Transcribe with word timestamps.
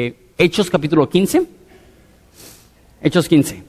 Hechos 0.00 0.70
capítulo 0.70 1.08
15. 1.08 1.44
Hechos 3.02 3.28
15. 3.28 3.64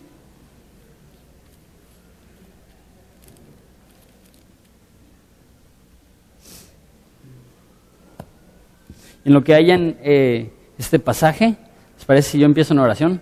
En 9.26 9.34
lo 9.34 9.44
que 9.44 9.56
hayan 9.56 9.98
eh, 10.02 10.54
este 10.78 11.00
pasaje, 11.00 11.58
¿les 11.96 12.06
parece 12.06 12.30
si 12.30 12.40
yo 12.40 12.46
empiezo 12.46 12.76
una 12.76 12.84
oración? 12.84 13.20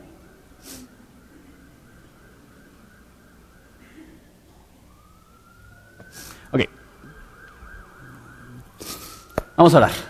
Ok. 6.52 6.64
Vamos 9.56 9.74
a 9.74 9.78
orar. 9.78 10.07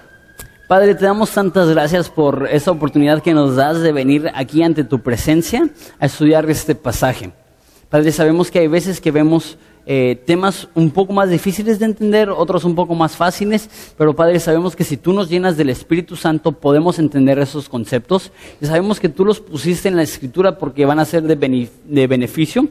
Padre, 0.67 0.95
te 0.95 1.05
damos 1.05 1.31
tantas 1.31 1.69
gracias 1.69 2.09
por 2.09 2.45
esta 2.51 2.71
oportunidad 2.71 3.23
que 3.23 3.33
nos 3.33 3.55
das 3.55 3.79
de 3.79 3.93
venir 3.93 4.29
aquí 4.35 4.61
ante 4.63 4.83
tu 4.83 4.99
presencia 4.99 5.69
a 5.97 6.07
estudiar 6.07 6.49
este 6.49 6.75
pasaje. 6.75 7.31
Padre, 7.87 8.11
sabemos 8.11 8.51
que 8.51 8.59
hay 8.59 8.67
veces 8.67 8.99
que 8.99 9.11
vemos 9.11 9.57
eh, 9.85 10.21
temas 10.25 10.67
un 10.75 10.91
poco 10.91 11.13
más 11.13 11.29
difíciles 11.29 11.79
de 11.79 11.85
entender, 11.85 12.29
otros 12.29 12.65
un 12.65 12.75
poco 12.75 12.95
más 12.95 13.15
fáciles, 13.15 13.93
pero 13.97 14.13
Padre, 14.13 14.41
sabemos 14.41 14.75
que 14.75 14.83
si 14.83 14.97
tú 14.97 15.13
nos 15.13 15.29
llenas 15.29 15.55
del 15.55 15.69
Espíritu 15.69 16.17
Santo 16.17 16.51
podemos 16.51 16.99
entender 16.99 17.39
esos 17.39 17.69
conceptos 17.69 18.33
y 18.59 18.65
sabemos 18.65 18.99
que 18.99 19.07
tú 19.07 19.23
los 19.23 19.39
pusiste 19.39 19.87
en 19.87 19.95
la 19.95 20.03
Escritura 20.03 20.57
porque 20.57 20.85
van 20.85 20.99
a 20.99 21.05
ser 21.05 21.23
de, 21.23 21.69
de 21.85 22.07
beneficio, 22.07 22.67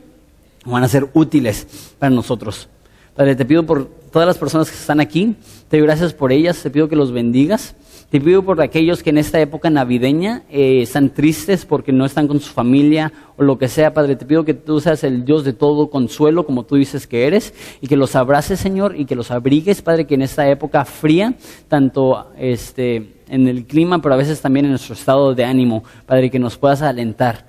van 0.67 0.85
a 0.85 0.89
ser 0.89 1.09
útiles 1.15 1.95
para 1.99 2.11
nosotros. 2.11 2.69
Padre, 3.15 3.35
te 3.35 3.47
pido 3.47 3.65
por 3.65 3.87
todas 4.13 4.29
las 4.29 4.37
personas 4.37 4.71
que 4.71 4.77
están 4.77 5.01
aquí, 5.01 5.35
te 5.71 5.79
doy 5.79 5.87
gracias 5.87 6.13
por 6.13 6.31
ellas, 6.31 6.63
te 6.63 6.69
pido 6.69 6.91
que 6.91 6.97
los 6.97 7.11
bendigas. 7.11 7.75
Te 8.11 8.21
pido 8.21 8.45
por 8.45 8.61
aquellos 8.63 9.03
que 9.03 9.11
en 9.11 9.19
esta 9.19 9.41
época 9.41 9.69
navideña 9.69 10.45
eh, 10.49 10.83
están 10.83 11.11
tristes 11.11 11.67
porque 11.67 11.91
no 11.91 12.05
están 12.05 12.29
con 12.29 12.39
su 12.39 12.53
familia 12.53 13.13
o 13.37 13.43
lo 13.43 13.59
que 13.59 13.67
sea, 13.67 13.95
Padre. 13.95 14.15
Te 14.15 14.25
pido 14.25 14.45
que 14.45 14.55
tú 14.55 14.81
seas 14.81 15.03
el 15.03 15.25
Dios 15.25 15.43
de 15.45 15.53
todo 15.53 15.91
consuelo, 15.91 16.47
como 16.47 16.63
tú 16.63 16.77
dices 16.77 17.09
que 17.09 17.27
eres, 17.27 17.53
y 17.81 17.89
que 17.89 17.97
los 17.97 18.15
abraces, 18.15 18.61
Señor, 18.61 18.95
y 18.97 19.07
que 19.07 19.17
los 19.17 19.33
abrigues, 19.33 19.83
Padre, 19.83 20.07
que 20.07 20.15
en 20.15 20.23
esta 20.23 20.49
época 20.49 20.85
fría, 20.85 21.35
tanto 21.67 22.31
este, 22.39 23.15
en 23.29 23.49
el 23.49 23.65
clima, 23.65 24.01
pero 24.01 24.15
a 24.15 24.19
veces 24.19 24.41
también 24.41 24.67
en 24.67 24.71
nuestro 24.71 24.95
estado 24.95 25.35
de 25.35 25.45
ánimo, 25.45 25.83
Padre, 26.07 26.31
que 26.31 26.39
nos 26.39 26.57
puedas 26.57 26.83
alentar. 26.83 27.45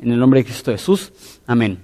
En 0.00 0.12
el 0.12 0.18
nombre 0.18 0.40
de 0.40 0.44
Cristo 0.44 0.70
Jesús. 0.70 1.12
Amén. 1.46 1.80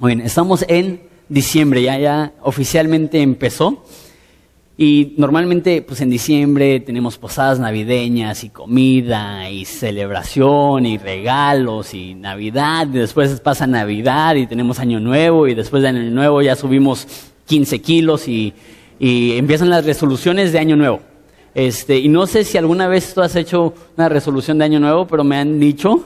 Muy 0.00 0.14
bien, 0.14 0.26
estamos 0.26 0.64
en 0.66 1.02
diciembre, 1.28 1.82
ya, 1.82 1.98
ya 1.98 2.32
oficialmente 2.42 3.22
empezó. 3.22 3.84
Y 4.76 5.14
normalmente, 5.18 5.82
pues 5.82 6.00
en 6.00 6.10
diciembre 6.10 6.80
tenemos 6.80 7.16
posadas 7.16 7.60
navideñas 7.60 8.42
y 8.42 8.48
comida 8.48 9.48
y 9.48 9.64
celebración 9.66 10.84
y 10.84 10.98
regalos 10.98 11.94
y 11.94 12.14
Navidad. 12.14 12.88
Y 12.88 12.98
después 12.98 13.40
pasa 13.40 13.68
Navidad 13.68 14.34
y 14.34 14.48
tenemos 14.48 14.80
Año 14.80 14.98
Nuevo 14.98 15.46
y 15.46 15.54
después 15.54 15.82
de 15.82 15.90
Año 15.90 16.10
Nuevo 16.10 16.42
ya 16.42 16.56
subimos 16.56 17.06
15 17.46 17.80
kilos 17.82 18.26
y, 18.26 18.52
y 18.98 19.36
empiezan 19.36 19.70
las 19.70 19.84
resoluciones 19.84 20.52
de 20.52 20.58
Año 20.58 20.74
Nuevo. 20.74 21.00
Este, 21.54 21.98
y 21.98 22.08
no 22.08 22.26
sé 22.26 22.42
si 22.42 22.58
alguna 22.58 22.88
vez 22.88 23.14
tú 23.14 23.22
has 23.22 23.36
hecho 23.36 23.74
una 23.96 24.08
resolución 24.08 24.58
de 24.58 24.64
Año 24.64 24.80
Nuevo, 24.80 25.06
pero 25.06 25.22
me 25.22 25.36
han 25.36 25.60
dicho, 25.60 26.04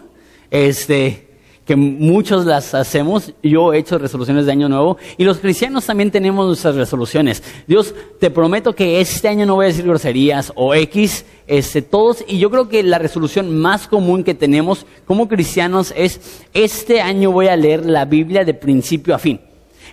este, 0.51 1.28
que 1.69 1.77
muchos 1.77 2.47
las 2.47 2.73
hacemos. 2.75 3.35
Yo 3.43 3.75
he 3.75 3.79
hecho 3.79 3.99
resoluciones 3.99 4.47
de 4.47 4.53
año 4.53 4.71
nuevo 4.71 4.97
y 5.19 5.25
los 5.25 5.37
cristianos 5.37 5.85
también 5.85 6.11
tenemos 6.11 6.47
nuestras 6.47 6.75
resoluciones. 6.75 7.43
Dios, 7.67 7.95
te 8.19 8.31
prometo 8.31 8.75
que 8.75 9.03
este 9.03 9.29
año 9.29 9.45
no 9.45 9.57
voy 9.57 9.67
a 9.67 9.69
decir 9.69 9.85
groserías 9.85 10.51
o 10.55 10.75
X, 10.75 11.27
este, 11.47 11.83
todos. 11.83 12.25
Y 12.27 12.39
yo 12.39 12.51
creo 12.51 12.71
que 12.71 12.83
la 12.83 12.97
resolución 12.99 13.55
más 13.55 13.87
común 13.87 14.25
que 14.25 14.33
tenemos 14.33 14.87
como 15.05 15.29
cristianos 15.29 15.93
es, 15.95 16.41
este 16.55 17.03
año 17.03 17.33
voy 17.33 17.49
a 17.49 17.57
leer 17.57 17.85
la 17.85 18.07
Biblia 18.07 18.47
de 18.47 18.55
principio 18.55 19.15
a 19.15 19.19
fin. 19.19 19.39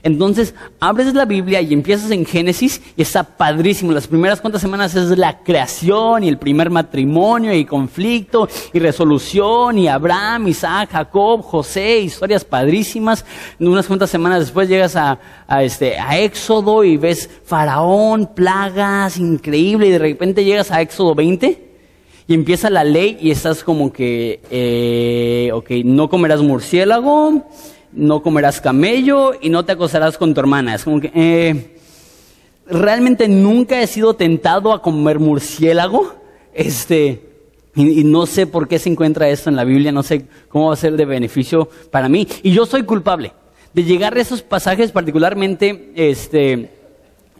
Entonces, 0.04 0.54
abres 0.80 1.14
la 1.14 1.26
Biblia 1.26 1.62
y 1.62 1.74
empiezas 1.74 2.12
en 2.12 2.26
Génesis 2.26 2.82
y 2.96 3.02
está 3.02 3.24
padrísimo. 3.24 3.92
Las 3.92 4.08
primeras 4.08 4.42
cuantas 4.42 4.62
semanas 4.62 4.96
es 4.96 5.18
la 5.18 5.40
creación 5.40 6.24
y 6.24 6.30
el 6.30 6.38
primer 6.38 6.70
matrimonio 6.70 7.54
y 7.54 7.66
conflicto 7.66 8.48
y 8.74 8.80
resolución 8.80 9.78
y 9.78 9.88
Abraham, 9.88 10.48
Isaac, 10.48 10.90
Jacob, 10.92 11.42
José, 11.42 12.00
historias 12.00 12.44
padrísimas. 12.46 13.26
Unas 13.60 13.88
cuantas 13.88 14.10
semanas 14.10 14.40
después 14.40 14.70
llegas 14.70 14.96
a, 14.96 15.20
este, 15.62 16.00
a 16.00 16.20
Éxodo 16.20 16.84
y 16.84 16.98
ves 16.98 17.30
Faraón, 17.46 18.28
plagas, 18.34 19.18
increíble 19.18 19.88
y 19.88 19.92
de 19.92 20.00
repente 20.00 20.44
llegas 20.44 20.72
a 20.72 20.82
Éxodo 20.82 21.16
20 21.16 21.66
y 22.28 22.34
empieza 22.34 22.70
la 22.70 22.84
ley 22.84 23.18
y 23.22 23.32
estás 23.32 23.64
como 23.64 23.94
que, 23.94 24.42
eh, 24.50 25.52
ok, 25.54 25.70
no 25.84 26.10
comerás 26.10 26.42
murciélago, 26.42 27.44
no 27.96 28.22
comerás 28.22 28.62
camello 28.62 29.34
y 29.42 29.50
no 29.50 29.66
te 29.66 29.72
acostarás 29.72 30.18
con 30.18 30.34
tu 30.34 30.40
hermana. 30.40 30.76
Es 30.76 30.84
como 30.84 31.00
que, 31.00 31.12
eh, 31.16 31.78
realmente 32.68 33.28
nunca 33.28 33.82
he 33.82 33.88
sido 33.88 34.16
tentado 34.16 34.74
a 34.74 34.82
comer 34.82 35.20
murciélago, 35.20 36.14
este, 36.54 37.22
y, 37.76 38.04
no 38.04 38.26
sé 38.26 38.48
por 38.48 38.68
qué 38.68 38.80
se 38.80 38.90
encuentra 38.90 39.30
esto 39.30 39.50
en 39.50 39.56
la 39.56 39.64
Biblia, 39.64 39.92
no 39.92 40.04
sé 40.04 40.26
cómo 40.48 40.68
va 40.68 40.74
a 40.74 40.78
ser 40.78 40.96
de 40.96 41.06
beneficio 41.06 41.70
para 41.92 42.08
mí. 42.08 42.28
Y 42.44 42.52
yo 42.52 42.66
soy 42.66 42.84
culpable 42.84 43.34
de 43.74 43.84
llegar 43.84 44.16
a 44.16 44.22
esos 44.22 44.42
pasajes, 44.42 44.92
particularmente, 44.92 45.92
este, 45.96 46.70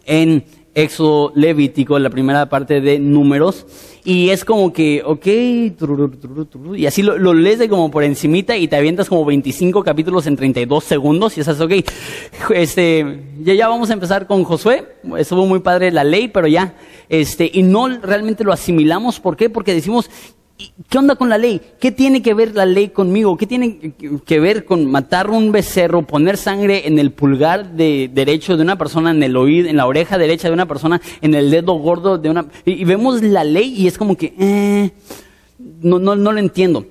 en 0.04 0.44
Éxodo 0.76 1.32
Levítico, 1.34 1.98
la 1.98 2.10
primera 2.10 2.50
parte 2.50 2.82
de 2.82 2.98
Números, 2.98 3.66
y 4.04 4.28
es 4.28 4.44
como 4.44 4.74
que, 4.74 5.02
ok, 5.02 5.26
y 6.76 6.86
así 6.86 7.02
lo, 7.02 7.32
lees 7.32 7.58
de 7.58 7.68
como 7.70 7.90
por 7.90 8.04
encimita 8.04 8.58
y 8.58 8.68
te 8.68 8.76
avientas 8.76 9.08
como 9.08 9.24
25 9.24 9.82
capítulos 9.82 10.26
en 10.26 10.36
32 10.36 10.84
segundos 10.84 11.36
y 11.38 11.40
estás, 11.40 11.60
ok, 11.62 11.72
este, 12.54 13.24
ya, 13.40 13.54
ya 13.54 13.68
vamos 13.68 13.88
a 13.88 13.94
empezar 13.94 14.26
con 14.26 14.44
Josué, 14.44 14.86
estuvo 15.16 15.46
muy 15.46 15.60
padre 15.60 15.90
la 15.90 16.04
ley, 16.04 16.28
pero 16.28 16.46
ya, 16.46 16.74
este, 17.08 17.50
y 17.50 17.62
no 17.62 17.88
realmente 17.88 18.44
lo 18.44 18.52
asimilamos, 18.52 19.18
¿por 19.18 19.34
qué? 19.34 19.48
Porque 19.48 19.72
decimos, 19.72 20.10
¿Qué 20.88 20.98
onda 20.98 21.16
con 21.16 21.28
la 21.28 21.36
ley? 21.36 21.60
¿Qué 21.78 21.92
tiene 21.92 22.22
que 22.22 22.32
ver 22.32 22.54
la 22.54 22.64
ley 22.64 22.88
conmigo? 22.88 23.36
¿Qué 23.36 23.46
tiene 23.46 23.92
que 24.24 24.40
ver 24.40 24.64
con 24.64 24.90
matar 24.90 25.28
un 25.28 25.52
becerro, 25.52 26.02
poner 26.02 26.38
sangre 26.38 26.86
en 26.86 26.98
el 26.98 27.12
pulgar 27.12 27.72
de 27.72 28.10
derecho 28.12 28.56
de 28.56 28.62
una 28.62 28.78
persona, 28.78 29.10
en 29.10 29.22
el 29.22 29.36
oído, 29.36 29.68
en 29.68 29.76
la 29.76 29.86
oreja 29.86 30.16
derecha 30.16 30.48
de 30.48 30.54
una 30.54 30.66
persona, 30.66 31.00
en 31.20 31.34
el 31.34 31.50
dedo 31.50 31.74
gordo 31.74 32.16
de 32.16 32.30
una... 32.30 32.46
Y, 32.64 32.84
vemos 32.84 33.22
la 33.22 33.44
ley 33.44 33.74
y 33.76 33.86
es 33.86 33.98
como 33.98 34.16
que... 34.16 34.32
Eh, 34.38 34.90
no, 35.82 35.98
no, 35.98 36.16
no 36.16 36.32
lo 36.32 36.38
entiendo. 36.38 36.86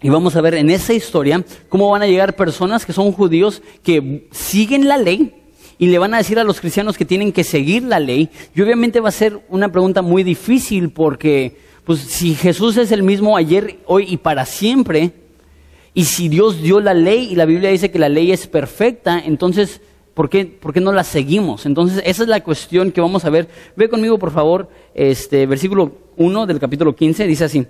Y 0.00 0.08
vamos 0.08 0.36
a 0.36 0.40
ver 0.40 0.54
en 0.54 0.70
esa 0.70 0.92
historia 0.92 1.44
cómo 1.68 1.90
van 1.90 2.02
a 2.02 2.06
llegar 2.06 2.36
personas 2.36 2.86
que 2.86 2.92
son 2.92 3.10
judíos 3.10 3.60
que 3.82 4.28
siguen 4.30 4.86
la 4.86 4.98
ley 4.98 5.34
y 5.78 5.86
le 5.86 5.98
van 5.98 6.14
a 6.14 6.18
decir 6.18 6.38
a 6.38 6.44
los 6.44 6.60
cristianos 6.60 6.96
que 6.96 7.04
tienen 7.04 7.32
que 7.32 7.42
seguir 7.42 7.82
la 7.82 7.98
ley. 7.98 8.30
Y 8.54 8.62
obviamente 8.62 9.00
va 9.00 9.08
a 9.08 9.12
ser 9.12 9.40
una 9.48 9.72
pregunta 9.72 10.00
muy 10.00 10.22
difícil 10.22 10.90
porque 10.90 11.69
pues 11.90 12.02
si 12.02 12.36
Jesús 12.36 12.76
es 12.76 12.92
el 12.92 13.02
mismo 13.02 13.36
ayer, 13.36 13.80
hoy 13.84 14.04
y 14.08 14.16
para 14.16 14.46
siempre, 14.46 15.10
y 15.92 16.04
si 16.04 16.28
Dios 16.28 16.62
dio 16.62 16.78
la 16.78 16.94
ley 16.94 17.32
y 17.32 17.34
la 17.34 17.46
Biblia 17.46 17.70
dice 17.70 17.90
que 17.90 17.98
la 17.98 18.08
ley 18.08 18.30
es 18.30 18.46
perfecta, 18.46 19.18
entonces, 19.18 19.80
¿por 20.14 20.30
qué, 20.30 20.44
por 20.46 20.72
qué 20.72 20.80
no 20.80 20.92
la 20.92 21.02
seguimos? 21.02 21.66
Entonces, 21.66 22.00
esa 22.06 22.22
es 22.22 22.28
la 22.28 22.44
cuestión 22.44 22.92
que 22.92 23.00
vamos 23.00 23.24
a 23.24 23.30
ver. 23.30 23.48
Ve 23.74 23.88
conmigo, 23.88 24.20
por 24.20 24.30
favor, 24.30 24.68
este 24.94 25.46
versículo 25.46 25.90
1 26.16 26.46
del 26.46 26.60
capítulo 26.60 26.94
15, 26.94 27.26
dice 27.26 27.42
así. 27.42 27.66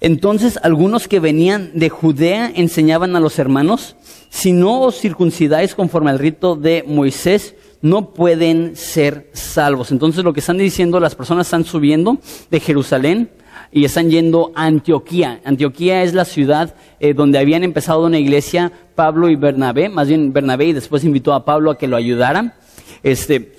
Entonces 0.00 0.60
algunos 0.62 1.08
que 1.08 1.18
venían 1.18 1.72
de 1.74 1.88
Judea 1.88 2.52
enseñaban 2.54 3.16
a 3.16 3.20
los 3.20 3.36
hermanos, 3.40 3.96
si 4.28 4.52
no 4.52 4.82
os 4.82 5.00
circuncidáis 5.00 5.74
conforme 5.74 6.10
al 6.10 6.20
rito 6.20 6.54
de 6.54 6.84
Moisés, 6.86 7.56
no 7.82 8.12
pueden 8.12 8.76
ser 8.76 9.30
salvos. 9.32 9.90
Entonces 9.90 10.24
lo 10.24 10.32
que 10.32 10.40
están 10.40 10.58
diciendo, 10.58 11.00
las 11.00 11.14
personas 11.14 11.46
están 11.46 11.64
subiendo 11.64 12.18
de 12.50 12.60
Jerusalén 12.60 13.30
y 13.72 13.84
están 13.84 14.10
yendo 14.10 14.52
a 14.54 14.64
Antioquía. 14.64 15.40
Antioquía 15.44 16.02
es 16.02 16.14
la 16.14 16.24
ciudad 16.24 16.74
eh, 16.98 17.14
donde 17.14 17.38
habían 17.38 17.64
empezado 17.64 18.04
una 18.04 18.18
iglesia 18.18 18.72
Pablo 18.94 19.28
y 19.28 19.36
Bernabé, 19.36 19.88
más 19.88 20.08
bien 20.08 20.32
Bernabé 20.32 20.66
y 20.66 20.72
después 20.72 21.04
invitó 21.04 21.32
a 21.32 21.44
Pablo 21.44 21.70
a 21.70 21.78
que 21.78 21.88
lo 21.88 21.96
ayudara. 21.96 22.56
Este, 23.02 23.52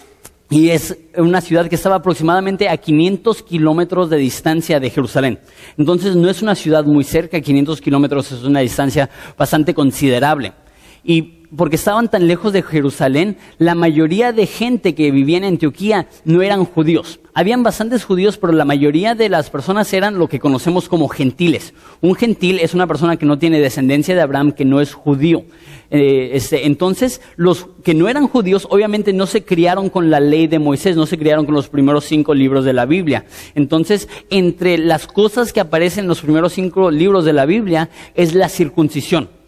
y 0.50 0.69
es 0.69 0.98
una 1.18 1.40
ciudad 1.40 1.68
que 1.68 1.75
estaba 1.75 1.95
aproximadamente 1.95 2.68
a 2.68 2.75
500 2.75 3.42
kilómetros 3.42 4.10
de 4.10 4.18
distancia 4.18 4.81
de 4.81 4.90
Jerusalén. 4.90 5.40
Entonces 5.78 6.16
no 6.16 6.30
es 6.30 6.42
una 6.42 6.56
ciudad 6.56 6.84
muy 6.84 7.06
cerca, 7.06 7.40
500 7.40 7.80
kilómetros 7.80 8.34
es 8.34 8.44
una 8.44 8.60
distancia 8.60 9.10
bastante 9.38 9.74
considerable. 9.74 10.51
Y 11.03 11.42
porque 11.56 11.75
estaban 11.75 12.09
tan 12.09 12.27
lejos 12.27 12.53
de 12.53 12.62
Jerusalén, 12.62 13.38
la 13.57 13.75
mayoría 13.75 14.31
de 14.31 14.45
gente 14.45 14.95
que 14.95 15.12
vivía 15.12 15.38
en 15.38 15.44
Antioquía 15.44 16.07
no 16.24 16.42
eran 16.42 16.63
judíos. 16.63 17.19
Habían 17.33 17.63
bastantes 17.63 18.03
judíos, 18.03 18.38
pero 18.38 18.53
la 18.53 18.65
mayoría 18.65 19.15
de 19.15 19.30
las 19.30 19.50
personas 19.50 19.92
eran 19.94 20.18
lo 20.18 20.27
que 20.27 20.39
conocemos 20.39 20.88
como 20.88 21.07
gentiles. 21.07 21.74
Un 22.01 22.15
gentil 22.15 22.59
es 22.59 22.74
una 22.74 22.88
persona 22.88 23.18
que 23.18 23.25
no 23.25 23.38
tiene 23.38 23.59
descendencia 23.59 24.15
de 24.15 24.21
Abraham, 24.21 24.51
que 24.51 24.65
no 24.65 24.81
es 24.81 24.94
judío. 24.94 25.44
Eh, 25.89 26.31
este, 26.33 26.68
entonces, 26.68 27.21
los 27.36 27.68
que 27.83 27.94
no 27.94 28.07
eran 28.07 28.27
judíos 28.27 28.65
obviamente 28.69 29.12
no 29.12 29.27
se 29.27 29.44
criaron 29.44 29.89
con 29.89 30.09
la 30.09 30.21
ley 30.21 30.47
de 30.47 30.59
Moisés, 30.59 30.95
no 30.95 31.06
se 31.06 31.18
criaron 31.18 31.45
con 31.45 31.56
los 31.56 31.68
primeros 31.68 32.06
cinco 32.06 32.33
libros 32.33 32.63
de 32.63 32.74
la 32.74 32.86
Biblia. 32.86 33.25
Entonces, 33.56 34.07
entre 34.30 34.77
las 34.77 35.07
cosas 35.07 35.51
que 35.51 35.59
aparecen 35.59 36.06
en 36.06 36.09
los 36.09 36.21
primeros 36.21 36.54
cinco 36.54 36.92
libros 36.92 37.25
de 37.25 37.33
la 37.33 37.45
Biblia 37.45 37.89
es 38.15 38.33
la 38.33 38.47
circuncisión. 38.47 39.41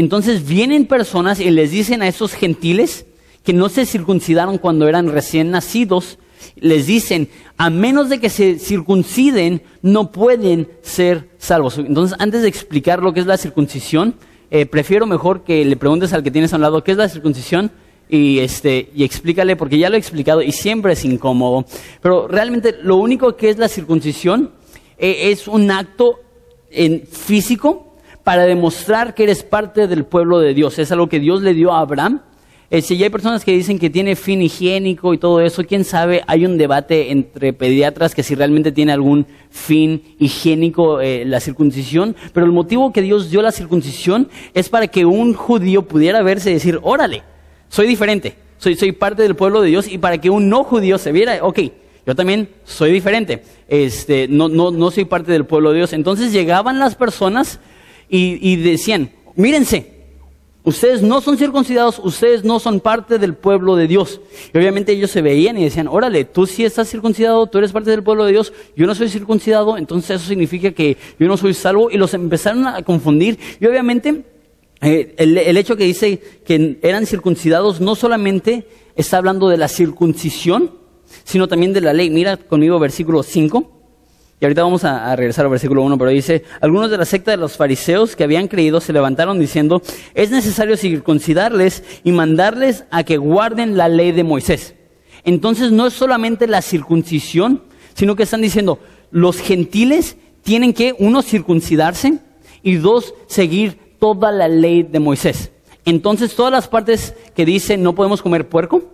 Entonces 0.00 0.48
vienen 0.48 0.86
personas 0.86 1.40
y 1.40 1.50
les 1.50 1.72
dicen 1.72 2.00
a 2.00 2.08
esos 2.08 2.32
gentiles 2.32 3.04
que 3.44 3.52
no 3.52 3.68
se 3.68 3.84
circuncidaron 3.84 4.56
cuando 4.56 4.88
eran 4.88 5.12
recién 5.12 5.50
nacidos, 5.50 6.18
les 6.56 6.86
dicen, 6.86 7.28
a 7.58 7.68
menos 7.68 8.08
de 8.08 8.18
que 8.18 8.30
se 8.30 8.58
circunciden, 8.58 9.60
no 9.82 10.10
pueden 10.10 10.68
ser 10.80 11.28
salvos. 11.36 11.76
Entonces, 11.76 12.16
antes 12.18 12.40
de 12.40 12.48
explicar 12.48 13.02
lo 13.02 13.12
que 13.12 13.20
es 13.20 13.26
la 13.26 13.36
circuncisión, 13.36 14.14
eh, 14.50 14.64
prefiero 14.64 15.04
mejor 15.04 15.44
que 15.44 15.66
le 15.66 15.76
preguntes 15.76 16.14
al 16.14 16.22
que 16.22 16.30
tienes 16.30 16.54
a 16.54 16.56
un 16.56 16.62
lado 16.62 16.82
qué 16.82 16.92
es 16.92 16.96
la 16.96 17.10
circuncisión 17.10 17.70
y, 18.08 18.38
este, 18.38 18.88
y 18.94 19.04
explícale, 19.04 19.54
porque 19.54 19.76
ya 19.76 19.90
lo 19.90 19.96
he 19.96 19.98
explicado 19.98 20.40
y 20.40 20.52
siempre 20.52 20.94
es 20.94 21.04
incómodo. 21.04 21.66
Pero 22.00 22.26
realmente 22.26 22.74
lo 22.82 22.96
único 22.96 23.36
que 23.36 23.50
es 23.50 23.58
la 23.58 23.68
circuncisión 23.68 24.52
eh, 24.96 25.30
es 25.30 25.46
un 25.46 25.70
acto 25.70 26.20
en 26.70 27.06
físico 27.06 27.89
para 28.24 28.44
demostrar 28.44 29.14
que 29.14 29.24
eres 29.24 29.42
parte 29.42 29.86
del 29.86 30.04
pueblo 30.04 30.38
de 30.38 30.54
Dios. 30.54 30.78
Es 30.78 30.92
algo 30.92 31.08
que 31.08 31.20
Dios 31.20 31.42
le 31.42 31.54
dio 31.54 31.72
a 31.72 31.80
Abraham. 31.80 32.20
Eh, 32.72 32.82
si 32.82 33.02
hay 33.02 33.10
personas 33.10 33.44
que 33.44 33.50
dicen 33.50 33.80
que 33.80 33.90
tiene 33.90 34.14
fin 34.14 34.40
higiénico 34.42 35.12
y 35.12 35.18
todo 35.18 35.40
eso, 35.40 35.64
quién 35.64 35.82
sabe, 35.82 36.22
hay 36.28 36.46
un 36.46 36.56
debate 36.56 37.10
entre 37.10 37.52
pediatras 37.52 38.14
que 38.14 38.22
si 38.22 38.36
realmente 38.36 38.70
tiene 38.70 38.92
algún 38.92 39.26
fin 39.50 40.02
higiénico 40.20 41.00
eh, 41.00 41.24
la 41.24 41.40
circuncisión, 41.40 42.14
pero 42.32 42.46
el 42.46 42.52
motivo 42.52 42.92
que 42.92 43.02
Dios 43.02 43.28
dio 43.28 43.42
la 43.42 43.50
circuncisión 43.50 44.28
es 44.54 44.68
para 44.68 44.86
que 44.86 45.04
un 45.04 45.34
judío 45.34 45.82
pudiera 45.82 46.22
verse 46.22 46.50
y 46.50 46.54
decir, 46.54 46.78
órale, 46.82 47.24
soy 47.68 47.88
diferente, 47.88 48.36
soy, 48.58 48.76
soy 48.76 48.92
parte 48.92 49.22
del 49.22 49.34
pueblo 49.34 49.62
de 49.62 49.70
Dios 49.70 49.88
y 49.88 49.98
para 49.98 50.18
que 50.18 50.30
un 50.30 50.48
no 50.48 50.62
judío 50.62 50.96
se 50.98 51.10
viera, 51.10 51.40
ok, 51.42 51.58
yo 52.06 52.14
también 52.14 52.48
soy 52.62 52.92
diferente, 52.92 53.42
este, 53.66 54.28
no, 54.28 54.48
no, 54.48 54.70
no 54.70 54.92
soy 54.92 55.06
parte 55.06 55.32
del 55.32 55.44
pueblo 55.44 55.70
de 55.72 55.78
Dios. 55.78 55.92
Entonces 55.92 56.32
llegaban 56.32 56.78
las 56.78 56.94
personas 56.94 57.58
y, 58.10 58.56
decían, 58.56 59.10
mírense, 59.36 60.00
ustedes 60.64 61.02
no 61.02 61.20
son 61.20 61.38
circuncidados, 61.38 62.00
ustedes 62.00 62.44
no 62.44 62.58
son 62.58 62.80
parte 62.80 63.18
del 63.18 63.34
pueblo 63.34 63.76
de 63.76 63.86
Dios. 63.86 64.20
Y 64.52 64.58
obviamente 64.58 64.92
ellos 64.92 65.10
se 65.10 65.22
veían 65.22 65.56
y 65.56 65.64
decían, 65.64 65.86
órale, 65.86 66.24
tú 66.24 66.46
sí 66.46 66.64
estás 66.64 66.90
circuncidado, 66.90 67.46
tú 67.46 67.58
eres 67.58 67.72
parte 67.72 67.90
del 67.90 68.02
pueblo 68.02 68.24
de 68.24 68.32
Dios, 68.32 68.52
yo 68.76 68.86
no 68.86 68.94
soy 68.94 69.08
circuncidado, 69.08 69.78
entonces 69.78 70.16
eso 70.16 70.28
significa 70.28 70.72
que 70.72 70.96
yo 71.18 71.28
no 71.28 71.36
soy 71.36 71.54
salvo. 71.54 71.90
Y 71.90 71.96
los 71.98 72.12
empezaron 72.14 72.66
a 72.66 72.82
confundir. 72.82 73.38
Y 73.60 73.66
obviamente 73.66 74.24
eh, 74.80 75.14
el, 75.16 75.38
el, 75.38 75.56
hecho 75.56 75.76
que 75.76 75.84
dice 75.84 76.20
que 76.44 76.78
eran 76.82 77.06
circuncidados 77.06 77.80
no 77.80 77.94
solamente 77.94 78.66
está 78.96 79.18
hablando 79.18 79.48
de 79.48 79.56
la 79.56 79.68
circuncisión, 79.68 80.72
sino 81.24 81.46
también 81.46 81.72
de 81.72 81.80
la 81.80 81.92
ley. 81.92 82.10
Mira 82.10 82.36
conmigo 82.36 82.78
versículo 82.80 83.22
5. 83.22 83.79
Y 84.40 84.46
ahorita 84.46 84.62
vamos 84.62 84.84
a, 84.84 85.14
regresar 85.16 85.44
al 85.44 85.50
versículo 85.50 85.82
1, 85.82 85.98
pero 85.98 86.10
dice, 86.10 86.44
algunos 86.62 86.90
de 86.90 86.96
la 86.96 87.04
secta 87.04 87.30
de 87.30 87.36
los 87.36 87.58
fariseos 87.58 88.16
que 88.16 88.24
habían 88.24 88.48
creído 88.48 88.80
se 88.80 88.94
levantaron 88.94 89.38
diciendo, 89.38 89.82
es 90.14 90.30
necesario 90.30 90.78
circuncidarles 90.78 91.84
y 92.04 92.12
mandarles 92.12 92.84
a 92.90 93.04
que 93.04 93.18
guarden 93.18 93.76
la 93.76 93.90
ley 93.90 94.12
de 94.12 94.24
Moisés. 94.24 94.74
Entonces 95.24 95.72
no 95.72 95.86
es 95.86 95.92
solamente 95.92 96.46
la 96.46 96.62
circuncisión, 96.62 97.62
sino 97.92 98.16
que 98.16 98.22
están 98.22 98.40
diciendo, 98.40 98.78
los 99.10 99.36
gentiles 99.38 100.16
tienen 100.42 100.72
que, 100.72 100.94
uno, 100.98 101.20
circuncidarse 101.20 102.18
y 102.62 102.76
dos, 102.76 103.12
seguir 103.26 103.78
toda 103.98 104.32
la 104.32 104.48
ley 104.48 104.84
de 104.84 105.00
Moisés. 105.00 105.52
Entonces 105.84 106.34
todas 106.34 106.52
las 106.52 106.66
partes 106.66 107.14
que 107.34 107.44
dicen 107.44 107.82
no 107.82 107.94
podemos 107.94 108.22
comer 108.22 108.48
puerco, 108.48 108.84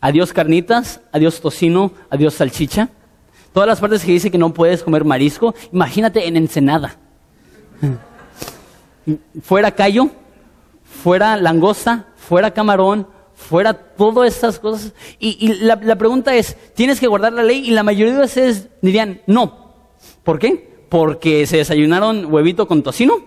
adiós 0.00 0.32
carnitas, 0.32 1.00
adiós 1.10 1.40
tocino, 1.40 1.90
adiós 2.10 2.34
salchicha, 2.34 2.90
Todas 3.52 3.66
las 3.68 3.80
partes 3.80 4.04
que 4.04 4.12
dice 4.12 4.30
que 4.30 4.38
no 4.38 4.52
puedes 4.52 4.82
comer 4.82 5.04
marisco, 5.04 5.54
imagínate 5.72 6.26
en 6.26 6.36
Ensenada. 6.36 6.96
fuera 9.42 9.70
callo, 9.72 10.10
fuera 10.84 11.36
langosta, 11.36 12.06
fuera 12.16 12.52
camarón, 12.52 13.06
fuera 13.34 13.72
todas 13.72 14.34
estas 14.34 14.58
cosas. 14.58 14.92
Y, 15.18 15.54
la, 15.60 15.96
pregunta 15.96 16.34
es, 16.34 16.56
¿tienes 16.74 17.00
que 17.00 17.06
guardar 17.06 17.32
la 17.32 17.42
ley? 17.42 17.68
Y 17.68 17.70
la 17.70 17.82
mayoría 17.82 18.14
de 18.14 18.20
veces 18.20 18.68
dirían, 18.82 19.22
no. 19.26 19.74
¿Por 20.24 20.38
qué? 20.38 20.68
Porque 20.88 21.46
se 21.46 21.58
desayunaron 21.58 22.32
huevito 22.32 22.68
con 22.68 22.82
tocino 22.82 23.20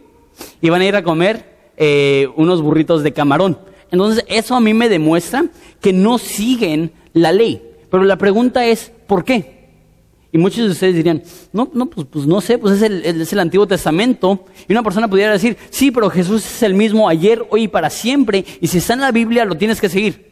y 0.62 0.70
van 0.70 0.82
a 0.82 0.86
ir 0.86 0.96
a 0.96 1.04
comer 1.04 1.72
eh, 1.78 2.28
unos 2.36 2.62
burritos 2.62 3.04
de 3.04 3.14
camarón. 3.14 3.58
Entonces, 3.90 4.24
eso 4.28 4.56
a 4.56 4.62
mí 4.62 4.74
me 4.74 4.90
demuestra 4.90 5.46
que 5.80 5.94
no 5.94 6.18
siguen 6.18 6.92
la 7.14 7.32
ley. 7.32 7.62
Pero 7.90 8.04
la 8.04 8.18
pregunta 8.18 8.66
es, 8.66 8.92
¿por 9.08 9.24
qué? 9.24 9.61
Y 10.34 10.38
muchos 10.38 10.66
de 10.66 10.72
ustedes 10.72 10.96
dirían, 10.96 11.22
no, 11.52 11.70
no, 11.74 11.88
pues, 11.88 12.08
pues 12.10 12.26
no 12.26 12.40
sé, 12.40 12.58
pues 12.58 12.76
es 12.76 12.82
el, 12.84 13.04
es 13.22 13.34
el, 13.34 13.40
Antiguo 13.40 13.68
Testamento. 13.68 14.46
Y 14.68 14.72
una 14.72 14.82
persona 14.82 15.10
pudiera 15.10 15.34
decir, 15.34 15.58
sí, 15.70 15.92
pero 15.92 16.10
Jesús 16.10 16.46
es 16.46 16.64
el 16.64 16.74
mismo 16.74 17.10
ayer, 17.10 17.46
hoy 17.50 17.64
y 17.64 17.68
para 17.68 17.90
siempre. 17.90 18.46
Y 18.62 18.68
si 18.68 18.78
está 18.78 18.94
en 18.94 19.02
la 19.02 19.12
Biblia, 19.12 19.44
lo 19.44 19.58
tienes 19.58 19.82
que 19.82 19.90
seguir. 19.90 20.32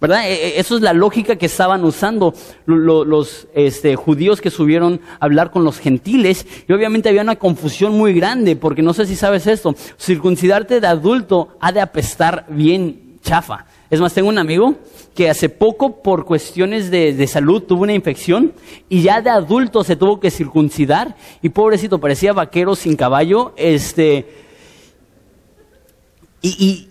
¿Verdad? 0.00 0.28
E, 0.28 0.32
e, 0.32 0.60
eso 0.60 0.76
es 0.76 0.82
la 0.82 0.94
lógica 0.94 1.36
que 1.36 1.46
estaban 1.46 1.84
usando 1.84 2.34
los 2.66 3.46
este, 3.54 3.94
judíos 3.94 4.40
que 4.40 4.50
subieron 4.50 5.00
a 5.20 5.26
hablar 5.26 5.52
con 5.52 5.62
los 5.62 5.78
gentiles. 5.78 6.44
Y 6.66 6.72
obviamente 6.72 7.08
había 7.08 7.22
una 7.22 7.36
confusión 7.36 7.96
muy 7.96 8.12
grande, 8.14 8.56
porque 8.56 8.82
no 8.82 8.94
sé 8.94 9.06
si 9.06 9.14
sabes 9.14 9.46
esto, 9.46 9.76
circuncidarte 9.96 10.80
de 10.80 10.86
adulto 10.88 11.56
ha 11.60 11.70
de 11.70 11.80
apestar 11.80 12.46
bien 12.48 13.18
chafa. 13.22 13.66
Es 13.90 14.00
más, 14.00 14.14
tengo 14.14 14.28
un 14.28 14.38
amigo 14.38 14.76
que 15.14 15.28
hace 15.28 15.48
poco 15.48 16.02
por 16.02 16.24
cuestiones 16.24 16.90
de, 16.90 17.26
salud 17.26 17.62
tuvo 17.62 17.82
una 17.82 17.94
infección 17.94 18.52
y 18.88 19.02
ya 19.02 19.20
de 19.20 19.30
adulto 19.30 19.84
se 19.84 19.96
tuvo 19.96 20.20
que 20.20 20.30
circuncidar 20.30 21.16
y 21.42 21.48
pobrecito 21.48 21.98
parecía 21.98 22.32
vaquero 22.32 22.76
sin 22.76 22.96
caballo, 22.96 23.52
este, 23.56 24.26
y, 26.42 26.86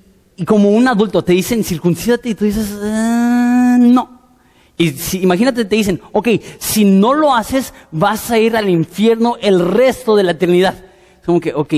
como 0.46 0.70
un 0.70 0.88
adulto 0.88 1.24
te 1.24 1.34
dicen 1.34 1.64
circuncídate 1.64 2.30
y 2.30 2.36
tú 2.36 2.46
dices, 2.46 2.78
ah, 2.82 3.78
no. 3.80 4.20
Y 4.78 4.94
imagínate, 5.18 5.66
te 5.66 5.76
dicen, 5.76 6.00
ok, 6.14 6.30
si 6.58 6.86
no 6.86 7.14
lo 7.14 7.36
haces, 7.36 7.74
vas 7.92 8.32
a 8.32 8.40
ir 8.40 8.56
al 8.56 8.70
infierno 8.70 9.36
el 9.42 9.60
resto 9.60 10.16
de 10.16 10.24
la 10.24 10.32
eternidad. 10.32 10.76
Como 11.26 11.42
que, 11.42 11.54
ok, 11.54 11.74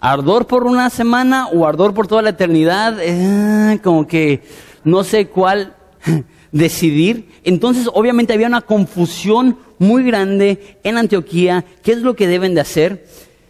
ardor 0.00 0.48
por 0.48 0.64
una 0.64 0.90
semana 0.90 1.46
o 1.46 1.64
ardor 1.64 1.94
por 1.94 2.08
toda 2.08 2.22
la 2.22 2.30
eternidad, 2.30 2.96
eh, 3.00 3.78
como 3.84 4.08
que 4.08 4.42
no 4.82 5.04
sé 5.04 5.28
cuál 5.28 5.76
decidir. 6.52 7.28
Entonces, 7.44 7.88
obviamente 7.92 8.32
había 8.32 8.46
una 8.46 8.60
confusión 8.60 9.58
muy 9.78 10.04
grande 10.04 10.78
en 10.82 10.98
Antioquía. 10.98 11.64
¿Qué 11.82 11.92
es 11.92 11.98
lo 11.98 12.14
que 12.14 12.26
deben 12.26 12.54
de 12.54 12.60
hacer? 12.60 13.06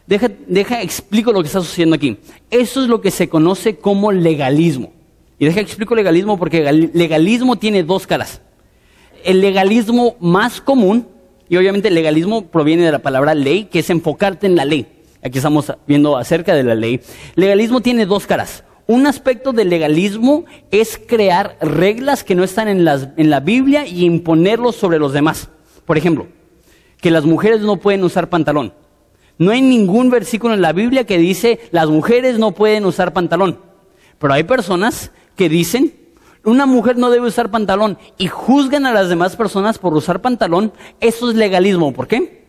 Deja, 0.07 0.29
deja, 0.47 0.83
explico 0.83 1.33
lo 1.33 1.41
que 1.41 1.47
está 1.47 1.61
sucediendo 1.61 1.97
aquí. 1.97 2.19
Eso 2.51 2.83
es 2.83 2.89
lo 2.89 3.01
que 3.01 3.11
se 3.11 3.29
conoce 3.29 3.77
como 3.77 4.13
legalismo. 4.13 4.93
Y 5.39 5.47
deja 5.47 5.61
explico 5.61 5.95
legalismo 5.95 6.39
porque 6.39 6.71
legalismo 6.93 7.57
tiene 7.57 7.83
dos 7.83 8.07
caras. 8.07 8.43
El 9.25 9.41
legalismo 9.41 10.17
más 10.21 10.61
común, 10.61 11.07
y 11.49 11.57
obviamente 11.57 11.89
el 11.89 11.95
legalismo 11.95 12.47
proviene 12.47 12.85
de 12.85 12.93
la 12.93 12.99
palabra 13.01 13.35
ley, 13.35 13.65
que 13.65 13.81
es 13.81 13.91
enfocarte 13.91 14.47
en 14.47 14.57
la 14.57 14.65
ley. 14.65 14.87
Aquí 15.23 15.39
estamos 15.39 15.73
viendo 15.87 16.17
acerca 16.17 16.55
de 16.55 16.65
la 16.65 16.75
ley. 16.75 17.01
Legalismo 17.35 17.81
tiene 17.81 18.07
dos 18.07 18.27
caras. 18.27 18.65
Un 18.91 19.07
aspecto 19.07 19.53
del 19.53 19.71
legalismo 19.71 20.47
es 20.73 21.01
crear 21.07 21.57
reglas 21.61 22.25
que 22.25 22.35
no 22.35 22.43
están 22.43 22.67
en, 22.67 22.85
la 22.85 23.39
Biblia 23.39 23.87
y 23.87 24.05
imponerlos 24.05 24.75
sobre 24.75 24.99
los 24.99 25.13
demás. 25.13 25.49
Por 25.85 25.97
ejemplo, 25.97 26.27
que 27.01 27.13
las 27.13 27.25
mujeres 27.25 27.61
no 27.61 27.77
pueden 27.77 28.03
usar 28.03 28.29
pantalón. 28.29 28.75
No 29.39 29.53
hay 29.53 29.63
ningún 29.63 30.11
versículo 30.11 30.55
en 30.55 30.61
la 30.61 30.73
Biblia 30.73 31.07
que 31.07 31.19
dice 31.19 31.61
las 31.71 31.89
mujeres 31.89 32.41
no 32.41 32.51
pueden 32.51 32.85
usar 32.85 33.13
pantalón. 33.13 33.61
Pero 34.19 34.35
hay 34.35 34.43
personas 34.43 35.13
que 35.37 35.49
dicen 35.49 35.95
una 36.43 36.67
mujer 36.67 36.99
no 36.99 37.11
debe 37.11 37.29
usar 37.29 37.49
pantalón 37.49 37.97
y 38.19 38.27
juzgan 38.27 38.87
a 38.87 38.93
las 38.93 39.09
demás 39.09 39.37
personas 39.37 39.79
por 39.79 39.95
usar 39.95 40.21
pantalón. 40.21 40.73
Eso 40.99 41.31
es 41.31 41.37
legalismo. 41.37 41.93
¿Por 41.93 42.09
qué? 42.09 42.41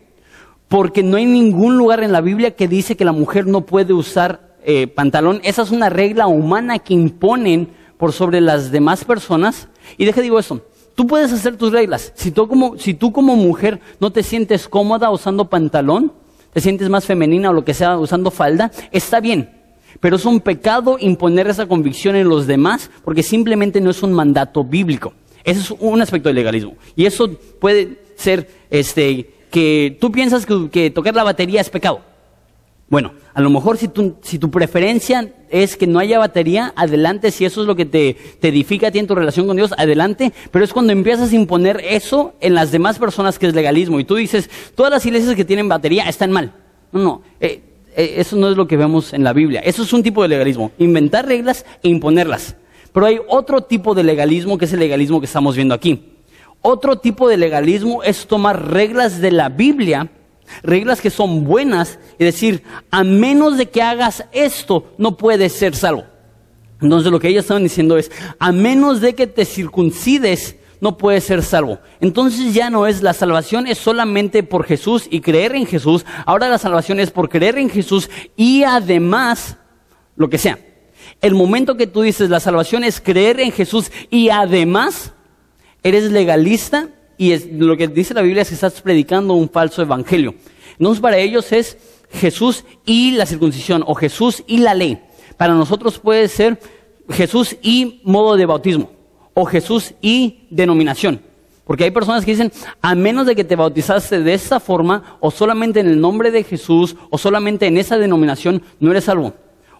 porque 0.72 1.02
no 1.02 1.18
hay 1.18 1.26
ningún 1.26 1.76
lugar 1.76 2.02
en 2.02 2.12
la 2.12 2.22
Biblia 2.22 2.52
que 2.52 2.66
dice 2.66 2.96
que 2.96 3.04
la 3.04 3.12
mujer 3.12 3.46
no 3.46 3.66
puede 3.66 3.92
usar 3.92 4.51
eh, 4.64 4.86
pantalón. 4.86 5.40
Esa 5.44 5.62
es 5.62 5.70
una 5.70 5.88
regla 5.88 6.26
humana 6.26 6.78
que 6.78 6.94
imponen 6.94 7.68
por 7.96 8.12
sobre 8.12 8.40
las 8.40 8.70
demás 8.70 9.04
personas. 9.04 9.68
Y 9.96 10.04
deja 10.04 10.20
digo 10.20 10.38
eso, 10.38 10.62
tú 10.94 11.06
puedes 11.06 11.32
hacer 11.32 11.56
tus 11.56 11.72
reglas. 11.72 12.12
Si 12.14 12.30
tú, 12.30 12.48
como, 12.48 12.78
si 12.78 12.94
tú 12.94 13.12
como 13.12 13.36
mujer 13.36 13.80
no 14.00 14.10
te 14.10 14.22
sientes 14.22 14.68
cómoda 14.68 15.10
usando 15.10 15.48
pantalón, 15.48 16.12
te 16.52 16.60
sientes 16.60 16.88
más 16.88 17.04
femenina 17.04 17.50
o 17.50 17.52
lo 17.52 17.64
que 17.64 17.74
sea 17.74 17.98
usando 17.98 18.30
falda, 18.30 18.70
está 18.90 19.20
bien. 19.20 19.50
Pero 20.00 20.16
es 20.16 20.24
un 20.24 20.40
pecado 20.40 20.96
imponer 20.98 21.46
esa 21.48 21.66
convicción 21.66 22.16
en 22.16 22.28
los 22.28 22.46
demás 22.46 22.90
porque 23.04 23.22
simplemente 23.22 23.80
no 23.80 23.90
es 23.90 24.02
un 24.02 24.12
mandato 24.12 24.64
bíblico. 24.64 25.12
Ese 25.44 25.60
es 25.60 25.70
un 25.78 26.00
aspecto 26.00 26.28
del 26.28 26.36
legalismo. 26.36 26.76
Y 26.96 27.06
eso 27.06 27.30
puede 27.60 27.98
ser 28.16 28.48
este, 28.70 29.30
que 29.50 29.96
tú 30.00 30.10
piensas 30.10 30.46
que, 30.46 30.90
tocar 30.90 31.14
la 31.14 31.24
batería 31.24 31.60
es 31.60 31.70
pecado. 31.70 32.00
Bueno, 32.92 33.12
a 33.32 33.40
lo 33.40 33.48
mejor 33.48 33.78
si 33.78 33.88
tu, 33.88 34.16
si 34.20 34.38
tu 34.38 34.50
preferencia 34.50 35.32
es 35.48 35.78
que 35.78 35.86
no 35.86 35.98
haya 35.98 36.18
batería, 36.18 36.74
adelante, 36.76 37.30
si 37.30 37.46
eso 37.46 37.62
es 37.62 37.66
lo 37.66 37.74
que 37.74 37.86
te, 37.86 38.18
te, 38.38 38.48
edifica 38.48 38.88
a 38.88 38.90
ti 38.90 38.98
en 38.98 39.06
tu 39.06 39.14
relación 39.14 39.46
con 39.46 39.56
Dios, 39.56 39.72
adelante, 39.78 40.34
pero 40.50 40.62
es 40.62 40.74
cuando 40.74 40.92
empiezas 40.92 41.32
a 41.32 41.34
imponer 41.34 41.80
eso 41.82 42.34
en 42.42 42.52
las 42.52 42.70
demás 42.70 42.98
personas 42.98 43.38
que 43.38 43.46
es 43.46 43.54
legalismo 43.54 43.98
y 43.98 44.04
tú 44.04 44.16
dices, 44.16 44.50
todas 44.74 44.92
las 44.92 45.06
iglesias 45.06 45.34
que 45.34 45.46
tienen 45.46 45.70
batería 45.70 46.06
están 46.06 46.32
mal. 46.32 46.52
No, 46.92 47.02
no, 47.02 47.22
eh, 47.40 47.62
eh, 47.96 48.16
eso 48.18 48.36
no 48.36 48.50
es 48.50 48.58
lo 48.58 48.68
que 48.68 48.76
vemos 48.76 49.14
en 49.14 49.24
la 49.24 49.32
Biblia, 49.32 49.60
eso 49.60 49.84
es 49.84 49.92
un 49.94 50.02
tipo 50.02 50.20
de 50.20 50.28
legalismo, 50.28 50.72
inventar 50.76 51.26
reglas 51.26 51.64
e 51.82 51.88
imponerlas. 51.88 52.56
Pero 52.92 53.06
hay 53.06 53.18
otro 53.26 53.62
tipo 53.62 53.94
de 53.94 54.04
legalismo 54.04 54.58
que 54.58 54.66
es 54.66 54.72
el 54.74 54.80
legalismo 54.80 55.18
que 55.18 55.24
estamos 55.24 55.56
viendo 55.56 55.74
aquí. 55.74 56.12
Otro 56.60 56.96
tipo 56.98 57.26
de 57.26 57.38
legalismo 57.38 58.02
es 58.02 58.26
tomar 58.26 58.70
reglas 58.70 59.18
de 59.22 59.30
la 59.30 59.48
Biblia, 59.48 60.10
reglas 60.62 61.00
que 61.00 61.10
son 61.10 61.44
buenas, 61.44 61.98
y 62.18 62.24
decir, 62.24 62.62
a 62.90 63.04
menos 63.04 63.56
de 63.56 63.70
que 63.70 63.82
hagas 63.82 64.24
esto, 64.32 64.92
no 64.98 65.16
puedes 65.16 65.52
ser 65.52 65.74
salvo. 65.74 66.04
Entonces 66.80 67.12
lo 67.12 67.20
que 67.20 67.28
ellos 67.28 67.44
estaban 67.44 67.62
diciendo 67.62 67.96
es, 67.96 68.10
a 68.38 68.52
menos 68.52 69.00
de 69.00 69.14
que 69.14 69.26
te 69.26 69.44
circuncides, 69.44 70.56
no 70.80 70.98
puedes 70.98 71.22
ser 71.22 71.44
salvo. 71.44 71.78
Entonces 72.00 72.54
ya 72.54 72.68
no 72.68 72.88
es 72.88 73.02
la 73.02 73.12
salvación, 73.12 73.68
es 73.68 73.78
solamente 73.78 74.42
por 74.42 74.64
Jesús 74.64 75.06
y 75.08 75.20
creer 75.20 75.54
en 75.54 75.64
Jesús. 75.64 76.04
Ahora 76.26 76.48
la 76.48 76.58
salvación 76.58 76.98
es 76.98 77.12
por 77.12 77.28
creer 77.28 77.56
en 77.56 77.70
Jesús 77.70 78.10
y 78.34 78.64
además 78.64 79.58
lo 80.16 80.28
que 80.28 80.38
sea. 80.38 80.58
El 81.20 81.36
momento 81.36 81.76
que 81.76 81.86
tú 81.86 82.02
dices 82.02 82.30
la 82.30 82.40
salvación 82.40 82.82
es 82.82 83.00
creer 83.00 83.38
en 83.38 83.52
Jesús 83.52 83.92
y 84.10 84.30
además 84.30 85.12
eres 85.84 86.10
legalista 86.10 86.88
y 87.18 87.36
lo 87.58 87.76
que 87.76 87.88
dice 87.88 88.14
la 88.14 88.22
Biblia 88.22 88.42
es 88.42 88.48
que 88.48 88.54
estás 88.54 88.80
predicando 88.80 89.34
un 89.34 89.48
falso 89.48 89.82
evangelio. 89.82 90.34
Entonces 90.78 91.00
para 91.00 91.18
ellos 91.18 91.52
es 91.52 91.76
Jesús 92.10 92.64
y 92.84 93.12
la 93.12 93.26
circuncisión 93.26 93.84
o 93.86 93.94
Jesús 93.94 94.42
y 94.46 94.58
la 94.58 94.74
ley. 94.74 95.00
Para 95.36 95.54
nosotros 95.54 95.98
puede 95.98 96.28
ser 96.28 96.60
Jesús 97.08 97.56
y 97.62 98.00
modo 98.04 98.36
de 98.36 98.46
bautismo 98.46 98.90
o 99.34 99.44
Jesús 99.44 99.94
y 100.00 100.46
denominación. 100.50 101.20
Porque 101.64 101.84
hay 101.84 101.90
personas 101.90 102.24
que 102.24 102.32
dicen, 102.32 102.52
a 102.80 102.94
menos 102.94 103.26
de 103.26 103.36
que 103.36 103.44
te 103.44 103.56
bautizaste 103.56 104.20
de 104.20 104.34
esta 104.34 104.58
forma, 104.58 105.16
o 105.20 105.30
solamente 105.30 105.80
en 105.80 105.86
el 105.86 106.00
nombre 106.00 106.30
de 106.30 106.42
Jesús, 106.42 106.96
o 107.08 107.18
solamente 107.18 107.66
en 107.66 107.78
esa 107.78 107.98
denominación, 107.98 108.62
no 108.80 108.90
eres 108.90 109.04
salvo. 109.04 109.34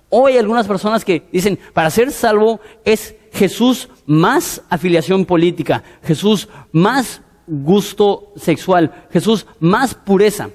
O 0.08 0.26
hay 0.26 0.36
algunas 0.36 0.66
personas 0.66 1.04
que 1.04 1.24
dicen, 1.32 1.58
para 1.72 1.90
ser 1.90 2.12
salvo 2.12 2.60
es 2.84 3.16
Jesús 3.32 3.88
más 4.06 4.62
afiliación 4.68 5.24
política, 5.24 5.82
Jesús 6.02 6.48
más 6.70 7.22
gusto 7.46 8.32
sexual, 8.36 9.06
Jesús 9.10 9.46
más 9.58 9.94
pureza. 9.94 10.50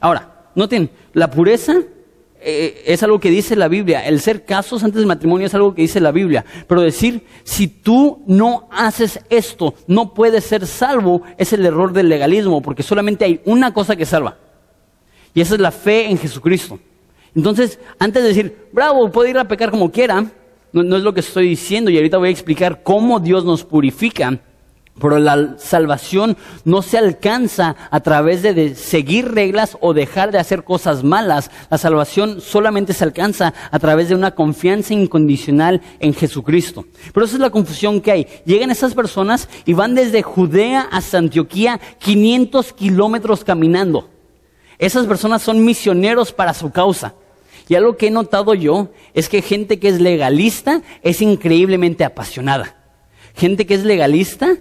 Ahora, 0.00 0.46
noten, 0.54 0.90
la 1.12 1.30
pureza 1.30 1.82
eh, 2.40 2.82
es 2.86 3.02
algo 3.02 3.20
que 3.20 3.30
dice 3.30 3.54
la 3.54 3.68
Biblia, 3.68 4.04
el 4.04 4.20
ser 4.20 4.44
casos 4.44 4.82
antes 4.82 4.98
del 4.98 5.06
matrimonio 5.06 5.46
es 5.46 5.54
algo 5.54 5.74
que 5.74 5.82
dice 5.82 6.00
la 6.00 6.10
Biblia, 6.10 6.44
pero 6.66 6.80
decir, 6.80 7.24
si 7.44 7.68
tú 7.68 8.22
no 8.26 8.68
haces 8.72 9.20
esto, 9.30 9.74
no 9.86 10.12
puedes 10.12 10.44
ser 10.44 10.66
salvo, 10.66 11.22
es 11.38 11.52
el 11.52 11.64
error 11.64 11.92
del 11.92 12.08
legalismo, 12.08 12.60
porque 12.60 12.82
solamente 12.82 13.24
hay 13.24 13.40
una 13.44 13.72
cosa 13.72 13.94
que 13.94 14.06
salva, 14.06 14.38
y 15.34 15.40
esa 15.40 15.54
es 15.54 15.60
la 15.60 15.70
fe 15.70 16.10
en 16.10 16.18
Jesucristo. 16.18 16.80
Entonces, 17.34 17.78
antes 17.98 18.22
de 18.22 18.28
decir, 18.28 18.68
bravo, 18.72 19.10
puedo 19.10 19.30
ir 19.30 19.38
a 19.38 19.48
pecar 19.48 19.70
como 19.70 19.92
quiera, 19.92 20.26
no, 20.72 20.96
es 20.96 21.02
lo 21.02 21.14
que 21.14 21.20
estoy 21.20 21.48
diciendo 21.48 21.90
y 21.90 21.96
ahorita 21.96 22.18
voy 22.18 22.28
a 22.28 22.32
explicar 22.32 22.82
cómo 22.82 23.20
Dios 23.20 23.44
nos 23.44 23.64
purifica. 23.64 24.38
Pero 25.00 25.18
la 25.18 25.56
salvación 25.58 26.36
no 26.66 26.82
se 26.82 26.98
alcanza 26.98 27.76
a 27.90 28.00
través 28.00 28.42
de, 28.42 28.74
seguir 28.74 29.32
reglas 29.32 29.78
o 29.80 29.94
dejar 29.94 30.32
de 30.32 30.38
hacer 30.38 30.64
cosas 30.64 31.02
malas. 31.02 31.50
La 31.70 31.78
salvación 31.78 32.42
solamente 32.42 32.92
se 32.92 33.04
alcanza 33.04 33.54
a 33.70 33.78
través 33.78 34.10
de 34.10 34.14
una 34.14 34.32
confianza 34.32 34.92
incondicional 34.92 35.80
en 35.98 36.12
Jesucristo. 36.12 36.84
Pero 37.14 37.24
esa 37.24 37.36
es 37.36 37.40
la 37.40 37.50
confusión 37.50 38.02
que 38.02 38.12
hay. 38.12 38.26
Llegan 38.44 38.70
esas 38.70 38.94
personas 38.94 39.48
y 39.64 39.72
van 39.72 39.94
desde 39.94 40.22
Judea 40.22 40.88
hasta 40.90 41.16
Antioquía 41.16 41.80
500 41.98 42.74
kilómetros 42.74 43.44
caminando. 43.44 44.10
Esas 44.78 45.06
personas 45.06 45.42
son 45.42 45.64
misioneros 45.64 46.32
para 46.32 46.52
su 46.52 46.70
causa. 46.70 47.14
Y 47.72 47.74
algo 47.74 47.96
que 47.96 48.08
he 48.08 48.10
notado 48.10 48.52
yo 48.52 48.90
es 49.14 49.30
que 49.30 49.40
gente 49.40 49.78
que 49.78 49.88
es 49.88 49.98
legalista 49.98 50.82
es 51.02 51.22
increíblemente 51.22 52.04
apasionada. 52.04 52.76
Gente 53.34 53.64
que 53.64 53.72
es 53.72 53.82
legalista, 53.82 54.58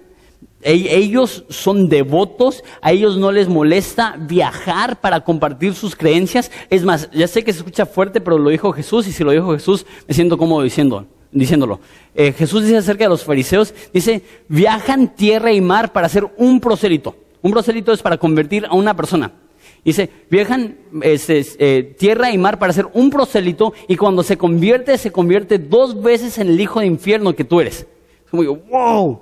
ellos 0.61 1.43
son 1.49 1.89
devotos, 1.89 2.63
a 2.81 2.93
ellos 2.93 3.17
no 3.17 3.33
les 3.33 3.49
molesta 3.49 4.15
viajar 4.17 5.01
para 5.01 5.25
compartir 5.25 5.73
sus 5.73 5.93
creencias. 5.93 6.51
Es 6.69 6.85
más, 6.85 7.11
ya 7.11 7.27
sé 7.27 7.43
que 7.43 7.51
se 7.51 7.59
escucha 7.59 7.85
fuerte, 7.85 8.21
pero 8.21 8.37
lo 8.37 8.49
dijo 8.49 8.71
Jesús 8.71 9.05
y 9.07 9.11
si 9.11 9.25
lo 9.25 9.31
dijo 9.31 9.51
Jesús 9.51 9.85
me 10.07 10.13
siento 10.13 10.37
cómodo 10.37 10.63
diciéndolo. 10.63 11.81
Eh, 12.15 12.31
Jesús 12.31 12.63
dice 12.63 12.77
acerca 12.77 13.03
de 13.03 13.09
los 13.09 13.25
fariseos, 13.25 13.73
dice, 13.93 14.23
viajan 14.47 15.13
tierra 15.17 15.51
y 15.51 15.59
mar 15.59 15.91
para 15.91 16.07
hacer 16.07 16.31
un 16.37 16.61
prosélito. 16.61 17.17
Un 17.41 17.51
prosélito 17.51 17.91
es 17.91 18.01
para 18.01 18.17
convertir 18.17 18.65
a 18.67 18.73
una 18.73 18.95
persona. 18.95 19.33
Dice, 19.83 20.09
viajan 20.29 20.77
este, 21.01 21.43
eh, 21.57 21.95
tierra 21.97 22.31
y 22.31 22.37
mar 22.37 22.59
para 22.59 22.69
hacer 22.69 22.87
un 22.93 23.09
prosélito 23.09 23.73
y 23.87 23.95
cuando 23.95 24.21
se 24.21 24.37
convierte, 24.37 24.97
se 24.97 25.11
convierte 25.11 25.57
dos 25.57 26.01
veces 26.01 26.37
en 26.37 26.49
el 26.49 26.59
hijo 26.59 26.79
de 26.79 26.85
infierno 26.85 27.35
que 27.35 27.43
tú 27.43 27.61
eres. 27.61 27.87
Es 28.23 28.29
como 28.29 28.43
digo, 28.43 28.59
wow. 28.69 29.19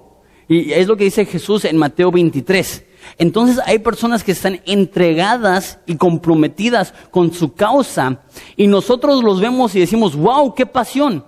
Y 0.49 0.73
es 0.73 0.87
lo 0.87 0.97
que 0.97 1.05
dice 1.05 1.25
Jesús 1.25 1.63
en 1.63 1.77
Mateo 1.77 2.11
23. 2.11 2.83
Entonces 3.17 3.61
hay 3.65 3.79
personas 3.79 4.23
que 4.23 4.33
están 4.33 4.59
entregadas 4.65 5.79
y 5.85 5.95
comprometidas 5.95 6.93
con 7.09 7.33
su 7.33 7.53
causa 7.53 8.23
y 8.57 8.67
nosotros 8.67 9.23
los 9.23 9.39
vemos 9.39 9.73
y 9.75 9.79
decimos, 9.79 10.15
wow, 10.15 10.53
qué 10.53 10.65
pasión. 10.65 11.23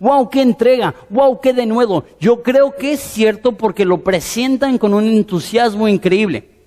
Wow, 0.00 0.30
qué 0.30 0.42
entrega, 0.42 0.94
wow, 1.10 1.40
qué 1.40 1.52
de 1.52 1.66
nuevo. 1.66 2.04
Yo 2.20 2.44
creo 2.44 2.76
que 2.76 2.92
es 2.92 3.00
cierto 3.00 3.56
porque 3.56 3.84
lo 3.84 4.04
presentan 4.04 4.78
con 4.78 4.94
un 4.94 5.08
entusiasmo 5.08 5.88
increíble. 5.88 6.57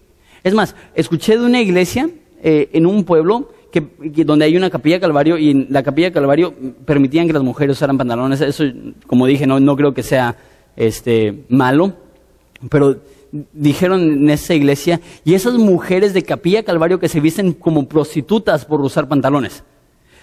Es 0.44 0.54
más, 0.54 0.76
escuché 0.96 1.38
de 1.38 1.46
una 1.46 1.62
iglesia 1.62 2.10
eh, 2.42 2.70
en 2.74 2.86
un 2.86 3.04
pueblo 3.04 3.52
que, 3.72 3.82
donde 4.26 4.46
hay 4.46 4.58
una 4.58 4.70
capilla 4.70 5.00
Calvario 5.00 5.38
y 5.38 5.52
en 5.52 5.68
la 5.70 5.84
capilla 5.84 6.12
Calvario 6.12 6.54
permitían 6.86 7.28
que 7.28 7.34
las 7.34 7.44
mujeres 7.44 7.78
usaran 7.78 7.98
pantalones. 7.98 8.42
Eso, 8.42 8.64
como 9.08 9.26
dije, 9.26 9.48
no, 9.48 9.60
no 9.60 9.76
creo 9.76 9.94
que 9.94 10.04
sea 10.04 10.36
este, 10.76 11.46
malo, 11.50 11.94
pero 12.70 12.98
dijeron 13.54 14.02
en 14.02 14.30
esa 14.30 14.54
iglesia, 14.54 15.00
y 15.24 15.36
esas 15.36 15.54
mujeres 15.54 16.14
de 16.14 16.24
capilla 16.24 16.64
Calvario 16.64 17.00
que 17.00 17.08
se 17.08 17.20
visten 17.20 17.54
como 17.54 17.88
prostitutas 17.88 18.66
por 18.66 18.82
usar 18.82 19.08
pantalones. 19.08 19.64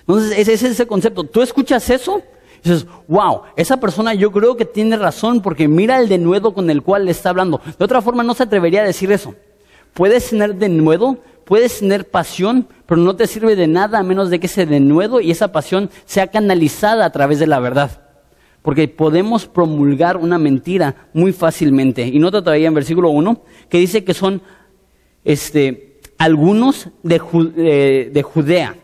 Entonces, 0.00 0.38
ese 0.38 0.54
es 0.54 0.62
ese 0.62 0.86
concepto. 0.86 1.24
Tú 1.24 1.42
escuchas 1.42 1.88
eso 1.90 2.22
y 2.64 2.68
dices, 2.68 2.86
wow, 3.06 3.42
esa 3.56 3.78
persona 3.78 4.14
yo 4.14 4.30
creo 4.32 4.56
que 4.56 4.64
tiene 4.64 4.96
razón 4.96 5.42
porque 5.42 5.68
mira 5.68 6.00
el 6.00 6.08
denuedo 6.08 6.52
con 6.52 6.70
el 6.70 6.82
cual 6.82 7.04
le 7.04 7.10
está 7.10 7.30
hablando. 7.30 7.60
De 7.78 7.84
otra 7.84 8.02
forma 8.02 8.22
no 8.22 8.34
se 8.34 8.42
atrevería 8.42 8.82
a 8.82 8.86
decir 8.86 9.12
eso. 9.12 9.34
Puedes 9.98 10.30
tener 10.30 10.54
denuedo, 10.54 11.18
puedes 11.44 11.80
tener 11.80 12.08
pasión, 12.08 12.68
pero 12.86 13.00
no 13.00 13.16
te 13.16 13.26
sirve 13.26 13.56
de 13.56 13.66
nada 13.66 13.98
a 13.98 14.04
menos 14.04 14.30
de 14.30 14.38
que 14.38 14.46
ese 14.46 14.64
denuedo 14.64 15.20
y 15.20 15.32
esa 15.32 15.50
pasión 15.50 15.90
sea 16.04 16.28
canalizada 16.28 17.04
a 17.04 17.10
través 17.10 17.40
de 17.40 17.48
la 17.48 17.58
verdad. 17.58 18.00
Porque 18.62 18.86
podemos 18.86 19.46
promulgar 19.46 20.16
una 20.16 20.38
mentira 20.38 21.08
muy 21.12 21.32
fácilmente. 21.32 22.06
Y 22.06 22.20
nota 22.20 22.44
todavía 22.44 22.68
en 22.68 22.74
versículo 22.74 23.10
1 23.10 23.42
que 23.68 23.78
dice 23.78 24.04
que 24.04 24.14
son 24.14 24.40
este, 25.24 25.98
algunos 26.16 26.90
de, 27.02 28.10
de, 28.14 28.22
Judea. 28.22 28.76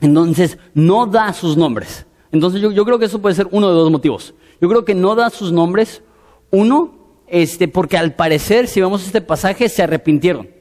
Entonces, 0.00 0.56
no 0.72 1.04
da 1.04 1.34
sus 1.34 1.58
nombres. 1.58 2.06
Entonces, 2.32 2.62
yo, 2.62 2.70
yo 2.70 2.86
creo 2.86 2.98
que 2.98 3.04
eso 3.04 3.20
puede 3.20 3.34
ser 3.34 3.46
uno 3.50 3.68
de 3.68 3.74
dos 3.74 3.90
motivos. 3.90 4.32
Yo 4.58 4.70
creo 4.70 4.86
que 4.86 4.94
no 4.94 5.14
da 5.16 5.28
sus 5.28 5.52
nombres. 5.52 6.02
Uno, 6.50 6.95
este, 7.28 7.68
porque 7.68 7.96
al 7.96 8.14
parecer, 8.14 8.68
si 8.68 8.80
vemos 8.80 9.04
este 9.04 9.20
pasaje, 9.20 9.68
se 9.68 9.82
arrepintieron. 9.82 10.56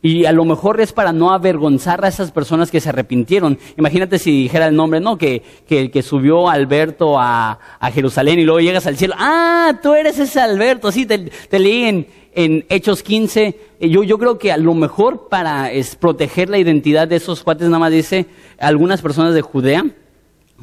Y 0.00 0.26
a 0.26 0.32
lo 0.32 0.44
mejor 0.44 0.80
es 0.80 0.92
para 0.92 1.12
no 1.12 1.32
avergonzar 1.32 2.04
a 2.04 2.08
esas 2.08 2.30
personas 2.30 2.70
que 2.70 2.80
se 2.80 2.88
arrepintieron. 2.88 3.58
Imagínate 3.76 4.18
si 4.18 4.42
dijera 4.42 4.68
el 4.68 4.76
nombre, 4.76 5.00
¿no? 5.00 5.18
Que, 5.18 5.42
que, 5.66 5.90
que 5.90 6.02
subió 6.02 6.48
Alberto 6.48 7.18
a, 7.18 7.58
a, 7.80 7.90
Jerusalén 7.90 8.38
y 8.38 8.44
luego 8.44 8.60
llegas 8.60 8.86
al 8.86 8.96
cielo. 8.96 9.14
Ah, 9.18 9.78
tú 9.82 9.94
eres 9.94 10.18
ese 10.18 10.40
Alberto. 10.40 10.92
Sí, 10.92 11.04
te, 11.04 11.18
te 11.18 11.58
leí 11.58 12.06
en, 12.34 12.64
Hechos 12.68 13.02
15. 13.02 13.58
Yo, 13.80 14.04
yo 14.04 14.16
creo 14.18 14.38
que 14.38 14.52
a 14.52 14.56
lo 14.56 14.72
mejor 14.74 15.28
para 15.28 15.72
es, 15.72 15.96
proteger 15.96 16.48
la 16.48 16.58
identidad 16.58 17.08
de 17.08 17.16
esos 17.16 17.42
cuates, 17.42 17.66
nada 17.66 17.80
más 17.80 17.90
dice 17.90 18.26
algunas 18.60 19.02
personas 19.02 19.34
de 19.34 19.42
Judea. 19.42 19.84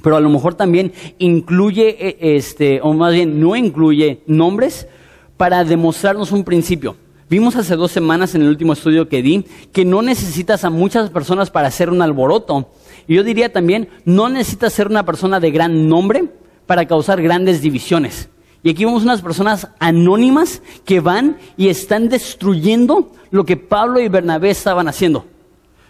Pero 0.01 0.15
a 0.15 0.21
lo 0.21 0.29
mejor 0.29 0.55
también 0.55 0.93
incluye, 1.17 1.97
eh, 1.99 2.17
este, 2.37 2.79
o 2.81 2.93
más 2.93 3.13
bien 3.13 3.41
no 3.41 3.57
incluye 3.57 4.21
nombres 4.27 4.87
para 5.37 5.63
demostrarnos 5.63 6.31
un 6.31 6.43
principio. 6.43 6.95
Vimos 7.29 7.55
hace 7.55 7.75
dos 7.75 7.91
semanas 7.91 8.35
en 8.35 8.43
el 8.43 8.49
último 8.49 8.73
estudio 8.73 9.09
que 9.09 9.23
di 9.23 9.45
que 9.71 9.83
no 9.83 10.03
necesitas 10.03 10.63
a 10.63 10.69
muchas 10.69 11.09
personas 11.09 11.49
para 11.49 11.69
hacer 11.69 11.89
un 11.89 12.01
alboroto. 12.01 12.69
Y 13.07 13.15
yo 13.15 13.23
diría 13.23 13.51
también, 13.51 13.89
no 14.05 14.29
necesitas 14.29 14.73
ser 14.73 14.87
una 14.87 15.05
persona 15.05 15.39
de 15.39 15.49
gran 15.49 15.89
nombre 15.89 16.25
para 16.67 16.85
causar 16.85 17.21
grandes 17.21 17.61
divisiones. 17.61 18.29
Y 18.61 18.69
aquí 18.69 18.85
vemos 18.85 19.03
unas 19.03 19.21
personas 19.21 19.69
anónimas 19.79 20.61
que 20.85 20.99
van 20.99 21.37
y 21.57 21.69
están 21.69 22.09
destruyendo 22.09 23.11
lo 23.31 23.43
que 23.43 23.57
Pablo 23.57 23.99
y 23.99 24.07
Bernabé 24.07 24.51
estaban 24.51 24.87
haciendo. 24.87 25.25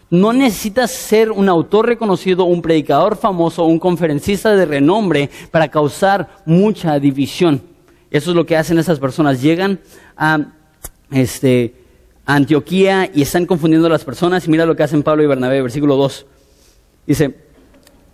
No 0.09 0.33
necesitas 0.33 0.91
ser 0.91 1.31
un 1.31 1.49
autor 1.49 1.87
reconocido, 1.87 2.45
un 2.45 2.61
predicador 2.61 3.17
famoso, 3.17 3.65
un 3.65 3.79
conferencista 3.79 4.55
de 4.55 4.65
renombre 4.65 5.29
para 5.51 5.69
causar 5.69 6.29
mucha 6.45 6.99
división. 6.99 7.74
Eso 8.15 8.29
es 8.29 8.35
lo 8.37 8.45
que 8.45 8.55
hacen 8.55 8.79
esas 8.79 8.97
personas. 8.97 9.41
Llegan 9.41 9.81
a, 10.15 10.53
este, 11.11 11.73
Antioquía 12.25 13.11
y 13.13 13.21
están 13.21 13.45
confundiendo 13.45 13.87
a 13.87 13.89
las 13.89 14.05
personas. 14.05 14.47
Y 14.47 14.49
mira 14.49 14.65
lo 14.65 14.73
que 14.77 14.83
hacen 14.83 15.03
Pablo 15.03 15.21
y 15.21 15.27
Bernabé, 15.27 15.61
versículo 15.61 15.97
2. 15.97 16.25
Dice, 17.07 17.35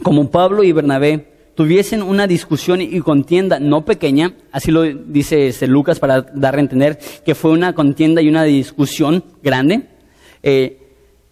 como 0.02 0.32
Pablo 0.32 0.64
y 0.64 0.72
Bernabé 0.72 1.28
tuviesen 1.54 2.02
una 2.02 2.26
discusión 2.26 2.82
y 2.82 3.00
contienda 3.02 3.60
no 3.60 3.86
pequeña, 3.86 4.34
así 4.52 4.72
lo 4.72 4.82
dice 4.82 5.50
este 5.50 5.68
Lucas 5.68 6.00
para 6.00 6.22
dar 6.22 6.56
a 6.56 6.62
entender 6.62 6.98
que 7.24 7.36
fue 7.36 7.52
una 7.52 7.76
contienda 7.76 8.24
y 8.24 8.30
una 8.30 8.44
discusión 8.44 9.24
grande, 9.44 9.88
eh, 10.42 10.80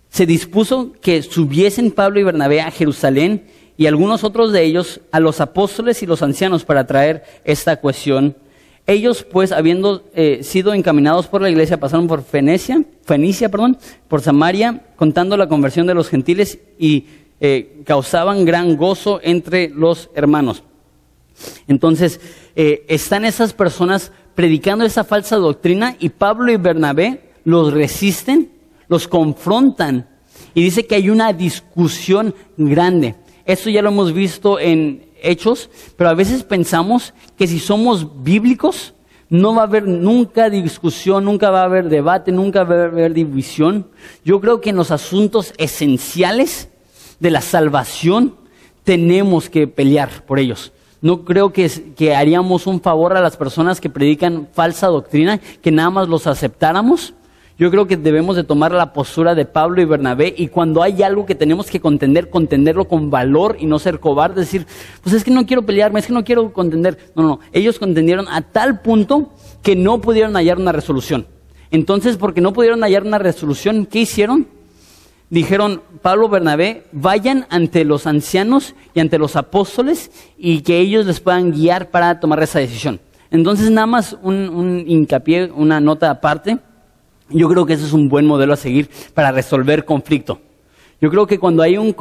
se 0.10 0.28
dispuso 0.28 0.92
que 1.02 1.24
subiesen 1.24 1.90
Pablo 1.90 2.20
y 2.20 2.24
Bernabé 2.24 2.62
a 2.62 2.70
Jerusalén 2.70 3.48
y 3.78 3.88
algunos 3.88 4.24
otros 4.24 4.52
de 4.52 4.64
ellos 4.64 5.02
a 5.12 5.20
los 5.20 5.42
apóstoles 5.42 6.04
y 6.04 6.06
los 6.06 6.22
ancianos 6.22 6.66
para 6.66 6.86
traer 6.86 7.24
esta 7.44 7.78
cuestión. 7.78 8.36
Ellos, 8.89 9.24
pues, 9.24 9.51
habiendo 9.51 10.03
eh, 10.15 10.39
sido 10.41 10.74
encaminados 10.74 11.27
por 11.27 11.43
la 11.43 11.50
iglesia, 11.51 11.79
pasaron 11.79 12.08
por 12.08 12.24
Fenicia, 12.24 12.84
Fenicia, 13.03 13.48
perdón, 13.48 13.77
por 14.08 14.22
Samaria, 14.22 14.81
contando 14.96 15.38
la 15.38 15.48
conversión 15.48 15.86
de 15.86 15.93
los 15.93 16.10
gentiles 16.10 16.58
y 16.79 17.05
eh, 17.39 17.84
causaban 17.86 18.46
gran 18.46 18.77
gozo 18.77 19.19
entre 19.22 19.69
los 19.69 20.10
hermanos. 20.15 20.63
Entonces, 21.67 22.19
eh, 22.55 22.84
están 22.88 23.25
esas 23.25 23.53
personas 23.53 24.12
predicando 24.34 24.84
esa 24.86 25.03
falsa 25.03 25.36
doctrina 25.36 25.96
y 26.00 26.10
Pablo 26.10 26.51
y 26.51 26.58
Bernabé 26.58 27.29
los 27.43 27.72
resisten, 27.72 28.50
los 28.88 29.08
confrontan 29.08 30.10
y 30.55 30.63
dice 30.63 30.88
que 30.88 30.96
hay 30.96 31.12
una 31.12 31.31
discusión 31.31 32.34
grande. 32.58 33.13
Esto 33.46 33.69
ya 33.69 33.84
lo 33.84 33.89
hemos 33.89 34.13
visto 34.13 34.60
en 34.60 35.09
Hechos, 35.22 35.70
pero 35.96 36.10
a 36.10 36.14
veces 36.14 36.44
pensamos 36.44 37.14
que 37.38 37.48
si 37.48 37.60
somos 37.60 38.24
bíblicos, 38.24 38.94
no 39.30 39.54
va 39.54 39.62
a 39.62 39.66
haber 39.66 39.88
nunca 39.88 40.50
discusión, 40.50 41.26
nunca 41.26 41.52
va 41.52 41.62
a 41.62 41.66
haber 41.66 41.88
debate, 41.88 42.32
nunca 42.32 42.64
va 42.64 42.76
a 42.76 42.86
haber 42.86 43.14
división. 43.14 43.88
Yo 44.26 44.42
creo 44.42 44.60
que 44.60 44.72
en 44.72 44.76
los 44.76 44.92
asuntos 44.92 45.54
esenciales 45.58 46.70
de 47.20 47.32
la 47.32 47.42
salvación, 47.42 48.36
tenemos 48.84 49.50
que 49.50 49.68
pelear 49.68 50.26
por 50.26 50.40
ellos. 50.40 50.72
No 51.02 51.24
creo 51.24 51.54
que, 51.54 51.70
que 51.96 52.16
haríamos 52.16 52.66
un 52.66 52.82
favor 52.82 53.16
a 53.16 53.22
las 53.22 53.38
personas 53.38 53.80
que 53.80 53.90
predican 53.90 54.48
falsa 54.52 54.88
doctrina, 54.88 55.38
que 55.38 55.72
nada 55.72 55.92
más 55.92 56.10
los 56.10 56.28
aceptáramos. 56.28 57.14
Yo 57.60 57.70
creo 57.70 57.88
que 57.88 57.98
debemos 57.98 58.38
de 58.38 58.46
tomar 58.46 58.72
la 58.72 58.94
postura 58.94 59.36
de 59.36 59.44
Pablo 59.44 59.82
y 59.82 59.86
Bernabé 59.86 60.34
y 60.36 60.48
cuando 60.48 60.82
hay 60.82 61.04
algo 61.04 61.25
que 61.25 61.36
tenemos 61.36 61.70
que 61.70 61.82
contender, 61.82 62.30
contenderlo 62.30 62.88
con 62.88 63.12
valor 63.12 63.58
y 63.60 63.66
no 63.66 63.80
ser 63.80 64.00
cobarde, 64.00 64.42
decir, 64.42 64.66
pues 65.04 65.13
es 65.13 65.25
que 65.25 65.32
no 65.32 65.46
quiero 65.46 65.63
pelearme, 65.63 66.00
es 66.00 66.08
que 66.08 66.13
no 66.13 66.24
quiero 66.24 66.54
contender. 66.54 66.98
No, 67.16 67.24
no, 67.24 67.39
ellos 67.51 67.78
contendieron 67.78 68.28
a 68.30 68.42
tal 68.42 68.82
punto 68.82 69.34
que 69.62 69.75
no 69.75 70.00
pudieron 70.00 70.36
hallar 70.36 70.58
una 70.58 70.72
resolución. 70.72 71.28
Entonces, 71.70 72.16
porque 72.16 72.39
no 72.39 72.54
pudieron 72.54 72.82
hallar 72.82 73.04
una 73.04 73.20
resolución, 73.20 73.86
¿qué 73.86 74.00
hicieron? 74.00 74.48
dijeron 75.30 75.82
Pablo 76.01 76.30
Bernabé, 76.30 76.86
vayan 76.92 77.46
ante 77.50 77.86
los 77.86 78.08
ancianos 78.08 78.74
y 78.94 79.00
ante 79.00 79.18
los 79.18 79.36
apóstoles 79.36 80.12
y 80.38 80.62
que 80.62 80.80
ellos 80.80 81.06
les 81.06 81.20
puedan 81.20 81.51
guiar 81.51 81.89
para 81.89 82.20
tomar 82.20 82.42
esa 82.42 82.60
decisión. 82.60 83.00
Entonces, 83.32 83.70
nada 83.70 83.86
más 83.86 84.18
un, 84.24 84.86
hincapié, 84.88 85.51
una 85.54 85.80
nota 85.80 86.10
aparte. 86.10 86.58
Yo 87.29 87.48
creo 87.50 87.65
que 87.65 87.74
ese 87.74 87.86
es 87.86 87.93
un 87.93 88.09
buen 88.09 88.25
modelo 88.25 88.53
a 88.53 88.57
seguir 88.57 88.89
para 89.13 89.31
resolver 89.31 89.86
conflicto. 89.86 90.39
Yo 91.01 91.09
creo 91.09 91.27
que 91.27 91.39
cuando 91.39 91.63
hay 91.63 91.77
un 91.77 91.95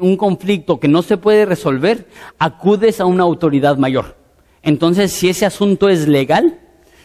un 0.00 0.16
conflicto 0.16 0.80
que 0.80 0.88
no 0.88 1.02
se 1.02 1.16
puede 1.16 1.46
resolver, 1.46 2.08
acudes 2.38 3.00
a 3.00 3.06
una 3.06 3.22
autoridad 3.22 3.76
mayor. 3.76 4.16
Entonces, 4.62 5.12
si 5.12 5.28
ese 5.28 5.46
asunto 5.46 5.88
es 5.88 6.08
legal, 6.08 6.58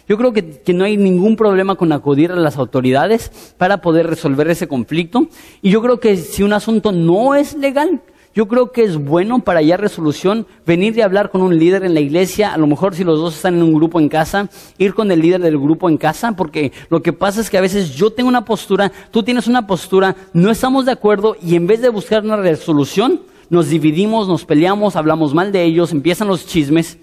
yo 0.07 0.17
creo 0.17 0.33
que, 0.33 0.61
no 0.73 0.83
hay 0.83 0.97
ningún 0.97 1.35
problema 1.35 1.75
con 1.75 1.91
acudir 1.91 2.31
a 2.31 2.35
las 2.35 2.57
autoridades 2.57 3.31
para 3.57 3.81
poder 3.81 4.07
resolver 4.07 4.47
ese 4.49 4.67
conflicto. 4.67 5.27
Y 5.61 5.71
yo 5.71 5.81
creo 5.81 5.99
que 5.99 6.17
si 6.17 6.43
un 6.43 6.53
asunto 6.53 6.91
no 6.91 7.33
es 7.33 7.55
legal, 7.55 8.01
yo 8.35 8.49
creo 8.49 8.73
que 8.73 8.83
es 8.83 8.97
bueno 8.97 9.39
para 9.39 9.59
hallar 9.59 9.79
resolución 9.79 10.45
venir 10.65 10.97
y 10.97 11.01
hablar 11.01 11.31
con 11.31 11.41
un 11.41 11.57
líder 11.57 11.85
en 11.85 11.93
la 11.93 12.01
iglesia, 12.01 12.53
a 12.53 12.57
lo 12.57 12.67
mejor 12.67 12.93
si 12.93 13.05
los 13.05 13.17
dos 13.17 13.37
están 13.37 13.55
en 13.55 13.63
un 13.63 13.73
grupo 13.73 13.97
en 13.97 14.09
casa, 14.09 14.49
ir 14.77 14.93
con 14.93 15.09
el 15.09 15.21
líder 15.21 15.41
del 15.41 15.57
grupo 15.57 15.87
en 15.87 15.95
casa, 15.95 16.33
porque 16.33 16.73
lo 16.89 17.01
que 17.01 17.13
pasa 17.13 17.39
es 17.39 17.49
que 17.49 17.57
a 17.57 17.61
veces 17.61 17.95
yo 17.95 18.11
tengo 18.11 18.27
una 18.27 18.43
postura, 18.43 18.91
tú 19.11 19.23
tienes 19.23 19.47
una 19.47 19.65
postura, 19.65 20.17
no 20.33 20.51
estamos 20.51 20.85
de 20.85 20.91
acuerdo 20.91 21.37
y 21.41 21.55
en 21.55 21.65
vez 21.65 21.81
de 21.81 21.87
buscar 21.87 22.25
una 22.25 22.35
resolución, 22.35 23.21
nos 23.49 23.69
dividimos, 23.69 24.27
nos 24.27 24.43
peleamos, 24.43 24.97
hablamos 24.97 25.33
mal 25.33 25.53
de 25.53 25.63
ellos, 25.63 25.93
empiezan 25.93 26.27
los 26.27 26.45
chismes. 26.45 26.97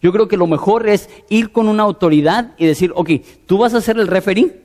Yo 0.00 0.12
creo 0.12 0.28
que 0.28 0.36
lo 0.36 0.46
mejor 0.46 0.88
es 0.88 1.08
ir 1.28 1.50
con 1.50 1.68
una 1.68 1.82
autoridad 1.82 2.52
y 2.58 2.66
decir, 2.66 2.92
ok, 2.94 3.10
tú 3.46 3.58
vas 3.58 3.74
a 3.74 3.80
ser 3.80 3.98
el 3.98 4.06
referee 4.06 4.62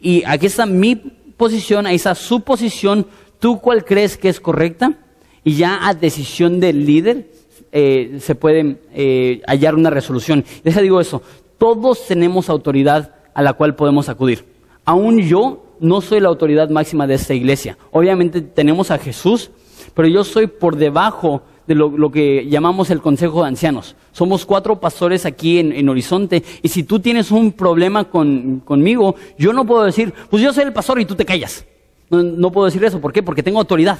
y 0.00 0.22
aquí 0.26 0.44
está 0.44 0.66
mi 0.66 0.96
posición, 0.96 1.86
ahí 1.86 1.96
está 1.96 2.14
su 2.14 2.40
posición, 2.42 3.06
tú 3.38 3.58
cuál 3.58 3.86
crees 3.86 4.18
que 4.18 4.28
es 4.28 4.38
correcta 4.38 4.98
y 5.46 5.54
ya 5.54 5.86
a 5.86 5.94
decisión 5.94 6.58
del 6.58 6.84
líder 6.84 7.28
eh, 7.70 8.18
se 8.20 8.34
puede 8.34 8.78
eh, 8.92 9.40
hallar 9.46 9.76
una 9.76 9.90
resolución. 9.90 10.44
Deja 10.64 10.82
digo 10.82 11.00
eso, 11.00 11.22
todos 11.56 12.04
tenemos 12.08 12.50
autoridad 12.50 13.14
a 13.32 13.42
la 13.42 13.52
cual 13.52 13.76
podemos 13.76 14.08
acudir. 14.08 14.44
Aún 14.84 15.20
yo 15.20 15.64
no 15.78 16.00
soy 16.00 16.18
la 16.18 16.28
autoridad 16.28 16.68
máxima 16.68 17.06
de 17.06 17.14
esta 17.14 17.32
iglesia. 17.32 17.78
Obviamente 17.92 18.40
tenemos 18.40 18.90
a 18.90 18.98
Jesús, 18.98 19.52
pero 19.94 20.08
yo 20.08 20.24
soy 20.24 20.48
por 20.48 20.74
debajo 20.74 21.42
de 21.68 21.76
lo, 21.76 22.10
que 22.10 22.48
llamamos 22.48 22.90
el 22.90 23.00
Consejo 23.00 23.42
de 23.42 23.48
Ancianos. 23.48 23.94
Somos 24.10 24.44
cuatro 24.46 24.80
pastores 24.80 25.26
aquí 25.26 25.60
en, 25.60 25.88
Horizonte 25.88 26.42
y 26.60 26.68
si 26.68 26.82
tú 26.82 26.98
tienes 26.98 27.30
un 27.30 27.52
problema 27.52 28.02
conmigo, 28.10 29.14
yo 29.38 29.52
no 29.52 29.64
puedo 29.64 29.84
decir, 29.84 30.12
pues 30.28 30.42
yo 30.42 30.52
soy 30.52 30.64
el 30.64 30.72
pastor 30.72 31.00
y 31.00 31.04
tú 31.04 31.14
te 31.14 31.24
callas. 31.24 31.64
No, 32.10 32.50
puedo 32.50 32.66
decir 32.66 32.84
eso. 32.84 33.00
¿Por 33.00 33.12
qué? 33.12 33.22
Porque 33.22 33.44
tengo 33.44 33.60
autoridad. 33.60 33.98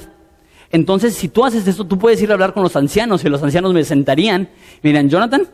Entonces, 0.70 1.14
si 1.14 1.28
tú 1.28 1.44
haces 1.44 1.66
esto, 1.66 1.84
tú 1.84 1.98
puedes 1.98 2.20
ir 2.22 2.30
a 2.30 2.34
hablar 2.34 2.52
con 2.52 2.62
los 2.62 2.76
ancianos 2.76 3.24
y 3.24 3.28
los 3.28 3.42
ancianos 3.42 3.72
me 3.72 3.84
sentarían. 3.84 4.48
Miran, 4.82 5.08
Jonathan, 5.08 5.46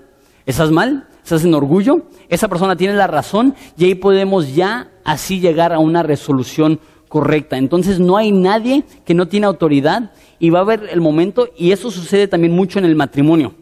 estás 0.46 0.70
mal, 0.70 1.08
estás 1.22 1.44
en 1.44 1.54
orgullo, 1.54 2.06
esa 2.28 2.48
persona 2.48 2.76
tiene 2.76 2.94
la 2.94 3.06
razón 3.06 3.54
y 3.76 3.84
ahí 3.84 3.94
podemos 3.94 4.54
ya 4.54 4.90
así 5.04 5.40
llegar 5.40 5.72
a 5.72 5.78
una 5.78 6.02
resolución 6.02 6.80
correcta. 7.08 7.58
Entonces 7.58 8.00
no 8.00 8.16
hay 8.16 8.32
nadie 8.32 8.84
que 9.04 9.14
no 9.14 9.28
tiene 9.28 9.46
autoridad 9.46 10.12
y 10.38 10.50
va 10.50 10.60
a 10.60 10.62
haber 10.62 10.88
el 10.90 11.00
momento, 11.00 11.48
y 11.56 11.70
eso 11.70 11.90
sucede 11.90 12.26
también 12.26 12.52
mucho 12.52 12.78
en 12.78 12.84
el 12.84 12.96
matrimonio. 12.96 13.54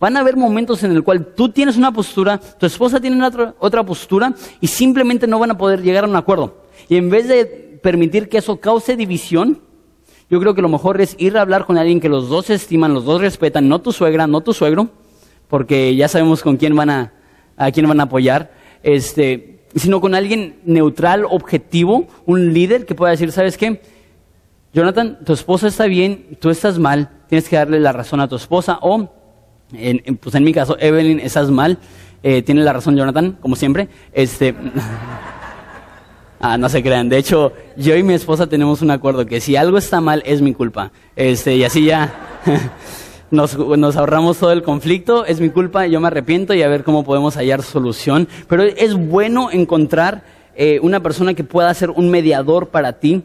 Van 0.00 0.16
a 0.16 0.20
haber 0.20 0.36
momentos 0.36 0.82
en 0.84 0.92
el 0.92 1.02
cual 1.02 1.34
tú 1.34 1.48
tienes 1.50 1.76
una 1.76 1.92
postura, 1.92 2.38
tu 2.38 2.66
esposa 2.66 3.00
tiene 3.00 3.22
otra 3.58 3.84
postura 3.84 4.34
y 4.60 4.66
simplemente 4.66 5.26
no 5.26 5.38
van 5.38 5.50
a 5.50 5.58
poder 5.58 5.82
llegar 5.82 6.04
a 6.04 6.08
un 6.08 6.16
acuerdo. 6.16 6.62
Y 6.88 6.96
en 6.96 7.10
vez 7.10 7.28
de 7.28 7.80
permitir 7.82 8.28
que 8.28 8.38
eso 8.38 8.60
cause 8.60 8.96
división, 8.96 9.60
yo 10.30 10.40
creo 10.40 10.54
que 10.54 10.62
lo 10.62 10.68
mejor 10.68 11.00
es 11.00 11.16
ir 11.18 11.36
a 11.36 11.42
hablar 11.42 11.66
con 11.66 11.78
alguien 11.78 12.00
que 12.00 12.08
los 12.08 12.28
dos 12.28 12.50
estiman, 12.50 12.94
los 12.94 13.04
dos 13.04 13.20
respetan, 13.20 13.68
no 13.68 13.80
tu 13.80 13.92
suegra, 13.92 14.26
no 14.26 14.40
tu 14.40 14.52
suegro, 14.52 14.88
porque 15.48 15.94
ya 15.94 16.08
sabemos 16.08 16.42
con 16.42 16.56
quién 16.56 16.74
van 16.74 16.90
a, 16.90 17.12
a 17.56 17.70
quién 17.70 17.86
van 17.86 18.00
a 18.00 18.04
apoyar, 18.04 18.52
este, 18.82 19.60
sino 19.74 20.00
con 20.00 20.14
alguien 20.14 20.56
neutral, 20.64 21.24
objetivo, 21.28 22.06
un 22.26 22.52
líder 22.52 22.86
que 22.86 22.94
pueda 22.94 23.10
decir, 23.10 23.32
¿sabes 23.32 23.56
qué? 23.56 23.80
Jonathan, 24.72 25.18
tu 25.24 25.32
esposa 25.32 25.68
está 25.68 25.86
bien, 25.86 26.36
tú 26.40 26.50
estás 26.50 26.78
mal, 26.78 27.08
tienes 27.28 27.48
que 27.48 27.56
darle 27.56 27.78
la 27.78 27.92
razón 27.92 28.20
a 28.20 28.28
tu 28.28 28.36
esposa. 28.36 28.78
O, 28.82 29.08
en, 29.72 30.16
pues 30.16 30.34
en 30.34 30.42
mi 30.42 30.52
caso, 30.52 30.76
Evelyn, 30.80 31.20
estás 31.20 31.50
mal, 31.50 31.78
eh, 32.22 32.42
tiene 32.42 32.62
la 32.62 32.72
razón 32.72 32.96
Jonathan, 32.96 33.38
como 33.40 33.54
siempre. 33.54 33.88
Este, 34.12 34.54
ah, 36.44 36.58
no 36.58 36.68
se 36.68 36.82
crean. 36.82 37.08
De 37.08 37.16
hecho, 37.16 37.52
yo 37.76 37.96
y 37.96 38.02
mi 38.02 38.14
esposa 38.14 38.46
tenemos 38.46 38.82
un 38.82 38.90
acuerdo 38.90 39.24
que 39.24 39.40
si 39.40 39.56
algo 39.56 39.78
está 39.78 40.00
mal 40.00 40.22
es 40.26 40.42
mi 40.42 40.52
culpa. 40.52 40.92
Este, 41.16 41.56
y 41.56 41.64
así 41.64 41.86
ya 41.86 42.12
nos, 43.30 43.58
nos 43.58 43.96
ahorramos 43.96 44.38
todo 44.38 44.52
el 44.52 44.62
conflicto, 44.62 45.24
es 45.24 45.40
mi 45.40 45.48
culpa, 45.48 45.86
yo 45.86 46.00
me 46.00 46.08
arrepiento 46.08 46.52
y 46.52 46.62
a 46.62 46.68
ver 46.68 46.84
cómo 46.84 47.02
podemos 47.02 47.36
hallar 47.36 47.62
solución. 47.62 48.28
Pero 48.46 48.62
es 48.62 48.94
bueno 48.94 49.50
encontrar 49.50 50.22
eh, 50.54 50.80
una 50.82 51.00
persona 51.00 51.32
que 51.32 51.44
pueda 51.44 51.72
ser 51.72 51.90
un 51.90 52.10
mediador 52.10 52.68
para 52.68 52.92
ti 52.94 53.22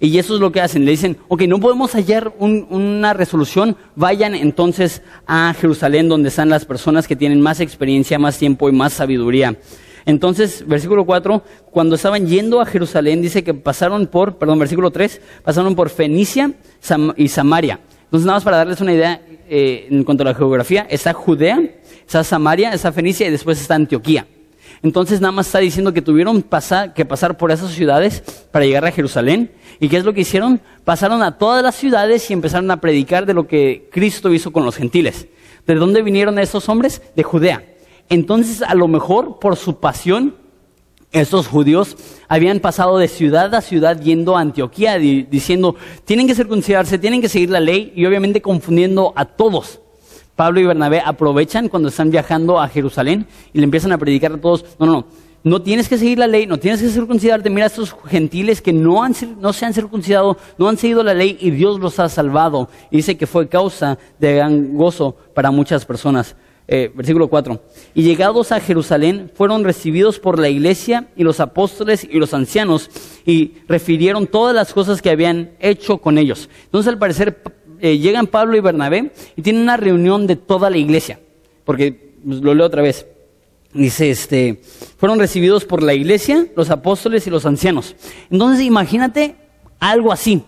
y 0.00 0.18
eso 0.18 0.34
es 0.34 0.40
lo 0.40 0.50
que 0.50 0.60
hacen. 0.60 0.84
Le 0.84 0.90
dicen, 0.90 1.16
ok, 1.28 1.42
no 1.42 1.60
podemos 1.60 1.92
hallar 1.92 2.32
una 2.38 3.12
resolución, 3.14 3.76
vayan 3.94 4.34
entonces 4.34 5.02
a 5.26 5.54
Jerusalén 5.54 6.08
donde 6.08 6.28
están 6.28 6.48
las 6.48 6.64
personas 6.64 7.06
que 7.06 7.16
tienen 7.16 7.40
más 7.40 7.60
experiencia, 7.60 8.18
más 8.18 8.36
tiempo 8.36 8.68
y 8.68 8.72
más 8.72 8.94
sabiduría. 8.94 9.56
Entonces, 10.08 10.66
versículo 10.66 11.04
4, 11.04 11.42
cuando 11.70 11.96
estaban 11.96 12.26
yendo 12.26 12.62
a 12.62 12.64
Jerusalén, 12.64 13.20
dice 13.20 13.44
que 13.44 13.52
pasaron 13.52 14.06
por, 14.06 14.38
perdón, 14.38 14.58
versículo 14.58 14.90
3, 14.90 15.20
pasaron 15.44 15.74
por 15.76 15.90
Fenicia 15.90 16.50
y 17.16 17.28
Samaria. 17.28 17.78
Entonces, 18.04 18.24
nada 18.24 18.38
más 18.38 18.44
para 18.44 18.56
darles 18.56 18.80
una 18.80 18.94
idea 18.94 19.20
eh, 19.50 19.86
en 19.90 20.04
cuanto 20.04 20.22
a 20.22 20.24
la 20.24 20.34
geografía, 20.34 20.86
está 20.88 21.12
Judea, 21.12 21.60
está 22.06 22.24
Samaria, 22.24 22.72
está 22.72 22.90
Fenicia 22.90 23.28
y 23.28 23.30
después 23.30 23.60
está 23.60 23.74
Antioquía. 23.74 24.26
Entonces 24.82 25.20
nada 25.20 25.32
más 25.32 25.46
está 25.46 25.58
diciendo 25.58 25.92
que 25.92 26.00
tuvieron 26.00 26.42
que 26.94 27.04
pasar 27.04 27.36
por 27.36 27.50
esas 27.50 27.72
ciudades 27.72 28.22
para 28.50 28.64
llegar 28.64 28.86
a 28.86 28.92
Jerusalén. 28.92 29.50
¿Y 29.78 29.90
qué 29.90 29.98
es 29.98 30.04
lo 30.04 30.14
que 30.14 30.22
hicieron? 30.22 30.60
Pasaron 30.84 31.22
a 31.22 31.36
todas 31.36 31.62
las 31.62 31.74
ciudades 31.74 32.30
y 32.30 32.32
empezaron 32.32 32.70
a 32.70 32.80
predicar 32.80 33.26
de 33.26 33.34
lo 33.34 33.46
que 33.46 33.90
Cristo 33.92 34.32
hizo 34.32 34.52
con 34.52 34.64
los 34.64 34.76
gentiles. 34.76 35.26
¿De 35.66 35.74
dónde 35.74 36.00
vinieron 36.00 36.38
estos 36.38 36.68
hombres? 36.68 37.02
De 37.14 37.24
Judea. 37.24 37.62
Entonces 38.08 38.62
a 38.62 38.74
lo 38.74 38.88
mejor 38.88 39.38
por 39.38 39.56
su 39.56 39.76
pasión, 39.76 40.34
estos 41.12 41.46
judíos 41.46 41.96
habían 42.28 42.60
pasado 42.60 42.98
de 42.98 43.08
ciudad 43.08 43.54
a 43.54 43.60
ciudad 43.60 44.00
yendo 44.00 44.36
a 44.36 44.40
Antioquía 44.40 44.98
diciendo, 44.98 45.74
tienen 46.04 46.26
que 46.26 46.34
circuncidarse, 46.34 46.98
tienen 46.98 47.20
que 47.20 47.28
seguir 47.28 47.50
la 47.50 47.60
ley 47.60 47.92
y 47.94 48.04
obviamente 48.06 48.42
confundiendo 48.42 49.12
a 49.16 49.24
todos. 49.24 49.80
Pablo 50.36 50.60
y 50.60 50.66
Bernabé 50.66 51.00
aprovechan 51.04 51.68
cuando 51.68 51.88
están 51.88 52.10
viajando 52.10 52.60
a 52.60 52.68
Jerusalén 52.68 53.26
y 53.52 53.58
le 53.58 53.64
empiezan 53.64 53.92
a 53.92 53.98
predicar 53.98 54.32
a 54.32 54.40
todos, 54.40 54.64
no, 54.78 54.86
no, 54.86 54.92
no, 54.92 55.06
no 55.44 55.62
tienes 55.62 55.88
que 55.88 55.98
seguir 55.98 56.18
la 56.18 56.26
ley, 56.26 56.46
no 56.46 56.58
tienes 56.58 56.82
que 56.82 56.88
circuncidarte, 56.88 57.48
mira 57.50 57.64
a 57.64 57.68
estos 57.68 57.96
gentiles 58.06 58.60
que 58.60 58.72
no, 58.72 59.02
han, 59.02 59.14
no 59.40 59.52
se 59.52 59.64
han 59.64 59.72
circuncidado, 59.72 60.36
no 60.58 60.68
han 60.68 60.76
seguido 60.76 61.02
la 61.02 61.14
ley 61.14 61.38
y 61.40 61.50
Dios 61.50 61.80
los 61.80 61.98
ha 61.98 62.08
salvado. 62.08 62.68
Y 62.90 62.98
dice 62.98 63.16
que 63.16 63.26
fue 63.26 63.48
causa 63.48 63.98
de 64.18 64.34
gran 64.36 64.76
gozo 64.76 65.16
para 65.34 65.50
muchas 65.50 65.84
personas. 65.84 66.36
Eh, 66.70 66.90
versículo 66.94 67.28
4. 67.28 67.62
Y 67.94 68.02
llegados 68.02 68.52
a 68.52 68.60
Jerusalén, 68.60 69.32
fueron 69.34 69.64
recibidos 69.64 70.18
por 70.18 70.38
la 70.38 70.50
iglesia 70.50 71.08
y 71.16 71.24
los 71.24 71.40
apóstoles 71.40 72.04
y 72.04 72.18
los 72.18 72.34
ancianos 72.34 72.90
y 73.24 73.54
refirieron 73.66 74.26
todas 74.26 74.54
las 74.54 74.74
cosas 74.74 75.00
que 75.00 75.08
habían 75.08 75.52
hecho 75.60 75.96
con 75.96 76.18
ellos. 76.18 76.50
Entonces, 76.64 76.92
al 76.92 76.98
parecer, 76.98 77.42
eh, 77.80 77.96
llegan 77.96 78.26
Pablo 78.26 78.54
y 78.54 78.60
Bernabé 78.60 79.12
y 79.34 79.40
tienen 79.40 79.62
una 79.62 79.78
reunión 79.78 80.26
de 80.26 80.36
toda 80.36 80.68
la 80.68 80.76
iglesia, 80.76 81.18
porque 81.64 82.12
pues, 82.22 82.40
lo 82.40 82.52
leo 82.52 82.66
otra 82.66 82.82
vez. 82.82 83.06
Dice, 83.72 84.10
este, 84.10 84.60
fueron 84.98 85.18
recibidos 85.18 85.64
por 85.64 85.82
la 85.82 85.94
iglesia, 85.94 86.48
los 86.54 86.68
apóstoles 86.68 87.26
y 87.26 87.30
los 87.30 87.46
ancianos. 87.46 87.96
Entonces, 88.30 88.62
imagínate 88.66 89.36
algo 89.80 90.12
así. 90.12 90.42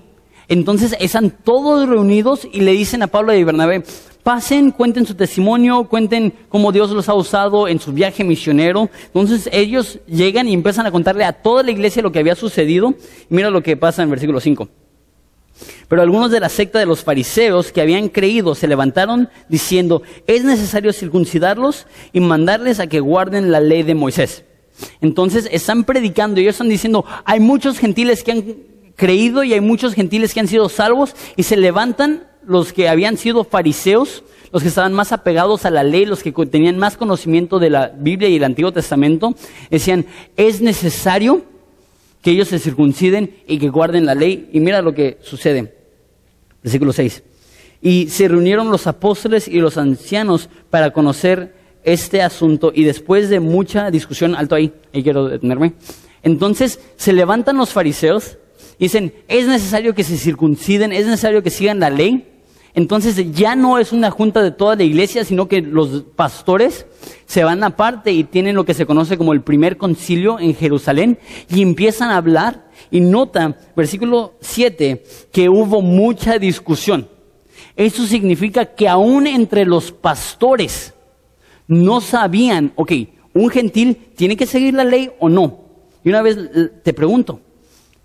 Entonces, 0.48 0.94
están 1.00 1.30
todos 1.30 1.88
reunidos 1.88 2.46
y 2.52 2.60
le 2.60 2.72
dicen 2.72 3.02
a 3.02 3.06
Pablo 3.06 3.32
y 3.32 3.44
Bernabé, 3.44 3.84
pasen, 4.22 4.70
cuenten 4.70 5.06
su 5.06 5.14
testimonio, 5.14 5.84
cuenten 5.84 6.32
cómo 6.48 6.72
Dios 6.72 6.90
los 6.90 7.08
ha 7.08 7.14
usado 7.14 7.68
en 7.68 7.80
su 7.80 7.92
viaje 7.92 8.24
misionero. 8.24 8.90
Entonces, 9.06 9.48
ellos 9.52 9.98
llegan 10.06 10.48
y 10.48 10.54
empiezan 10.54 10.86
a 10.86 10.90
contarle 10.90 11.24
a 11.24 11.32
toda 11.32 11.62
la 11.62 11.70
iglesia 11.70 12.02
lo 12.02 12.12
que 12.12 12.18
había 12.18 12.34
sucedido. 12.34 12.94
Mira 13.28 13.50
lo 13.50 13.62
que 13.62 13.76
pasa 13.76 14.02
en 14.02 14.10
versículo 14.10 14.40
5. 14.40 14.68
Pero 15.88 16.02
algunos 16.02 16.30
de 16.30 16.40
la 16.40 16.48
secta 16.48 16.78
de 16.78 16.86
los 16.86 17.02
fariseos 17.02 17.72
que 17.72 17.80
habían 17.80 18.08
creído 18.08 18.54
se 18.54 18.68
levantaron 18.68 19.28
diciendo, 19.48 20.02
es 20.26 20.44
necesario 20.44 20.92
circuncidarlos 20.92 21.86
y 22.12 22.20
mandarles 22.20 22.80
a 22.80 22.86
que 22.86 23.00
guarden 23.00 23.50
la 23.50 23.60
ley 23.60 23.82
de 23.82 23.94
Moisés. 23.94 24.44
Entonces 25.00 25.48
están 25.50 25.84
predicando 25.84 26.40
ellos 26.40 26.54
están 26.54 26.68
diciendo, 26.68 27.04
hay 27.24 27.40
muchos 27.40 27.78
gentiles 27.78 28.22
que 28.22 28.32
han 28.32 28.44
creído 28.96 29.44
y 29.44 29.52
hay 29.52 29.60
muchos 29.60 29.94
gentiles 29.94 30.32
que 30.32 30.40
han 30.40 30.48
sido 30.48 30.68
salvos 30.68 31.14
y 31.36 31.42
se 31.42 31.56
levantan 31.56 32.29
los 32.50 32.72
que 32.72 32.88
habían 32.88 33.16
sido 33.16 33.44
fariseos, 33.44 34.24
los 34.52 34.62
que 34.62 34.68
estaban 34.68 34.92
más 34.92 35.12
apegados 35.12 35.64
a 35.64 35.70
la 35.70 35.84
ley, 35.84 36.04
los 36.04 36.22
que 36.22 36.32
tenían 36.32 36.78
más 36.78 36.96
conocimiento 36.96 37.60
de 37.60 37.70
la 37.70 37.92
Biblia 37.96 38.28
y 38.28 38.36
el 38.36 38.44
Antiguo 38.44 38.72
Testamento, 38.72 39.34
decían, 39.70 40.06
es 40.36 40.60
necesario 40.60 41.44
que 42.22 42.32
ellos 42.32 42.48
se 42.48 42.58
circunciden 42.58 43.36
y 43.46 43.58
que 43.58 43.68
guarden 43.68 44.04
la 44.04 44.16
ley. 44.16 44.50
Y 44.52 44.58
mira 44.58 44.82
lo 44.82 44.92
que 44.92 45.18
sucede. 45.22 45.74
Versículo 46.62 46.92
6. 46.92 47.22
Y 47.82 48.08
se 48.08 48.26
reunieron 48.26 48.70
los 48.70 48.88
apóstoles 48.88 49.46
y 49.46 49.60
los 49.60 49.78
ancianos 49.78 50.50
para 50.70 50.92
conocer 50.92 51.54
este 51.84 52.20
asunto 52.20 52.72
y 52.74 52.84
después 52.84 53.30
de 53.30 53.40
mucha 53.40 53.90
discusión, 53.90 54.34
alto 54.34 54.54
ahí, 54.54 54.72
ahí 54.92 55.02
quiero 55.02 55.28
detenerme, 55.28 55.72
entonces 56.22 56.80
se 56.96 57.14
levantan 57.14 57.56
los 57.56 57.70
fariseos 57.70 58.36
y 58.78 58.84
dicen, 58.84 59.14
es 59.28 59.46
necesario 59.46 59.94
que 59.94 60.04
se 60.04 60.16
circunciden, 60.16 60.92
es 60.92 61.06
necesario 61.06 61.42
que 61.42 61.50
sigan 61.50 61.80
la 61.80 61.90
ley. 61.90 62.26
Entonces 62.74 63.32
ya 63.32 63.56
no 63.56 63.78
es 63.78 63.92
una 63.92 64.10
junta 64.10 64.42
de 64.42 64.52
toda 64.52 64.76
la 64.76 64.84
iglesia, 64.84 65.24
sino 65.24 65.48
que 65.48 65.60
los 65.60 66.04
pastores 66.14 66.86
se 67.26 67.42
van 67.42 67.64
aparte 67.64 68.12
y 68.12 68.24
tienen 68.24 68.54
lo 68.54 68.64
que 68.64 68.74
se 68.74 68.86
conoce 68.86 69.18
como 69.18 69.32
el 69.32 69.42
primer 69.42 69.76
concilio 69.76 70.38
en 70.38 70.54
Jerusalén 70.54 71.18
y 71.48 71.62
empiezan 71.62 72.10
a 72.10 72.16
hablar 72.16 72.68
y 72.90 73.00
nota, 73.00 73.56
versículo 73.76 74.34
7, 74.40 75.02
que 75.32 75.48
hubo 75.48 75.82
mucha 75.82 76.38
discusión. 76.38 77.08
Eso 77.76 78.06
significa 78.06 78.64
que 78.64 78.88
aún 78.88 79.26
entre 79.26 79.64
los 79.64 79.90
pastores 79.90 80.94
no 81.66 82.00
sabían, 82.00 82.72
ok, 82.76 82.92
un 83.34 83.50
gentil 83.50 83.96
tiene 84.16 84.36
que 84.36 84.46
seguir 84.46 84.74
la 84.74 84.84
ley 84.84 85.10
o 85.18 85.28
no. 85.28 85.60
Y 86.04 86.08
una 86.08 86.22
vez 86.22 86.38
te 86.82 86.92
pregunto, 86.92 87.40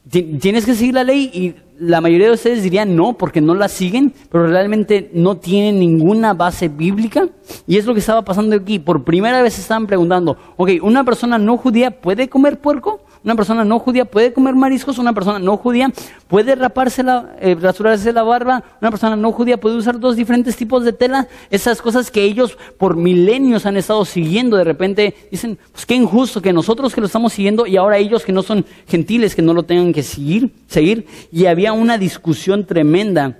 ¿tienes 0.10 0.66
que 0.66 0.76
seguir 0.76 0.94
la 0.94 1.04
ley? 1.04 1.30
Y 1.34 1.56
la 1.80 2.02
mayoría 2.02 2.28
de 2.28 2.34
ustedes 2.34 2.64
dirían 2.64 2.96
no, 2.96 3.18
porque 3.18 3.42
no 3.42 3.54
la 3.54 3.68
siguen, 3.68 4.14
pero 4.32 4.48
realmente 4.48 5.10
no 5.14 5.38
tienen 5.38 5.80
ninguna 5.80 6.34
base 6.34 6.68
bíblica. 6.68 7.28
Y 7.68 7.78
es 7.78 7.86
lo 7.86 7.94
que 7.94 8.00
estaba 8.00 8.24
pasando 8.24 8.56
aquí. 8.56 8.80
Por 8.80 9.04
primera 9.04 9.42
vez 9.42 9.60
estaban 9.60 9.88
preguntando, 9.88 10.38
ok, 10.58 10.72
¿una 10.82 11.04
persona 11.04 11.38
no 11.38 11.58
judía 11.58 12.02
puede 12.02 12.30
comer 12.30 12.60
puerco? 12.60 13.02
Una 13.26 13.34
persona 13.34 13.66
no 13.66 13.80
judía 13.80 14.06
puede 14.06 14.32
comer 14.32 14.54
mariscos, 14.54 15.00
una 15.00 15.12
persona 15.12 15.40
no 15.40 15.58
judía 15.58 15.92
puede 16.28 16.54
raparse 16.54 17.02
la, 17.02 17.36
eh, 17.42 17.58
rasurarse 17.60 18.14
la 18.14 18.22
barba, 18.22 18.64
una 18.80 18.92
persona 18.92 19.16
no 19.16 19.32
judía 19.32 19.60
puede 19.60 19.78
usar 19.78 20.00
dos 20.00 20.16
diferentes 20.16 20.56
tipos 20.56 20.86
de 20.86 20.94
tela. 20.94 21.28
Esas 21.50 21.82
cosas 21.82 22.12
que 22.12 22.24
ellos 22.24 22.56
por 22.78 22.96
milenios 22.96 23.66
han 23.66 23.78
estado 23.78 24.06
siguiendo, 24.06 24.58
de 24.58 24.64
repente 24.64 25.16
dicen, 25.32 25.58
pues 25.72 25.88
qué 25.88 25.96
injusto 25.96 26.40
que 26.40 26.54
nosotros 26.54 26.94
que 26.94 27.02
lo 27.02 27.08
estamos 27.08 27.34
siguiendo 27.34 27.66
y 27.66 27.78
ahora 27.78 27.98
ellos 27.98 28.24
que 28.24 28.32
no 28.32 28.44
son 28.44 28.64
gentiles, 28.88 29.34
que 29.34 29.42
no 29.42 29.56
lo 29.56 29.64
tengan 29.64 29.92
que 29.92 30.04
seguir, 30.04 30.52
seguir. 30.68 31.08
Y 31.32 31.48
había 31.48 31.74
una 31.74 31.98
discusión 31.98 32.68
tremenda 32.68 33.40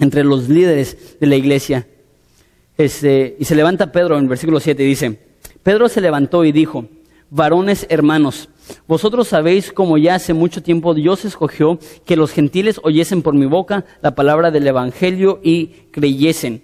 entre 0.00 0.24
los 0.24 0.48
líderes 0.48 1.18
de 1.20 1.26
la 1.26 1.36
iglesia. 1.36 1.86
Este, 2.78 3.36
y 3.38 3.44
se 3.44 3.54
levanta 3.54 3.92
Pedro 3.92 4.18
en 4.18 4.26
versículo 4.26 4.58
7 4.58 4.82
y 4.82 4.86
dice, 4.86 5.20
Pedro 5.62 5.90
se 5.90 6.00
levantó 6.00 6.46
y 6.46 6.52
dijo, 6.52 6.86
varones 7.28 7.86
hermanos, 7.90 8.48
vosotros 8.86 9.28
sabéis 9.28 9.72
como 9.72 9.98
ya 9.98 10.14
hace 10.14 10.34
mucho 10.34 10.62
tiempo 10.62 10.94
Dios 10.94 11.24
escogió 11.24 11.78
que 12.04 12.16
los 12.16 12.32
gentiles 12.32 12.80
oyesen 12.82 13.22
por 13.22 13.34
mi 13.34 13.46
boca 13.46 13.84
la 14.02 14.14
palabra 14.14 14.50
del 14.50 14.66
Evangelio 14.66 15.40
y 15.42 15.68
creyesen. 15.90 16.62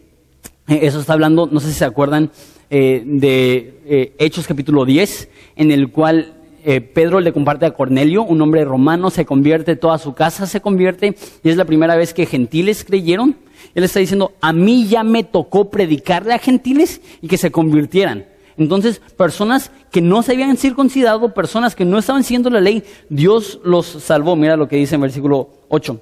Eh, 0.69 0.81
eso 0.83 1.01
está 1.01 1.13
hablando, 1.13 1.47
no 1.51 1.61
sé 1.61 1.69
si 1.69 1.75
se 1.75 1.85
acuerdan, 1.85 2.31
eh, 2.71 3.03
de 3.05 3.81
eh, 3.87 4.15
Hechos 4.19 4.47
capítulo 4.47 4.85
10, 4.85 5.29
en 5.57 5.71
el 5.71 5.91
cual 5.91 6.33
Pedro 6.95 7.21
le 7.21 7.35
comparte 7.35 7.67
a 7.67 7.73
Cornelio, 7.73 8.23
un 8.23 8.41
hombre 8.41 8.65
romano, 8.65 9.11
se 9.11 9.27
convierte, 9.27 9.77
toda 9.77 9.99
su 9.99 10.15
casa 10.15 10.47
se 10.47 10.63
convierte, 10.63 11.15
y 11.43 11.51
es 11.51 11.59
la 11.59 11.67
primera 11.67 11.95
vez 11.95 12.15
que 12.15 12.25
gentiles 12.25 12.85
creyeron. 12.85 13.37
Él 13.75 13.85
está 13.85 14.01
diciendo, 14.01 14.33
a 14.41 14.55
mí 14.55 14.87
ya 14.87 15.05
me 15.05 15.25
tocó 15.25 15.69
predicarle 15.69 16.33
a 16.33 16.39
gentiles 16.39 17.03
y 17.21 17.29
que 17.29 17.37
se 17.37 17.51
convirtieran. 17.51 18.25
Entonces, 18.57 19.01
personas 19.17 19.71
que 19.91 20.01
no 20.01 20.23
se 20.23 20.33
habían 20.33 20.57
circuncidado, 20.57 21.35
personas 21.35 21.75
que 21.75 21.85
no 21.85 21.99
estaban 21.99 22.23
siguiendo 22.23 22.51
la 22.51 22.61
ley, 22.61 22.85
Dios 23.09 23.61
los 23.65 23.87
salvó. 23.87 24.37
Mira 24.37 24.57
lo 24.57 24.69
que 24.69 24.77
dice 24.77 24.95
en 24.95 25.01
versículo 25.01 25.51
8. 25.69 26.01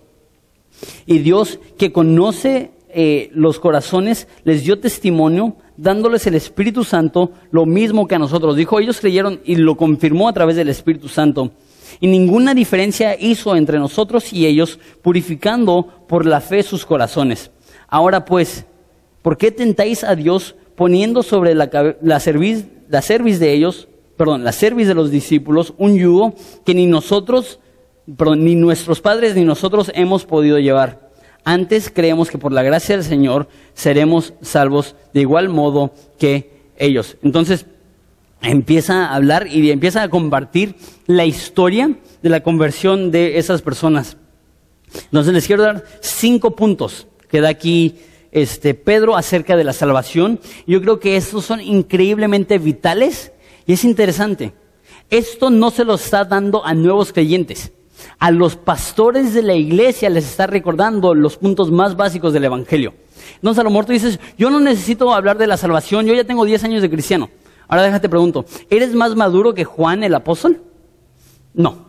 Y 1.07 1.19
Dios 1.19 1.59
que 1.79 1.93
conoce 1.93 2.73
eh, 2.95 3.31
los 3.33 3.59
corazones 3.59 4.29
les 4.45 4.65
dio 4.65 4.79
testimonio 4.79 5.57
dándoles 5.77 6.27
el 6.27 6.35
Espíritu 6.35 6.85
Santo, 6.85 7.33
lo 7.51 7.65
mismo 7.65 8.07
que 8.07 8.15
a 8.15 8.19
nosotros. 8.19 8.57
Dijo, 8.57 8.79
ellos 8.79 9.01
creyeron 9.01 9.41
y 9.45 9.57
lo 9.57 9.77
confirmó 9.77 10.29
a 10.29 10.33
través 10.33 10.57
del 10.57 10.69
Espíritu 10.69 11.09
Santo. 11.09 11.53
Y 12.01 12.07
ninguna 12.07 12.55
diferencia 12.55 13.17
hizo 13.19 13.57
entre 13.57 13.79
nosotros 13.79 14.33
y 14.33 14.47
ellos, 14.47 14.79
purificando 15.03 16.05
por 16.09 16.27
la 16.27 16.41
fe 16.41 16.63
sus 16.63 16.85
corazones. 16.85 17.51
Ahora 17.89 18.25
pues, 18.25 18.65
¿por 19.23 19.37
qué 19.37 19.51
tentáis 19.51 20.05
a 20.05 20.15
Dios 20.15 20.55
poniendo 20.83 21.23
sobre 21.23 21.55
la, 21.55 21.71
la 22.03 22.19
cerviz, 22.19 22.67
la 22.89 23.03
de 23.03 23.53
ellos, 23.53 23.87
perdón, 24.17 24.43
la 24.43 24.51
cerviz 24.51 24.89
de 24.89 24.97
los 24.97 25.13
discípulos, 25.13 25.75
un 25.79 25.97
yugo 25.97 26.35
que 26.67 26.75
ni 26.75 26.89
nosotros, 26.89 27.61
perdón, 28.17 28.45
ni 28.45 28.57
nuestros 28.57 29.01
padres 29.01 29.37
ni 29.37 29.45
nosotros 29.45 29.93
hemos 29.95 30.25
podido 30.25 30.59
llevar. 30.59 31.13
Antes 31.45 31.89
creemos 31.89 32.33
que 32.33 32.39
por 32.39 32.51
la 32.51 32.65
gracia 32.65 32.97
del 32.97 33.05
Señor 33.05 33.47
seremos 33.75 34.35
salvos 34.43 34.97
de 35.15 35.21
igual 35.21 35.51
modo 35.51 35.95
que 36.19 36.51
ellos. 36.77 37.17
Entonces, 37.23 37.67
empieza 38.43 39.05
a 39.05 39.15
hablar 39.15 39.47
y 39.47 39.71
empieza 39.71 40.03
a 40.03 40.09
compartir 40.09 40.75
la 41.07 41.27
historia 41.27 41.95
de 42.25 42.29
la 42.29 42.43
conversión 42.43 43.13
de 43.13 43.39
esas 43.39 43.63
personas. 43.63 44.17
Entonces 44.93 45.33
les 45.33 45.47
quiero 45.47 45.63
dar 45.63 45.85
cinco 46.01 46.57
puntos 46.57 47.07
que 47.31 47.41
da 47.41 47.51
aquí 47.51 47.95
este, 48.33 48.75
Pedro 48.75 49.17
acerca 49.17 49.57
de 49.57 49.65
la 49.65 49.75
salvación. 49.75 50.41
Yo 50.67 50.81
creo 50.81 50.99
que 50.99 51.17
estos 51.17 51.45
son 51.45 51.61
increíblemente 51.61 52.59
vitales 52.59 53.31
y 53.67 53.75
es 53.75 53.85
interesante. 53.85 54.55
esto 55.11 55.51
no 55.51 55.71
se 55.71 55.85
lo 55.85 55.95
está 55.95 56.25
dando 56.25 56.65
a 56.65 56.75
nuevos 56.75 57.13
creyentes. 57.13 57.73
A 58.19 58.31
los 58.31 58.57
pastores 58.57 59.35
de 59.35 59.43
la 59.43 59.55
iglesia 59.55 60.09
les 60.09 60.25
está 60.25 60.47
recordando 60.47 61.15
los 61.15 61.37
puntos 61.37 61.71
más 61.71 61.95
básicos 61.97 62.33
del 62.33 62.45
Evangelio. 62.45 62.95
Entonces 63.37 63.61
a 63.61 63.65
lo 63.65 63.71
mejor 63.71 63.85
tú 63.85 63.93
dices, 63.93 64.19
yo 64.39 64.51
no 64.51 64.59
necesito 64.59 65.13
hablar 65.13 65.37
de 65.39 65.47
la 65.47 65.57
salvación, 65.57 66.07
yo 66.07 66.15
ya 66.15 66.25
tengo 66.25 66.45
10 66.45 66.65
años 66.65 66.83
de 66.83 66.91
cristiano. 66.91 67.31
Ahora 67.69 67.83
déjate 67.83 68.09
pregunto, 68.09 68.45
¿eres 68.71 68.95
más 68.95 69.15
maduro 69.15 69.55
que 69.55 69.65
Juan 69.65 70.03
el 70.03 70.15
apóstol? 70.15 70.63
No. 71.55 71.87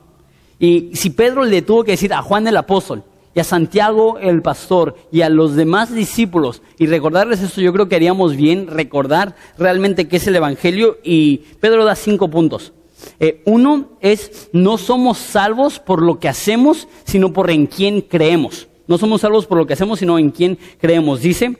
Y 0.59 0.95
si 0.95 1.09
Pedro 1.09 1.45
le 1.45 1.61
tuvo 1.61 1.83
que 1.83 1.91
decir 1.91 2.13
a 2.13 2.21
Juan 2.21 2.47
el 2.47 2.57
apóstol 2.57 3.03
y 3.35 3.39
a 3.39 3.43
Santiago 3.43 4.19
el 4.19 4.41
pastor 4.41 4.95
y 5.11 5.21
a 5.21 5.29
los 5.29 5.55
demás 5.55 5.93
discípulos 5.93 6.61
y 6.77 6.87
recordarles 6.87 7.41
esto, 7.41 7.61
yo 7.61 7.73
creo 7.73 7.89
que 7.89 7.95
haríamos 7.95 8.35
bien 8.35 8.67
recordar 8.67 9.35
realmente 9.57 10.07
qué 10.07 10.17
es 10.17 10.27
el 10.27 10.35
Evangelio 10.35 10.97
y 11.03 11.37
Pedro 11.59 11.85
da 11.85 11.95
cinco 11.95 12.29
puntos. 12.29 12.73
Eh, 13.19 13.41
uno 13.45 13.97
es, 13.99 14.49
no 14.53 14.77
somos 14.77 15.17
salvos 15.17 15.79
por 15.79 16.01
lo 16.01 16.19
que 16.19 16.29
hacemos, 16.29 16.87
sino 17.03 17.33
por 17.33 17.49
en 17.51 17.67
quién 17.67 18.01
creemos. 18.01 18.67
No 18.87 18.97
somos 18.97 19.21
salvos 19.21 19.45
por 19.45 19.57
lo 19.57 19.65
que 19.65 19.73
hacemos, 19.73 19.99
sino 19.99 20.17
en 20.19 20.31
quién 20.31 20.57
creemos. 20.79 21.21
Dice 21.21 21.57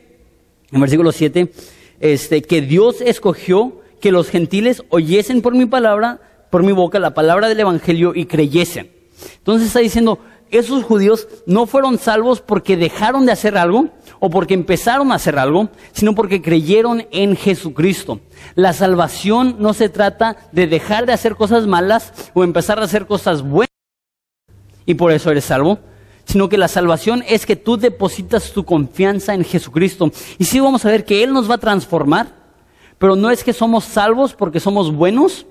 en 0.74 0.80
versículo 0.80 1.12
7, 1.12 1.52
este, 2.00 2.42
que 2.42 2.60
Dios 2.60 3.00
escogió 3.00 3.80
que 4.00 4.10
los 4.10 4.28
gentiles 4.28 4.82
oyesen 4.88 5.40
por 5.40 5.54
mi 5.54 5.66
palabra, 5.66 6.20
por 6.50 6.62
mi 6.62 6.72
boca, 6.72 6.98
la 6.98 7.14
palabra 7.14 7.48
del 7.48 7.60
Evangelio 7.60 8.12
y 8.14 8.26
creyesen. 8.26 8.90
Entonces 9.38 9.68
está 9.68 9.78
diciendo, 9.78 10.18
esos 10.58 10.84
judíos 10.84 11.28
no 11.46 11.66
fueron 11.66 11.98
salvos 11.98 12.40
porque 12.40 12.76
dejaron 12.76 13.26
de 13.26 13.32
hacer 13.32 13.56
algo 13.56 13.90
o 14.20 14.30
porque 14.30 14.54
empezaron 14.54 15.12
a 15.12 15.16
hacer 15.16 15.38
algo, 15.38 15.68
sino 15.92 16.14
porque 16.14 16.42
creyeron 16.42 17.06
en 17.10 17.36
Jesucristo. 17.36 18.20
La 18.54 18.72
salvación 18.72 19.56
no 19.58 19.74
se 19.74 19.88
trata 19.88 20.36
de 20.52 20.66
dejar 20.66 21.06
de 21.06 21.12
hacer 21.12 21.36
cosas 21.36 21.66
malas 21.66 22.12
o 22.34 22.44
empezar 22.44 22.78
a 22.78 22.84
hacer 22.84 23.06
cosas 23.06 23.42
buenas 23.42 23.68
y 24.86 24.94
por 24.94 25.12
eso 25.12 25.30
eres 25.30 25.44
salvo, 25.44 25.78
sino 26.24 26.48
que 26.48 26.58
la 26.58 26.68
salvación 26.68 27.22
es 27.28 27.46
que 27.46 27.56
tú 27.56 27.76
depositas 27.76 28.52
tu 28.52 28.64
confianza 28.64 29.34
en 29.34 29.44
Jesucristo. 29.44 30.10
Y 30.38 30.44
sí 30.44 30.60
vamos 30.60 30.84
a 30.84 30.90
ver 30.90 31.04
que 31.04 31.22
Él 31.22 31.32
nos 31.32 31.50
va 31.50 31.56
a 31.56 31.58
transformar, 31.58 32.28
pero 32.98 33.16
no 33.16 33.30
es 33.30 33.44
que 33.44 33.52
somos 33.52 33.84
salvos 33.84 34.34
porque 34.34 34.60
somos 34.60 34.92
buenos, 34.92 35.46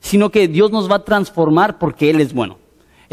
sino 0.00 0.30
que 0.30 0.48
Dios 0.48 0.70
nos 0.70 0.90
va 0.90 0.96
a 0.96 1.04
transformar 1.04 1.78
porque 1.78 2.10
Él 2.10 2.20
es 2.20 2.32
bueno. 2.32 2.63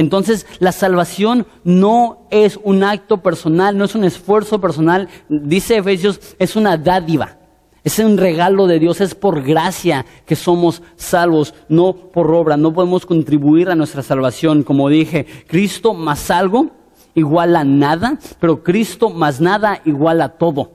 Entonces, 0.02 0.48
la 0.58 0.72
salvación 0.72 1.46
no 1.64 2.26
es 2.32 2.60
un 2.64 2.84
acto 2.84 3.22
personal, 3.22 3.78
no 3.78 3.86
es 3.86 3.94
un 3.94 4.04
esfuerzo 4.04 4.60
personal. 4.60 5.10
Dice 5.30 5.78
Efesios, 5.78 6.20
es 6.40 6.56
una 6.56 6.76
dádiva. 6.76 7.38
Es 7.84 8.00
un 8.00 8.18
regalo 8.18 8.66
de 8.66 8.80
Dios, 8.80 9.00
es 9.00 9.14
por 9.14 9.44
gracia 9.44 10.08
que 10.26 10.36
somos 10.36 10.82
salvos, 10.96 11.54
no 11.70 11.94
por 11.94 12.34
obra. 12.34 12.58
No 12.58 12.74
podemos 12.74 13.06
contribuir 13.06 13.70
a 13.70 13.76
nuestra 13.76 14.02
salvación. 14.02 14.64
Como 14.64 14.90
dije, 14.90 15.28
Cristo 15.46 15.94
más 15.94 16.32
algo 16.32 16.72
igual 17.14 17.56
a 17.56 17.64
nada, 17.64 18.18
pero 18.40 18.64
Cristo 18.64 19.12
más 19.12 19.40
nada 19.40 19.82
igual 19.86 20.22
a 20.22 20.30
todo. 20.30 20.72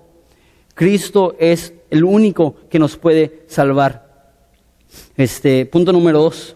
Cristo 0.75 1.35
es 1.41 1.75
el 1.91 2.05
único 2.05 2.55
que 2.71 2.79
nos 2.79 2.97
puede 2.97 3.43
salvar. 3.49 4.07
Este, 5.17 5.67
punto 5.67 5.93
número 5.93 6.21
dos 6.21 6.56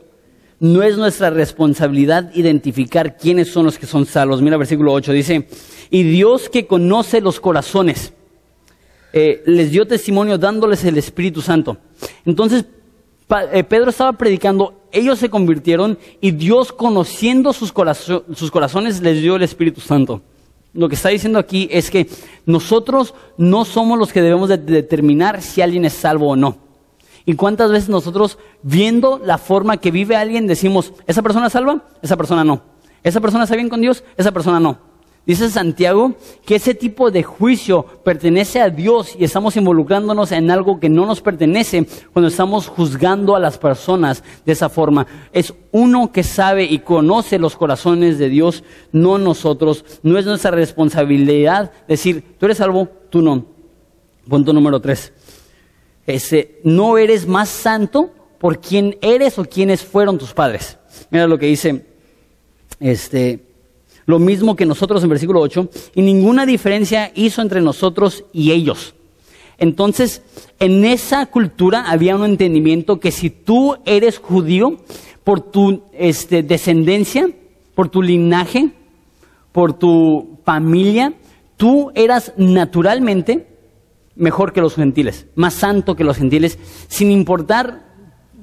no 0.60 0.82
es 0.82 0.98
nuestra 0.98 1.30
responsabilidad 1.30 2.30
identificar 2.34 3.16
quiénes 3.16 3.48
son 3.48 3.64
los 3.64 3.78
que 3.78 3.86
son 3.86 4.06
salvos. 4.06 4.42
Mira 4.42 4.58
versículo 4.58 4.92
8, 4.92 5.12
dice, 5.12 5.48
y 5.90 6.02
Dios 6.02 6.48
que 6.50 6.66
conoce 6.66 7.20
los 7.20 7.40
corazones, 7.40 8.12
eh, 9.12 9.42
les 9.46 9.70
dio 9.70 9.86
testimonio 9.86 10.38
dándoles 10.38 10.84
el 10.84 10.98
Espíritu 10.98 11.40
Santo. 11.40 11.78
Entonces, 12.24 12.66
eh, 13.52 13.64
Pedro 13.64 13.90
estaba 13.90 14.12
predicando, 14.12 14.82
ellos 14.92 15.18
se 15.18 15.30
convirtieron 15.30 15.98
y 16.20 16.32
Dios 16.32 16.72
conociendo 16.72 17.52
sus, 17.52 17.72
corazones 17.72 19.00
les 19.00 19.22
dio 19.22 19.36
el 19.36 19.42
Espíritu 19.42 19.80
Santo. 19.80 20.20
Lo 20.74 20.88
que 20.88 20.94
está 20.94 21.08
diciendo 21.08 21.38
aquí 21.38 21.68
es 21.72 21.90
que 21.90 22.06
nosotros 22.44 23.14
no 23.36 23.64
somos 23.64 23.98
los 23.98 24.12
que 24.12 24.22
debemos 24.22 24.48
de 24.48 24.58
determinar 24.58 25.42
si 25.42 25.62
alguien 25.62 25.84
es 25.84 25.94
salvo 25.94 26.28
o 26.28 26.36
no. 26.36 26.69
¿Y 27.24 27.34
cuántas 27.34 27.70
veces 27.70 27.88
nosotros, 27.88 28.38
viendo 28.62 29.20
la 29.24 29.38
forma 29.38 29.76
que 29.76 29.90
vive 29.90 30.16
alguien, 30.16 30.46
decimos, 30.46 30.92
esa 31.06 31.22
persona 31.22 31.50
salva, 31.50 31.84
esa 32.02 32.16
persona 32.16 32.44
no? 32.44 32.62
¿Esa 33.02 33.20
persona 33.20 33.44
está 33.44 33.56
bien 33.56 33.68
con 33.68 33.80
Dios? 33.80 34.04
Esa 34.16 34.32
persona 34.32 34.60
no. 34.60 34.90
Dice 35.26 35.50
Santiago 35.50 36.14
que 36.46 36.56
ese 36.56 36.74
tipo 36.74 37.10
de 37.10 37.22
juicio 37.22 37.84
pertenece 38.04 38.60
a 38.60 38.70
Dios 38.70 39.14
y 39.18 39.24
estamos 39.24 39.54
involucrándonos 39.56 40.32
en 40.32 40.50
algo 40.50 40.80
que 40.80 40.88
no 40.88 41.04
nos 41.04 41.20
pertenece 41.20 41.86
cuando 42.12 42.28
estamos 42.28 42.68
juzgando 42.68 43.36
a 43.36 43.40
las 43.40 43.58
personas 43.58 44.24
de 44.46 44.52
esa 44.52 44.70
forma. 44.70 45.06
Es 45.32 45.52
uno 45.72 46.10
que 46.10 46.22
sabe 46.22 46.64
y 46.64 46.78
conoce 46.78 47.38
los 47.38 47.54
corazones 47.54 48.18
de 48.18 48.30
Dios, 48.30 48.64
no 48.92 49.18
nosotros. 49.18 49.84
No 50.02 50.18
es 50.18 50.24
nuestra 50.24 50.52
responsabilidad 50.52 51.70
decir, 51.86 52.36
tú 52.38 52.46
eres 52.46 52.58
salvo, 52.58 52.88
tú 53.10 53.20
no. 53.20 53.44
Punto 54.26 54.52
número 54.52 54.80
tres 54.80 55.12
no 56.64 56.98
eres 56.98 57.26
más 57.26 57.48
santo 57.48 58.10
por 58.38 58.60
quién 58.60 58.96
eres 59.02 59.38
o 59.38 59.44
quiénes 59.44 59.82
fueron 59.82 60.18
tus 60.18 60.32
padres. 60.32 60.78
Mira 61.10 61.26
lo 61.26 61.38
que 61.38 61.46
dice, 61.46 61.84
este, 62.80 63.44
lo 64.06 64.18
mismo 64.18 64.56
que 64.56 64.66
nosotros 64.66 65.02
en 65.02 65.10
versículo 65.10 65.40
8, 65.40 65.68
y 65.94 66.02
ninguna 66.02 66.46
diferencia 66.46 67.12
hizo 67.14 67.42
entre 67.42 67.60
nosotros 67.60 68.24
y 68.32 68.52
ellos. 68.52 68.94
Entonces, 69.58 70.22
en 70.58 70.86
esa 70.86 71.26
cultura 71.26 71.84
había 71.90 72.16
un 72.16 72.24
entendimiento 72.24 72.98
que 72.98 73.10
si 73.10 73.28
tú 73.28 73.76
eres 73.84 74.18
judío, 74.18 74.78
por 75.22 75.40
tu 75.40 75.82
este, 75.92 76.42
descendencia, 76.42 77.28
por 77.74 77.88
tu 77.88 78.02
linaje, 78.02 78.70
por 79.52 79.74
tu 79.74 80.38
familia, 80.44 81.12
tú 81.56 81.92
eras 81.94 82.32
naturalmente 82.36 83.49
mejor 84.16 84.52
que 84.52 84.60
los 84.60 84.74
gentiles, 84.74 85.26
más 85.34 85.54
santo 85.54 85.96
que 85.96 86.04
los 86.04 86.16
gentiles, 86.16 86.58
sin 86.88 87.10
importar 87.10 87.90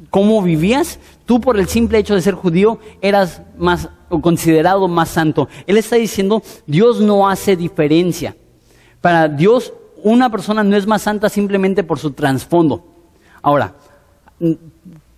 cómo 0.09 0.41
vivías, 0.41 0.99
tú 1.25 1.41
por 1.41 1.59
el 1.59 1.67
simple 1.67 1.97
hecho 1.97 2.15
de 2.15 2.21
ser 2.21 2.33
judío 2.33 2.79
eras 3.01 3.41
más 3.57 3.89
o 4.09 4.21
considerado 4.21 4.87
más 4.87 5.09
santo. 5.09 5.49
Él 5.65 5.77
está 5.77 5.95
diciendo, 5.95 6.41
Dios 6.65 7.01
no 7.01 7.29
hace 7.29 7.55
diferencia. 7.55 8.35
Para 9.01 9.27
Dios, 9.27 9.73
una 10.03 10.29
persona 10.29 10.63
no 10.63 10.75
es 10.75 10.87
más 10.87 11.03
santa 11.03 11.29
simplemente 11.29 11.83
por 11.83 11.99
su 11.99 12.11
trasfondo. 12.11 12.85
Ahora, 13.41 13.75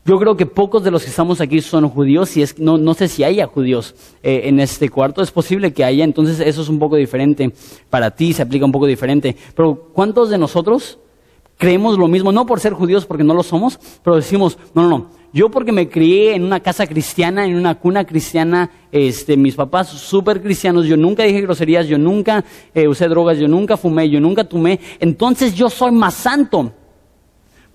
yo 0.10 0.18
creo 0.18 0.36
que 0.36 0.48
pocos 0.48 0.84
de 0.84 0.90
los 0.90 1.04
que 1.04 1.12
estamos 1.12 1.40
aquí 1.40 1.62
son 1.62 1.88
judíos 1.88 2.36
y 2.36 2.42
es, 2.42 2.58
no, 2.58 2.80
no 2.80 2.96
sé 2.96 3.08
si 3.08 3.24
haya 3.24 3.46
judíos 3.46 3.94
eh, 4.24 4.42
en 4.46 4.60
este 4.60 4.90
cuarto. 4.90 5.22
Es 5.22 5.30
posible 5.30 5.72
que 5.72 5.84
haya, 5.84 6.04
entonces 6.04 6.40
eso 6.40 6.64
es 6.64 6.68
un 6.68 6.80
poco 6.80 6.96
diferente. 6.96 7.54
Para 7.92 8.10
ti 8.10 8.34
se 8.34 8.42
aplica 8.42 8.66
un 8.66 8.72
poco 8.72 8.88
diferente. 8.88 9.36
Pero 9.56 9.92
¿cuántos 9.94 10.32
de 10.32 10.40
nosotros 10.40 10.98
creemos 11.60 12.00
lo 12.00 12.08
mismo? 12.08 12.32
No 12.32 12.48
por 12.48 12.60
ser 12.60 12.74
judíos, 12.74 13.06
porque 13.06 13.24
no 13.24 13.36
lo 13.36 13.44
somos, 13.44 13.80
pero 14.04 14.16
decimos, 14.16 14.58
no, 14.74 14.82
no, 14.82 14.90
no. 14.90 15.10
Yo 15.32 15.52
porque 15.52 15.72
me 15.72 15.88
crié 15.88 16.34
en 16.34 16.44
una 16.44 16.60
casa 16.60 16.88
cristiana, 16.88 17.46
en 17.46 17.56
una 17.56 17.76
cuna 17.76 18.04
cristiana, 18.04 18.72
este, 18.92 19.38
mis 19.38 19.54
papás 19.54 19.90
súper 19.90 20.42
cristianos, 20.42 20.88
yo 20.88 20.98
nunca 20.98 21.22
dije 21.22 21.42
groserías, 21.42 21.88
yo 21.88 22.00
nunca 22.00 22.44
eh, 22.74 22.88
usé 22.88 23.08
drogas, 23.08 23.38
yo 23.38 23.48
nunca 23.48 23.78
fumé, 23.78 24.10
yo 24.10 24.20
nunca 24.20 24.44
tomé, 24.44 24.80
entonces 25.00 25.54
yo 25.54 25.70
soy 25.70 25.92
más 25.92 26.16
santo 26.16 26.74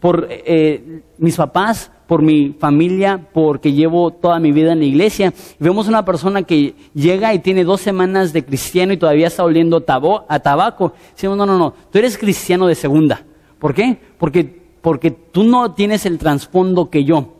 por 0.05 0.29
eh, 0.29 1.01
mis 1.17 1.35
papás, 1.35 1.91
por 2.07 2.21
mi 2.21 2.55
familia, 2.59 3.27
porque 3.33 3.73
llevo 3.73 4.11
toda 4.11 4.39
mi 4.39 4.53
vida 4.53 4.75
en 4.75 4.81
la 4.81 4.85
iglesia. 4.85 5.33
Vemos 5.59 5.89
una 5.89 6.05
persona 6.05 6.43
que 6.43 6.75
llega 6.93 7.33
y 7.33 7.39
tiene 7.39 7.65
dos 7.65 7.81
semanas 7.81 8.35
de 8.35 8.45
cristiano 8.45 8.93
y 8.93 8.99
todavía 8.99 9.29
está 9.29 9.45
oliendo 9.45 9.83
a 10.29 10.41
tabaco. 10.41 10.93
Decimos, 11.15 11.39
no, 11.39 11.47
no, 11.47 11.57
no, 11.57 11.73
tú 11.91 11.97
eres 11.97 12.19
cristiano 12.19 12.67
de 12.67 12.75
segunda. 12.75 13.25
¿Por 13.59 13.73
qué? 13.73 13.97
Porque, 14.19 14.45
porque 14.83 15.11
tú 15.11 15.43
no 15.43 15.73
tienes 15.73 16.05
el 16.05 16.19
trasfondo 16.19 16.91
que 16.91 17.05
yo. 17.05 17.33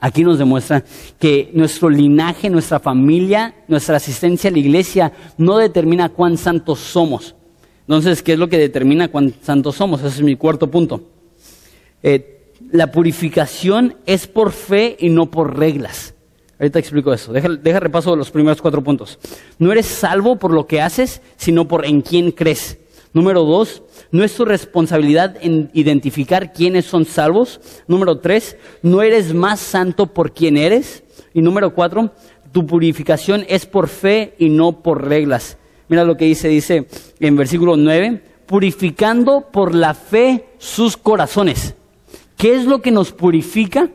Aquí 0.00 0.24
nos 0.24 0.38
demuestra 0.38 0.82
que 1.18 1.50
nuestro 1.52 1.90
linaje, 1.90 2.48
nuestra 2.48 2.80
familia, 2.80 3.54
nuestra 3.68 3.98
asistencia 3.98 4.48
a 4.48 4.52
la 4.54 4.60
iglesia 4.60 5.12
no 5.36 5.58
determina 5.58 6.08
cuán 6.08 6.38
santos 6.38 6.78
somos. 6.78 7.36
Entonces, 7.82 8.22
¿qué 8.22 8.32
es 8.32 8.38
lo 8.38 8.48
que 8.48 8.56
determina 8.56 9.08
cuán 9.08 9.34
santos 9.42 9.76
somos? 9.76 10.00
Ese 10.00 10.20
es 10.20 10.22
mi 10.22 10.36
cuarto 10.36 10.70
punto. 10.70 11.12
Eh, 12.02 12.50
la 12.70 12.90
purificación 12.90 13.96
es 14.06 14.26
por 14.26 14.52
fe 14.52 14.96
y 14.98 15.08
no 15.08 15.30
por 15.30 15.58
reglas. 15.58 16.14
Ahorita 16.58 16.78
explico 16.78 17.12
eso. 17.12 17.32
Deja, 17.32 17.48
deja 17.48 17.80
repaso 17.80 18.14
los 18.14 18.30
primeros 18.30 18.62
cuatro 18.62 18.82
puntos. 18.82 19.18
No 19.58 19.72
eres 19.72 19.86
salvo 19.86 20.36
por 20.36 20.52
lo 20.52 20.66
que 20.66 20.80
haces, 20.80 21.20
sino 21.36 21.66
por 21.66 21.84
en 21.84 22.02
quién 22.02 22.30
crees. 22.30 22.78
Número 23.12 23.44
dos, 23.44 23.82
no 24.10 24.24
es 24.24 24.34
tu 24.34 24.44
responsabilidad 24.44 25.36
en 25.42 25.70
identificar 25.74 26.52
quiénes 26.52 26.86
son 26.86 27.04
salvos. 27.04 27.60
Número 27.86 28.18
tres, 28.20 28.56
no 28.80 29.02
eres 29.02 29.34
más 29.34 29.60
santo 29.60 30.06
por 30.06 30.32
quién 30.32 30.56
eres. 30.56 31.02
Y 31.34 31.42
número 31.42 31.74
cuatro, 31.74 32.12
tu 32.52 32.66
purificación 32.66 33.44
es 33.48 33.66
por 33.66 33.88
fe 33.88 34.34
y 34.38 34.48
no 34.48 34.82
por 34.82 35.06
reglas. 35.06 35.58
Mira 35.88 36.04
lo 36.04 36.16
que 36.16 36.24
dice, 36.24 36.48
dice 36.48 36.86
en 37.20 37.36
versículo 37.36 37.76
nueve, 37.76 38.22
purificando 38.46 39.48
por 39.52 39.74
la 39.74 39.94
fe 39.94 40.46
sus 40.58 40.96
corazones. 40.96 41.74
¿Qué 42.42 42.56
es 42.56 42.66
lo 42.66 42.82
que 42.82 42.90
nos 42.90 43.12
purifica? 43.12 43.88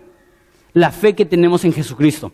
la 0.77 0.91
fe 0.91 1.15
que 1.15 1.25
tenemos 1.25 1.65
en 1.65 1.73
Jesucristo. 1.73 2.31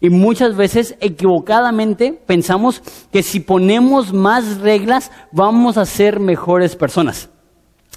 Y 0.00 0.08
muchas 0.08 0.54
veces 0.54 0.94
equivocadamente 1.00 2.12
pensamos 2.12 2.80
que 3.10 3.24
si 3.24 3.40
ponemos 3.40 4.12
más 4.12 4.58
reglas 4.58 5.10
vamos 5.32 5.76
a 5.76 5.84
ser 5.84 6.20
mejores 6.20 6.76
personas. 6.76 7.28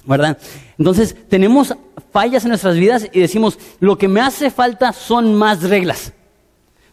¿Verdad? 0.04 0.38
Entonces 0.78 1.14
tenemos 1.28 1.76
fallas 2.12 2.42
en 2.42 2.48
nuestras 2.48 2.76
vidas 2.76 3.08
y 3.12 3.20
decimos, 3.20 3.58
lo 3.78 3.98
que 3.98 4.08
me 4.08 4.20
hace 4.20 4.50
falta 4.50 4.92
son 4.92 5.34
más 5.36 5.62
reglas. 5.62 6.12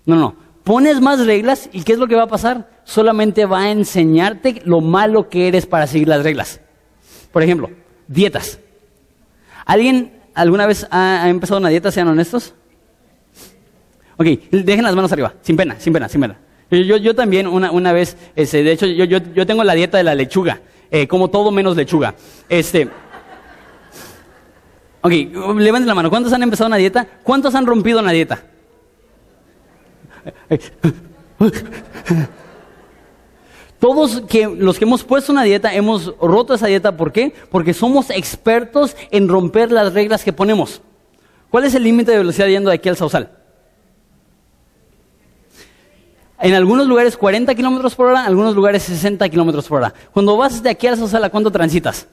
No, 0.05 0.15
no, 0.15 0.35
pones 0.63 1.01
más 1.01 1.25
reglas 1.25 1.69
y 1.71 1.81
¿qué 1.81 1.93
es 1.93 1.99
lo 1.99 2.07
que 2.07 2.15
va 2.15 2.23
a 2.23 2.27
pasar? 2.27 2.69
Solamente 2.83 3.45
va 3.45 3.61
a 3.61 3.71
enseñarte 3.71 4.61
lo 4.65 4.81
malo 4.81 5.29
que 5.29 5.47
eres 5.47 5.65
para 5.65 5.87
seguir 5.87 6.07
las 6.07 6.23
reglas. 6.23 6.61
Por 7.31 7.41
ejemplo, 7.41 7.71
dietas. 8.07 8.59
¿Alguien 9.65 10.15
alguna 10.35 10.67
vez 10.67 10.85
ha, 10.91 11.27
empezado 11.27 11.59
una 11.59 11.69
dieta, 11.69 11.91
sean 11.91 12.07
honestos? 12.07 12.53
Ok, 14.17 14.27
dejen 14.51 14.83
las 14.83 14.95
manos 14.95 15.11
arriba, 15.11 15.33
sin 15.41 15.57
pena, 15.57 15.75
sin 15.79 15.91
pena, 15.91 16.07
sin 16.07 16.21
pena. 16.21 16.37
Yo, 16.69 16.97
yo 16.97 17.15
también 17.15 17.47
una, 17.47 17.71
una 17.71 17.91
vez, 17.91 18.17
este, 18.35 18.63
de 18.63 18.71
hecho, 18.71 18.85
yo, 18.85 19.05
yo, 19.05 19.19
yo, 19.33 19.45
tengo 19.45 19.63
la 19.63 19.73
dieta 19.73 19.97
de 19.97 20.03
la 20.03 20.15
lechuga, 20.15 20.61
eh, 20.91 21.07
como 21.07 21.29
todo 21.29 21.51
menos 21.51 21.75
lechuga. 21.75 22.15
Este, 22.49 22.87
ok, 25.01 25.11
levanten 25.57 25.87
la 25.87 25.95
mano, 25.95 26.09
¿cuántos 26.09 26.33
han 26.33 26.43
empezado 26.43 26.67
una 26.67 26.77
dieta? 26.77 27.07
¿Cuántos 27.23 27.55
han 27.55 27.65
rompido 27.65 27.99
una 27.99 28.11
dieta? 28.11 28.43
Todos 33.79 34.23
los 34.57 34.79
que 34.79 34.85
hemos 34.85 35.03
puesto 35.03 35.31
una 35.31 35.43
dieta 35.43 35.73
hemos 35.73 36.15
roto 36.19 36.53
esa 36.53 36.67
dieta, 36.67 36.95
¿por 36.95 37.11
qué? 37.11 37.33
Porque 37.51 37.73
somos 37.73 38.09
expertos 38.09 38.95
en 39.11 39.27
romper 39.27 39.71
las 39.71 39.93
reglas 39.93 40.23
que 40.23 40.33
ponemos. 40.33 40.81
¿Cuál 41.49 41.65
es 41.65 41.75
el 41.75 41.83
límite 41.83 42.11
de 42.11 42.17
velocidad 42.17 42.47
yendo 42.47 42.69
de 42.69 42.75
aquí 42.75 42.89
al 42.89 42.97
Sausal? 42.97 43.31
En 46.39 46.53
algunos 46.53 46.87
lugares 46.87 47.17
40 47.17 47.53
kilómetros 47.55 47.95
por 47.95 48.07
hora, 48.07 48.21
en 48.21 48.27
algunos 48.27 48.55
lugares 48.55 48.83
60 48.83 49.27
kilómetros 49.29 49.67
por 49.67 49.79
hora. 49.79 49.93
Cuando 50.11 50.37
vas 50.37 50.61
de 50.61 50.69
aquí 50.69 50.87
al 50.87 50.97
Sausal, 50.97 51.23
¿a 51.23 51.29
cuánto 51.29 51.51
transitas? 51.51 52.07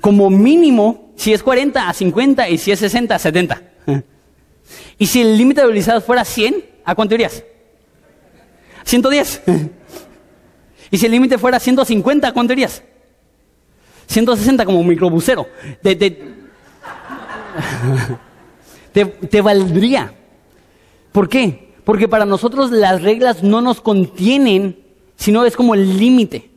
Como 0.00 0.28
mínimo, 0.28 1.12
si 1.16 1.32
es 1.32 1.42
40 1.42 1.88
a 1.88 1.92
50 1.92 2.48
y 2.48 2.58
si 2.58 2.72
es 2.72 2.78
60 2.78 3.14
a 3.14 3.18
70. 3.18 3.62
Y 4.98 5.06
si 5.06 5.20
el 5.20 5.36
límite 5.36 5.60
de 5.60 5.66
velocidad 5.66 6.02
fuera 6.02 6.24
100, 6.24 6.64
¿a 6.84 6.94
cuánto 6.94 7.14
irías? 7.14 7.44
110. 8.84 9.42
y 10.90 10.98
si 10.98 11.06
el 11.06 11.12
límite 11.12 11.38
fuera 11.38 11.58
150, 11.58 12.32
¿cuánto 12.32 12.52
irías? 12.52 12.82
160 14.06 14.64
como 14.64 14.82
microbusero. 14.84 15.46
Te, 18.92 19.06
te, 19.06 19.40
valdría. 19.40 20.14
¿Por 21.10 21.28
qué? 21.28 21.74
Porque 21.84 22.06
para 22.06 22.24
nosotros 22.24 22.70
las 22.70 23.02
reglas 23.02 23.42
no 23.42 23.60
nos 23.60 23.80
contienen, 23.80 24.78
sino 25.16 25.44
es 25.44 25.56
como 25.56 25.74
el 25.74 25.98
límite. 25.98 26.52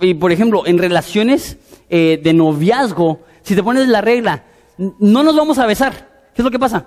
Y 0.00 0.14
por 0.14 0.30
ejemplo, 0.30 0.64
en 0.66 0.78
relaciones 0.78 1.58
eh, 1.90 2.20
de 2.22 2.32
noviazgo, 2.32 3.24
si 3.42 3.56
te 3.56 3.62
pones 3.64 3.88
la 3.88 4.00
regla, 4.02 4.44
no 4.78 5.24
nos 5.24 5.34
vamos 5.34 5.58
a 5.58 5.66
besar. 5.66 6.30
¿Qué 6.32 6.42
es 6.42 6.44
lo 6.44 6.50
que 6.52 6.60
pasa? 6.60 6.86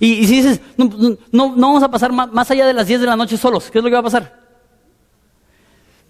Y, 0.00 0.26
si 0.26 0.36
dices, 0.36 0.60
no, 0.76 1.16
no, 1.32 1.50
vamos 1.56 1.82
a 1.82 1.90
pasar 1.90 2.12
más, 2.12 2.50
allá 2.50 2.66
de 2.66 2.74
las 2.74 2.86
10 2.86 3.00
de 3.00 3.06
la 3.06 3.16
noche 3.16 3.36
solos, 3.36 3.70
¿qué 3.70 3.78
es 3.78 3.84
lo 3.84 3.90
que 3.90 3.94
va 3.94 4.00
a 4.00 4.04
pasar? 4.04 4.48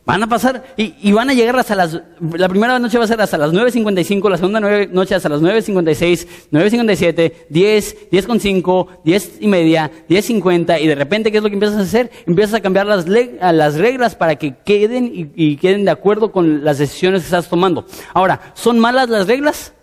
Van 0.04 0.22
a 0.22 0.26
pasar 0.26 0.74
y, 0.78 1.12
van 1.12 1.28
a 1.28 1.34
llegar 1.34 1.58
hasta 1.58 1.74
las... 1.74 2.00
La 2.32 2.48
primera 2.48 2.78
noche 2.78 2.96
va 2.96 3.04
a 3.04 3.06
ser 3.06 3.20
hasta 3.20 3.36
las 3.36 3.52
9.55, 3.52 4.30
la 4.30 4.38
segunda 4.38 4.58
noche 4.86 5.14
hasta 5.14 5.28
las 5.28 5.42
9.56, 5.42 6.26
9.57, 6.50 7.32
10, 7.50 8.10
10.5, 8.10 8.86
10 9.04 9.32
y 9.40 9.48
media, 9.48 9.90
10.50 10.08 10.80
y 10.80 10.86
de 10.86 10.94
repente, 10.94 11.30
¿qué 11.30 11.36
es 11.36 11.42
lo 11.42 11.50
que 11.50 11.56
empiezas 11.56 11.78
a 11.78 11.82
hacer? 11.82 12.10
Empiezas 12.26 12.54
a 12.54 12.60
cambiar 12.60 12.86
las, 12.86 13.06
las 13.06 13.74
reglas 13.74 14.14
para 14.14 14.36
que 14.36 14.56
queden 14.64 15.10
y 15.36 15.56
queden 15.56 15.84
de 15.84 15.90
acuerdo 15.90 16.32
con 16.32 16.64
las 16.64 16.78
decisiones 16.78 17.20
que 17.20 17.26
estás 17.26 17.50
tomando. 17.50 17.84
Ahora, 18.14 18.52
¿son 18.54 18.78
malas 18.78 19.10
las 19.10 19.26
reglas? 19.26 19.74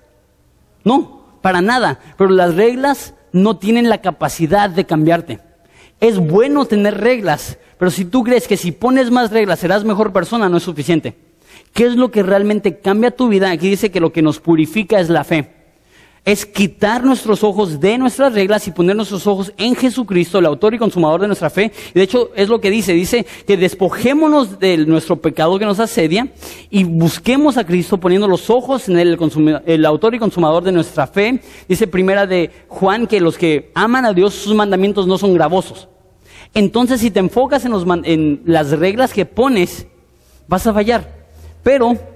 No, 0.84 1.40
para 1.42 1.62
nada, 1.62 2.00
pero 2.18 2.32
las 2.32 2.56
reglas 2.56 3.14
no 3.36 3.58
tienen 3.58 3.90
la 3.90 4.02
capacidad 4.02 4.70
de 4.70 4.86
cambiarte. 4.86 5.40
Es 6.00 6.20
bueno 6.20 6.66
tener 6.66 7.02
reglas, 7.02 7.58
pero 7.78 7.92
si 7.92 8.06
tú 8.06 8.24
crees 8.24 8.48
que 8.48 8.58
si 8.58 8.72
pones 8.72 9.12
más 9.12 9.32
reglas 9.32 9.60
serás 9.60 9.84
mejor 9.84 10.14
persona, 10.14 10.50
no 10.50 10.58
es 10.58 10.64
suficiente. 10.64 11.18
¿Qué 11.74 11.86
es 11.86 11.96
lo 11.96 12.12
que 12.12 12.24
realmente 12.24 12.80
cambia 12.80 13.12
tu 13.12 13.28
vida? 13.28 13.52
Aquí 13.52 13.70
dice 13.70 13.92
que 13.92 14.00
lo 14.00 14.14
que 14.14 14.22
nos 14.22 14.40
purifica 14.40 15.00
es 15.00 15.10
la 15.10 15.24
fe 15.24 15.55
es 16.26 16.44
quitar 16.48 17.04
nuestros 17.04 17.44
ojos 17.44 17.80
de 17.80 18.00
nuestras 18.00 18.34
reglas 18.34 18.68
y 18.68 18.72
poner 18.72 18.96
nuestros 18.96 19.28
ojos 19.28 19.54
en 19.58 19.76
Jesucristo, 19.76 20.40
el 20.40 20.48
autor 20.48 20.74
y 20.74 20.80
consumador 20.80 21.22
de 21.22 21.28
nuestra 21.28 21.52
fe. 21.52 21.72
de 21.94 22.02
hecho, 22.02 22.32
es 22.36 22.50
lo 22.50 22.60
que 22.60 22.72
dice, 22.72 22.94
dice 22.94 23.28
que 23.46 23.56
despojémonos 23.56 24.60
de 24.60 24.78
nuestro 24.78 25.18
pecado 25.18 25.60
que 25.60 25.66
nos 25.66 25.80
asedia 25.80 26.30
y 26.72 26.84
busquemos 26.84 27.58
a 27.58 27.66
Cristo 27.66 28.00
poniendo 28.00 28.28
los 28.28 28.50
ojos 28.50 28.90
en 28.90 28.98
el, 28.98 29.86
autor 29.86 30.16
y 30.16 30.20
consumador 30.20 30.64
de 30.64 30.72
nuestra 30.72 31.06
fe. 31.06 31.42
Dice 31.70 31.86
primera 31.86 32.26
de 32.26 32.50
Juan 32.68 33.06
que 33.06 33.22
los 33.22 33.38
que 33.38 33.72
aman 33.76 34.06
a 34.06 34.14
Dios, 34.14 34.34
sus 34.34 34.56
mandamientos 34.56 35.06
no 35.06 35.20
son 35.20 35.36
gravosos. 35.36 35.88
Entonces, 36.56 37.02
si 37.02 37.12
te 37.12 37.20
enfocas 37.20 37.66
en, 37.66 37.74
en 38.06 38.42
las 38.46 38.72
reglas 38.72 39.14
que 39.14 39.26
pones, 39.26 39.86
vas 40.48 40.66
a 40.66 40.74
fallar. 40.74 41.28
Pero 41.62 42.15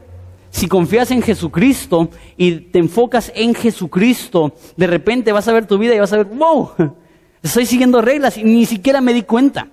si 0.51 0.67
confías 0.67 1.11
en 1.11 1.21
Jesucristo 1.21 2.09
y 2.37 2.51
te 2.53 2.79
enfocas 2.79 3.31
en 3.35 3.53
Jesucristo, 3.53 4.53
de 4.75 4.87
repente 4.87 5.31
vas 5.31 5.47
a 5.47 5.53
ver 5.53 5.65
tu 5.65 5.77
vida 5.77 5.95
y 5.95 5.99
vas 5.99 6.13
a 6.13 6.17
ver, 6.17 6.25
wow, 6.25 6.71
estoy 7.43 7.65
siguiendo 7.65 8.01
reglas 8.01 8.37
y 8.37 8.43
ni 8.43 8.65
siquiera 8.65 9.01
me 9.01 9.13
di 9.13 9.23
cuenta. 9.23 9.67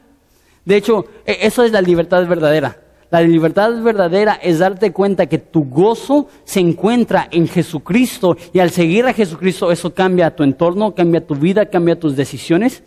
De 0.64 0.76
hecho, 0.76 1.06
e, 1.24 1.38
eso 1.42 1.64
es 1.64 1.72
la 1.72 1.80
libertad 1.80 2.26
verdadera. 2.26 2.80
La 3.10 3.20
libertad 3.20 3.82
verdadera 3.82 4.34
es 4.34 4.58
darte 4.58 4.92
cuenta 4.92 5.26
que 5.26 5.38
tu 5.38 5.64
gozo 5.64 6.28
se 6.44 6.58
encuentra 6.58 7.28
en 7.30 7.46
Jesucristo 7.46 8.36
y 8.52 8.58
al 8.58 8.70
seguir 8.70 9.06
a 9.06 9.12
Jesucristo 9.12 9.70
eso 9.70 9.94
cambia 9.94 10.34
tu 10.34 10.42
entorno, 10.42 10.94
cambia 10.94 11.24
tu 11.24 11.36
vida, 11.36 11.66
cambia 11.66 11.98
tus 11.98 12.16
decisiones. 12.16 12.82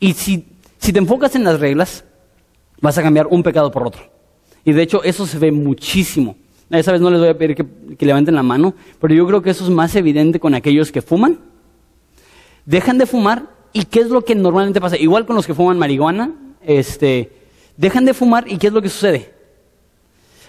Y 0.00 0.14
si, 0.14 0.48
si 0.78 0.92
te 0.92 0.98
enfocas 0.98 1.36
en 1.36 1.44
las 1.44 1.60
reglas, 1.60 2.04
vas 2.80 2.98
a 2.98 3.02
cambiar 3.02 3.28
un 3.28 3.44
pecado 3.44 3.70
por 3.70 3.86
otro. 3.86 4.02
Y 4.64 4.72
de 4.72 4.82
hecho 4.82 5.04
eso 5.04 5.24
se 5.24 5.38
ve 5.38 5.52
muchísimo. 5.52 6.36
Esa 6.78 6.92
vez 6.92 7.00
no 7.00 7.10
les 7.10 7.20
voy 7.20 7.28
a 7.28 7.38
pedir 7.38 7.56
que, 7.56 8.06
levanten 8.06 8.34
la 8.34 8.42
mano, 8.42 8.74
pero 9.00 9.14
yo 9.14 9.26
creo 9.26 9.42
que 9.42 9.50
eso 9.50 9.64
es 9.64 9.70
más 9.70 9.94
evidente 9.94 10.40
con 10.40 10.54
aquellos 10.54 10.90
que 10.90 11.02
fuman. 11.02 11.38
Dejan 12.66 12.98
de 12.98 13.06
fumar 13.06 13.50
y 13.72 13.84
¿qué 13.84 14.00
es 14.00 14.08
lo 14.08 14.24
que 14.24 14.34
normalmente 14.34 14.80
pasa? 14.80 14.96
Igual 14.96 15.26
con 15.26 15.36
los 15.36 15.46
que 15.46 15.54
fuman 15.54 15.78
marihuana, 15.78 16.32
este, 16.62 17.30
dejan 17.76 18.04
de 18.04 18.14
fumar 18.14 18.50
y 18.50 18.58
¿qué 18.58 18.68
es 18.68 18.72
lo 18.72 18.82
que 18.82 18.88
sucede? 18.88 19.32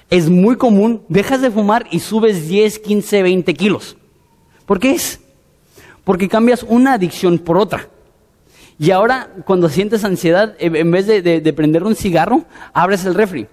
Es 0.09 0.29
muy 0.29 0.55
común, 0.55 1.03
dejas 1.09 1.41
de 1.41 1.51
fumar 1.51 1.87
y 1.91 1.99
subes 1.99 2.47
10, 2.47 2.79
15, 2.79 3.23
20 3.23 3.53
kilos. 3.53 3.97
¿Por 4.65 4.79
qué 4.79 4.91
es? 4.91 5.19
Porque 6.03 6.27
cambias 6.27 6.63
una 6.63 6.93
adicción 6.93 7.39
por 7.39 7.57
otra. 7.57 7.89
Y 8.77 8.91
ahora, 8.91 9.31
cuando 9.45 9.69
sientes 9.69 10.03
ansiedad, 10.03 10.55
en 10.59 10.91
vez 10.91 11.07
de, 11.07 11.21
de 11.21 11.53
prender 11.53 11.83
un 11.83 11.95
cigarro, 11.95 12.45
abres 12.73 13.05
el 13.05 13.15
refri. 13.15 13.47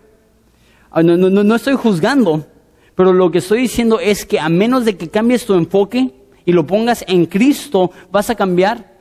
Ah, 0.91 1.03
no, 1.03 1.17
no, 1.17 1.43
no 1.43 1.55
estoy 1.55 1.75
juzgando, 1.75 2.47
pero 2.95 3.13
lo 3.13 3.31
que 3.31 3.39
estoy 3.39 3.61
diciendo 3.61 4.01
es 4.01 4.27
que 4.27 4.39
a 4.39 4.49
menos 4.49 4.85
de 4.85 4.97
que 4.97 5.09
cambies 5.09 5.47
tu 5.47 5.55
enfoque 5.55 6.11
y 6.45 6.53
lo 6.53 6.67
pongas 6.67 7.05
en 7.09 7.27
Cristo, 7.27 7.91
vas 8.11 8.31
a 8.31 8.35
cambiar 8.35 8.93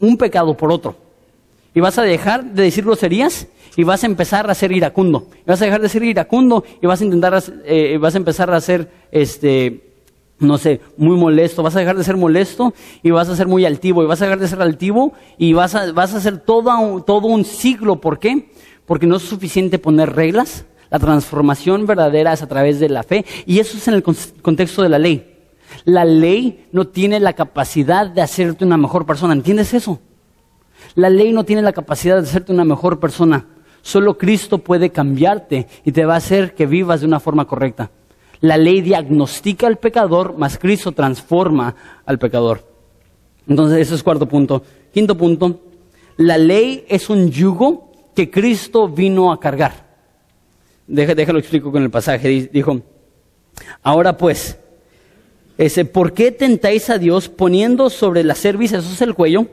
un 0.00 0.16
pecado 0.16 0.56
por 0.56 0.72
otro. 0.72 0.96
Y 1.74 1.80
vas 1.80 1.98
a 1.98 2.02
dejar 2.02 2.44
de 2.44 2.64
decir 2.64 2.84
groserías 2.84 3.46
y 3.76 3.84
vas 3.84 4.02
a 4.02 4.06
empezar 4.06 4.50
a 4.50 4.54
ser 4.54 4.72
iracundo. 4.72 5.28
Y 5.46 5.48
vas 5.48 5.62
a 5.62 5.66
dejar 5.66 5.80
de 5.80 5.88
ser 5.88 6.02
iracundo 6.02 6.64
y 6.82 6.86
vas 6.86 7.00
a 7.00 7.04
intentar, 7.04 7.42
eh, 7.64 7.96
vas 7.98 8.14
a 8.14 8.18
empezar 8.18 8.50
a 8.50 8.60
ser, 8.60 8.90
este, 9.12 9.92
no 10.40 10.58
sé, 10.58 10.80
muy 10.96 11.16
molesto. 11.16 11.62
Vas 11.62 11.76
a 11.76 11.80
dejar 11.80 11.96
de 11.96 12.04
ser 12.04 12.16
molesto 12.16 12.74
y 13.02 13.10
vas 13.10 13.28
a 13.28 13.36
ser 13.36 13.46
muy 13.46 13.64
altivo. 13.64 14.02
Y 14.02 14.06
vas 14.06 14.20
a 14.20 14.24
dejar 14.24 14.40
de 14.40 14.48
ser 14.48 14.60
altivo 14.60 15.12
y 15.38 15.52
vas 15.52 15.74
a, 15.76 15.92
vas 15.92 16.12
a 16.12 16.16
hacer 16.16 16.38
todo, 16.38 17.02
todo 17.04 17.28
un 17.28 17.44
ciclo. 17.44 18.00
¿Por 18.00 18.18
qué? 18.18 18.50
Porque 18.84 19.06
no 19.06 19.16
es 19.16 19.22
suficiente 19.22 19.78
poner 19.78 20.12
reglas, 20.14 20.64
la 20.90 20.98
transformación 20.98 21.86
verdadera 21.86 22.32
es 22.32 22.42
a 22.42 22.48
través 22.48 22.80
de 22.80 22.88
la 22.88 23.04
fe 23.04 23.24
y 23.46 23.60
eso 23.60 23.76
es 23.76 23.86
en 23.86 23.94
el 23.94 24.02
contexto 24.02 24.82
de 24.82 24.88
la 24.88 24.98
ley. 24.98 25.38
La 25.84 26.04
ley 26.04 26.66
no 26.72 26.88
tiene 26.88 27.20
la 27.20 27.32
capacidad 27.32 28.06
de 28.06 28.20
hacerte 28.20 28.64
una 28.64 28.76
mejor 28.76 29.06
persona. 29.06 29.32
¿Entiendes 29.32 29.72
eso? 29.72 30.00
La 30.96 31.08
ley 31.08 31.32
no 31.32 31.44
tiene 31.44 31.62
la 31.62 31.72
capacidad 31.72 32.16
de 32.16 32.22
hacerte 32.22 32.52
una 32.52 32.64
mejor 32.64 32.98
persona. 32.98 33.46
Solo 33.82 34.18
Cristo 34.18 34.58
puede 34.58 34.90
cambiarte 34.90 35.68
y 35.84 35.92
te 35.92 36.04
va 36.04 36.14
a 36.14 36.18
hacer 36.18 36.54
que 36.54 36.66
vivas 36.66 37.00
de 37.00 37.06
una 37.06 37.20
forma 37.20 37.46
correcta. 37.46 37.90
La 38.40 38.56
ley 38.56 38.80
diagnostica 38.80 39.68
al 39.68 39.78
pecador, 39.78 40.34
mas 40.36 40.58
Cristo 40.58 40.92
transforma 40.92 41.76
al 42.04 42.18
pecador. 42.18 42.66
Entonces, 43.46 43.78
ese 43.78 43.94
es 43.94 44.02
cuarto 44.02 44.26
punto. 44.26 44.62
Quinto 44.92 45.16
punto, 45.16 45.60
la 46.16 46.36
ley 46.36 46.84
es 46.88 47.08
un 47.10 47.30
yugo 47.30 47.92
que 48.14 48.30
Cristo 48.30 48.88
vino 48.88 49.30
a 49.30 49.38
cargar 49.38 49.89
déjalo 50.90 51.38
explico 51.38 51.70
con 51.70 51.82
el 51.82 51.90
pasaje. 51.90 52.48
Dijo, 52.52 52.80
ahora 53.82 54.16
pues, 54.16 54.58
Ese, 55.56 55.84
¿Por 55.84 56.12
qué 56.12 56.32
tentáis 56.32 56.90
a 56.90 56.98
Dios 56.98 57.28
poniendo 57.28 57.90
sobre 57.90 58.24
la 58.24 58.34
cerviz, 58.34 58.72
eso 58.72 58.92
es 58.92 59.00
el 59.02 59.14
cuello, 59.14 59.46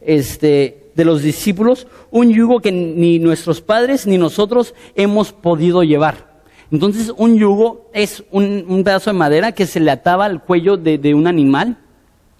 este, 0.00 0.90
de 0.94 1.04
los 1.04 1.22
discípulos, 1.22 1.86
un 2.10 2.32
yugo 2.32 2.60
que 2.60 2.72
ni 2.72 3.18
nuestros 3.18 3.60
padres 3.60 4.06
ni 4.06 4.18
nosotros 4.18 4.74
hemos 4.94 5.32
podido 5.32 5.82
llevar? 5.82 6.32
Entonces, 6.70 7.12
un 7.16 7.36
yugo 7.36 7.90
es 7.92 8.24
un, 8.30 8.82
pedazo 8.82 9.10
de 9.10 9.18
madera 9.18 9.52
que 9.52 9.66
se 9.66 9.80
le 9.80 9.90
ataba 9.90 10.24
al 10.24 10.42
cuello 10.42 10.78
de, 10.78 11.14
un 11.14 11.26
animal, 11.26 11.76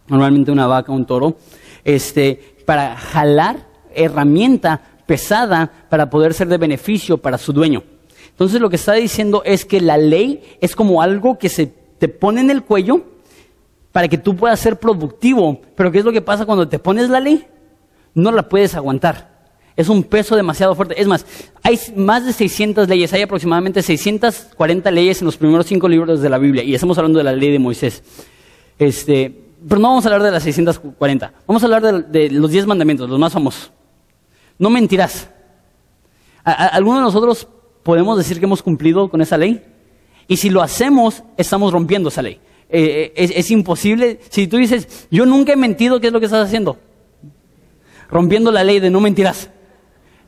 normalmente 0.08 0.50
una 0.50 0.66
vaca, 0.66 0.90
un 0.90 1.04
toro, 1.04 1.36
este, 1.84 2.54
para 2.64 2.96
jalar 2.96 3.66
herramienta 3.94 4.91
pesada 5.06 5.70
para 5.88 6.10
poder 6.10 6.34
ser 6.34 6.48
de 6.48 6.58
beneficio 6.58 7.18
para 7.18 7.38
su 7.38 7.52
dueño. 7.52 7.82
Entonces, 8.30 8.60
lo 8.60 8.70
que 8.70 8.76
está 8.76 8.94
diciendo 8.94 9.42
es 9.44 9.64
que 9.64 9.80
la 9.80 9.98
ley 9.98 10.42
es 10.60 10.74
como 10.74 11.02
algo 11.02 11.38
que 11.38 11.48
se 11.48 11.66
te 11.66 12.08
pone 12.08 12.40
en 12.40 12.50
el 12.50 12.62
cuello 12.62 13.02
para 13.92 14.08
que 14.08 14.18
tú 14.18 14.34
puedas 14.34 14.58
ser 14.58 14.78
productivo. 14.78 15.60
Pero 15.76 15.92
¿qué 15.92 15.98
es 15.98 16.04
lo 16.04 16.12
que 16.12 16.22
pasa 16.22 16.46
cuando 16.46 16.66
te 16.66 16.78
pones 16.78 17.10
la 17.10 17.20
ley? 17.20 17.46
No 18.14 18.32
la 18.32 18.48
puedes 18.48 18.74
aguantar. 18.74 19.30
Es 19.76 19.88
un 19.88 20.02
peso 20.02 20.34
demasiado 20.34 20.74
fuerte. 20.74 21.00
Es 21.00 21.06
más, 21.06 21.24
hay 21.62 21.78
más 21.96 22.26
de 22.26 22.32
600 22.32 22.88
leyes, 22.88 23.12
hay 23.12 23.22
aproximadamente 23.22 23.82
640 23.82 24.90
leyes 24.90 25.20
en 25.22 25.26
los 25.26 25.36
primeros 25.36 25.66
cinco 25.66 25.88
libros 25.88 26.20
de 26.20 26.28
la 26.28 26.38
Biblia. 26.38 26.62
Y 26.62 26.74
estamos 26.74 26.98
hablando 26.98 27.18
de 27.18 27.24
la 27.24 27.32
ley 27.32 27.50
de 27.50 27.58
Moisés. 27.58 28.02
Este, 28.78 29.32
pero 29.68 29.80
no 29.80 29.88
vamos 29.88 30.04
a 30.04 30.08
hablar 30.08 30.22
de 30.22 30.30
las 30.30 30.42
640. 30.42 31.32
Vamos 31.46 31.62
a 31.62 31.66
hablar 31.66 31.82
de, 31.82 32.02
de 32.02 32.30
los 32.30 32.50
10 32.50 32.66
mandamientos, 32.66 33.08
los 33.08 33.18
más 33.18 33.32
famosos. 33.32 33.70
No 34.58 34.70
mentirás. 34.70 35.28
¿Alguno 36.44 36.96
de 36.96 37.02
nosotros 37.02 37.46
podemos 37.82 38.16
decir 38.18 38.38
que 38.38 38.44
hemos 38.44 38.62
cumplido 38.62 39.08
con 39.08 39.20
esa 39.20 39.36
ley? 39.36 39.62
Y 40.28 40.36
si 40.36 40.50
lo 40.50 40.62
hacemos, 40.62 41.22
estamos 41.36 41.72
rompiendo 41.72 42.08
esa 42.08 42.22
ley. 42.22 42.40
Eh, 42.68 43.12
eh, 43.14 43.32
es, 43.36 43.50
imposible. 43.50 44.18
Si 44.30 44.46
tú 44.46 44.56
dices, 44.56 45.06
yo 45.10 45.26
nunca 45.26 45.52
he 45.52 45.56
mentido, 45.56 46.00
¿qué 46.00 46.06
es 46.06 46.12
lo 46.12 46.20
que 46.20 46.26
estás 46.26 46.46
haciendo? 46.46 46.78
Rompiendo 48.08 48.50
la 48.50 48.64
ley 48.64 48.80
de 48.80 48.90
no 48.90 49.00
mentirás. 49.00 49.50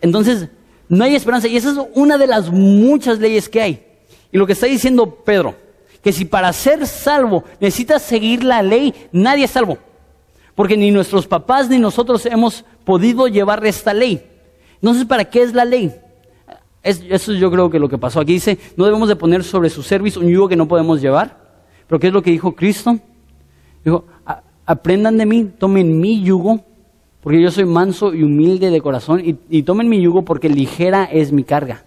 Entonces, 0.01 0.49
no 0.89 1.05
hay 1.05 1.14
esperanza. 1.14 1.49
Y 1.49 1.57
esa 1.57 1.72
es 1.72 1.79
una 1.95 2.18
de 2.18 2.27
las 2.27 2.51
muchas 2.51 3.18
leyes 3.18 3.49
que 3.49 3.62
hay. 3.62 3.87
Y 4.31 4.37
lo 4.37 4.47
que 4.47 4.53
está 4.53 4.66
diciendo 4.66 5.22
Pedro, 5.25 5.55
que 6.03 6.12
si 6.12 6.27
para 6.27 6.53
ser 6.53 6.87
salvo 6.87 7.45
necesitas 7.61 8.03
seguir 8.03 8.45
la 8.45 8.62
ley, 8.62 8.93
nadie 9.11 9.45
es 9.45 9.51
salvo. 9.51 9.79
Porque 10.55 10.77
ni 10.77 10.91
nuestros 10.91 11.27
papás 11.27 11.69
ni 11.69 11.79
nosotros 11.79 12.27
hemos 12.27 12.65
podido 12.85 13.27
llevar 13.27 13.65
esta 13.67 13.93
ley. 13.93 14.23
Entonces, 14.75 15.05
¿para 15.05 15.25
qué 15.25 15.43
es 15.43 15.55
la 15.55 15.65
ley? 15.65 15.93
eso 16.85 17.33
yo 17.33 17.51
creo 17.51 17.71
que 17.71 17.79
lo 17.79 17.89
que 17.89 17.97
pasó. 17.97 18.21
Aquí 18.21 18.35
dice, 18.35 18.59
no 18.77 18.85
debemos 18.85 19.09
de 19.09 19.17
poner 19.17 19.43
sobre 19.43 19.71
su 19.71 19.83
servicio 19.83 20.21
un 20.21 20.29
yugo 20.29 20.49
que 20.49 20.57
no 20.57 20.69
podemos 20.69 21.01
llevar. 21.01 21.39
Pero 21.87 21.99
¿qué 21.99 22.09
es 22.09 22.13
lo 22.13 22.23
que 22.23 22.31
dijo 22.31 22.55
Cristo? 22.55 22.99
Dijo, 23.83 24.05
aprendan 24.67 25.17
de 25.17 25.27
mí, 25.27 25.51
tomen 25.59 25.99
mi 25.99 26.23
yugo, 26.23 26.61
porque 27.23 27.41
yo 27.41 27.51
soy 27.51 27.65
manso 27.65 28.15
y 28.15 28.23
humilde 28.23 28.71
de 28.71 28.81
corazón, 28.81 29.23
y, 29.25 29.63
tomen 29.63 29.89
mi 29.89 30.01
yugo 30.01 30.23
porque 30.23 30.49
ligera 30.49 31.05
es 31.05 31.33
mi 31.33 31.45
carga. 31.45 31.85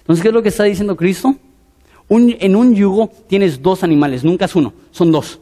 Entonces, 0.00 0.22
¿qué 0.22 0.28
es 0.28 0.34
lo 0.34 0.42
que 0.42 0.50
está 0.50 0.64
diciendo 0.64 0.96
Cristo? 0.96 1.34
en 2.08 2.54
un 2.54 2.74
yugo 2.76 3.10
tienes 3.26 3.60
dos 3.60 3.82
animales, 3.82 4.22
nunca 4.22 4.44
es 4.44 4.54
uno, 4.54 4.72
son 4.92 5.10
dos. 5.10 5.40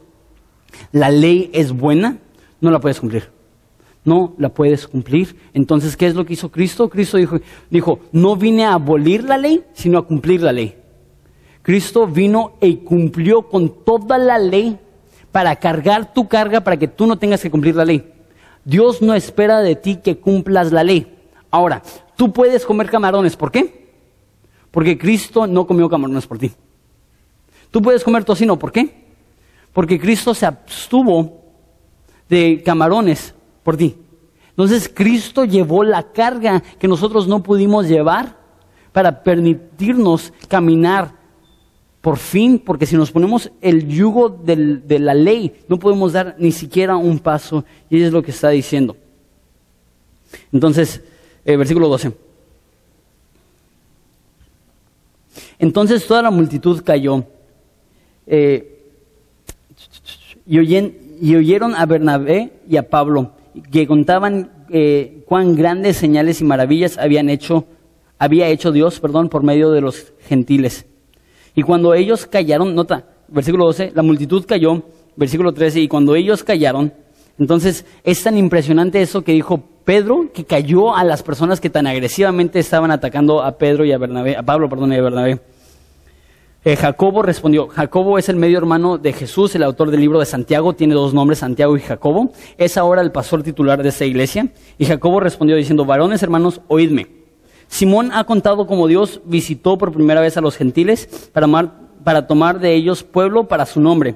La 0.93 1.11
ley 1.11 1.51
es 1.53 1.73
buena, 1.73 2.19
no 2.61 2.71
la 2.71 2.81
puedes 2.81 3.01
cumplir 3.01 3.35
no 4.05 4.35
la 4.39 4.51
puedes 4.51 4.87
cumplir. 4.87 5.37
Entonces, 5.55 5.97
¿qué 5.97 6.07
es 6.07 6.15
lo 6.15 6.25
que 6.25 6.35
hizo 6.35 6.51
Cristo? 6.51 6.89
Cristo 6.89 7.17
dijo, 7.17 7.39
dijo, 7.71 8.01
no 8.13 8.37
vine 8.37 8.65
a 8.65 8.75
abolir 8.75 9.25
la 9.25 9.39
ley, 9.39 9.65
sino 9.73 9.99
a 9.99 10.07
cumplir 10.07 10.43
la 10.43 10.53
ley. 10.53 10.77
Cristo 11.63 12.07
vino 12.07 12.53
y 12.61 12.77
cumplió 12.77 13.49
con 13.49 13.85
toda 13.85 14.19
la 14.19 14.39
ley 14.39 14.79
para 15.33 15.57
cargar 15.57 16.13
tu 16.13 16.29
carga 16.29 16.61
para 16.61 16.77
que 16.77 16.89
tú 16.89 17.07
no 17.07 17.19
tengas 17.19 17.41
que 17.41 17.51
cumplir 17.51 17.75
la 17.75 17.87
ley. 17.87 18.13
Dios 18.65 19.01
no 19.01 19.15
espera 19.15 19.61
de 19.61 19.75
ti 19.75 19.97
que 19.97 20.19
cumplas 20.19 20.73
la 20.73 20.85
ley. 20.85 21.11
Ahora, 21.51 21.83
tú 22.17 22.33
puedes 22.33 22.67
comer 22.67 22.91
camarones, 22.91 23.37
¿por 23.37 23.51
qué? 23.51 23.89
Porque 24.71 24.99
Cristo 24.99 25.47
no 25.47 25.67
comió 25.67 25.89
camarones 25.89 26.27
por 26.27 26.39
ti. 26.39 26.53
Tú 27.71 27.81
puedes 27.81 28.05
comer 28.05 28.25
tocino, 28.25 28.59
¿por 28.59 28.71
qué? 28.71 29.04
Porque 29.75 30.01
Cristo 30.01 30.33
se 30.33 30.47
abstuvo 30.47 31.43
de 32.29 32.63
camarones 32.65 33.35
por 33.63 33.77
ti. 33.77 33.95
Entonces 34.49 34.91
Cristo 34.93 35.45
llevó 35.45 35.85
la 35.85 36.05
carga 36.05 36.63
que 36.79 36.89
nosotros 36.89 37.29
no 37.29 37.43
pudimos 37.43 37.87
llevar 37.87 38.39
para 38.93 39.23
permitirnos 39.23 40.33
caminar 40.49 41.13
por 42.01 42.19
fin, 42.19 42.59
porque 42.59 42.87
si 42.87 42.97
nos 42.97 43.11
ponemos 43.11 43.51
el 43.61 43.89
yugo 43.89 44.29
de 44.29 44.99
la 44.99 45.15
ley, 45.15 45.55
no 45.69 45.79
podemos 45.79 46.13
dar 46.13 46.37
ni 46.39 46.53
siquiera 46.53 46.97
un 46.97 47.19
paso, 47.19 47.65
y 47.91 48.01
es 48.01 48.13
lo 48.13 48.23
que 48.23 48.31
está 48.31 48.51
diciendo. 48.51 48.97
Entonces, 50.53 51.03
eh, 51.45 51.57
versículo 51.57 51.89
12. 51.89 52.13
Entonces 55.59 56.07
toda 56.07 56.23
la 56.23 56.31
multitud 56.31 56.83
cayó 56.85 57.25
eh, 58.27 58.74
y, 60.47 60.59
y 61.21 61.37
oyeron 61.37 61.75
a 61.75 61.87
Bernabé 61.87 62.53
y 62.69 62.77
a 62.77 62.89
Pablo 62.89 63.33
que 63.71 63.87
contaban 63.87 64.51
eh, 64.71 65.25
cuán 65.27 65.55
grandes 65.55 65.97
señales 65.97 66.41
y 66.41 66.45
maravillas 66.45 66.99
habían 66.99 67.31
hecho, 67.31 67.67
había 68.19 68.49
hecho 68.49 68.73
Dios, 68.73 69.01
perdón, 69.01 69.29
por 69.29 69.43
medio 69.43 69.71
de 69.71 69.81
los 69.81 70.13
gentiles. 70.21 70.87
Y 71.55 71.63
cuando 71.63 71.95
ellos 71.95 72.27
callaron, 72.27 72.75
nota, 72.75 73.07
versículo 73.29 73.67
12, 73.67 73.93
la 73.95 74.03
multitud 74.03 74.45
cayó, 74.47 74.83
versículo 75.17 75.53
13, 75.53 75.81
y 75.81 75.89
cuando 75.89 76.17
ellos 76.17 76.43
callaron, 76.43 76.93
entonces 77.39 77.85
es 78.03 78.23
tan 78.23 78.37
impresionante 78.37 79.01
eso 79.01 79.23
que 79.23 79.33
dijo 79.33 79.63
Pedro, 79.85 80.31
que 80.33 80.45
cayó 80.45 80.97
a 80.97 81.05
las 81.05 81.23
personas 81.23 81.61
que 81.61 81.71
tan 81.71 81.87
agresivamente 81.87 82.59
estaban 82.59 82.91
atacando 82.91 83.43
a 83.43 83.59
Pedro 83.59 83.85
y 83.85 83.93
a 83.93 83.99
Bernabé, 83.99 84.37
a 84.37 84.43
Pablo, 84.43 84.69
perdón, 84.69 84.93
y 84.93 84.97
a 84.97 85.03
Bernabé. 85.03 85.41
Eh, 86.67 86.77
Jacobo 86.77 87.21
respondió, 87.21 87.69
Jacobo 87.69 88.19
es 88.19 88.31
el 88.31 88.37
medio 88.37 88.57
hermano 88.57 88.97
de 88.97 89.13
Jesús, 89.13 89.55
el 89.55 89.63
autor 89.63 89.91
del 89.91 90.01
libro 90.01 90.19
de 90.19 90.25
Santiago, 90.25 90.73
tiene 90.73 90.95
dos 90.95 91.13
nombres, 91.13 91.41
Santiago 91.41 91.77
y 91.77 91.81
Jacobo, 91.81 92.33
es 92.57 92.79
ahora 92.79 93.03
el 93.03 93.13
pastor 93.13 93.43
titular 93.43 93.83
de 93.83 93.91
esta 93.91 94.07
iglesia. 94.07 94.49
Y 94.79 94.87
Jacobo 94.87 95.21
respondió 95.21 95.57
diciendo, 95.57 95.85
varones 95.85 96.23
hermanos, 96.23 96.63
oídme. 96.69 97.09
Simón 97.69 98.13
ha 98.13 98.25
contado 98.25 98.67
cómo 98.67 98.87
Dios 98.87 99.21
visitó 99.27 99.77
por 99.77 99.93
primera 99.93 100.23
vez 100.23 100.39
a 100.39 100.41
los 100.41 100.57
gentiles 100.57 101.31
para, 101.33 102.27
tomar 102.27 102.61
de 102.61 102.73
ellos 102.73 103.03
pueblo 103.03 103.47
para 103.47 103.67
su 103.67 103.81
nombre. 103.81 104.15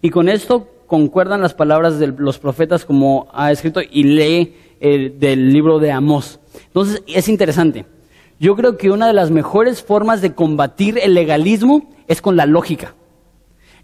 Y 0.00 0.10
con 0.10 0.28
esto 0.28 0.68
concuerdan 0.86 1.42
las 1.42 1.54
palabras 1.54 1.98
de 1.98 2.14
los 2.16 2.38
profetas 2.38 2.84
como 2.84 3.26
ha 3.32 3.50
escrito 3.50 3.80
y 3.80 4.04
lee 4.04 4.54
el, 4.78 5.18
del 5.18 5.52
libro 5.52 5.80
de 5.80 5.90
Amós. 5.90 6.38
Entonces 6.66 7.02
es 7.08 7.28
interesante. 7.28 7.97
Yo 8.40 8.54
creo 8.54 8.76
que 8.76 8.90
una 8.90 9.06
de 9.06 9.12
las 9.12 9.30
mejores 9.30 9.82
formas 9.82 10.20
de 10.20 10.34
combatir 10.34 10.98
el 11.02 11.14
legalismo 11.14 11.90
es 12.06 12.22
con 12.22 12.36
la 12.36 12.46
lógica. 12.46 12.94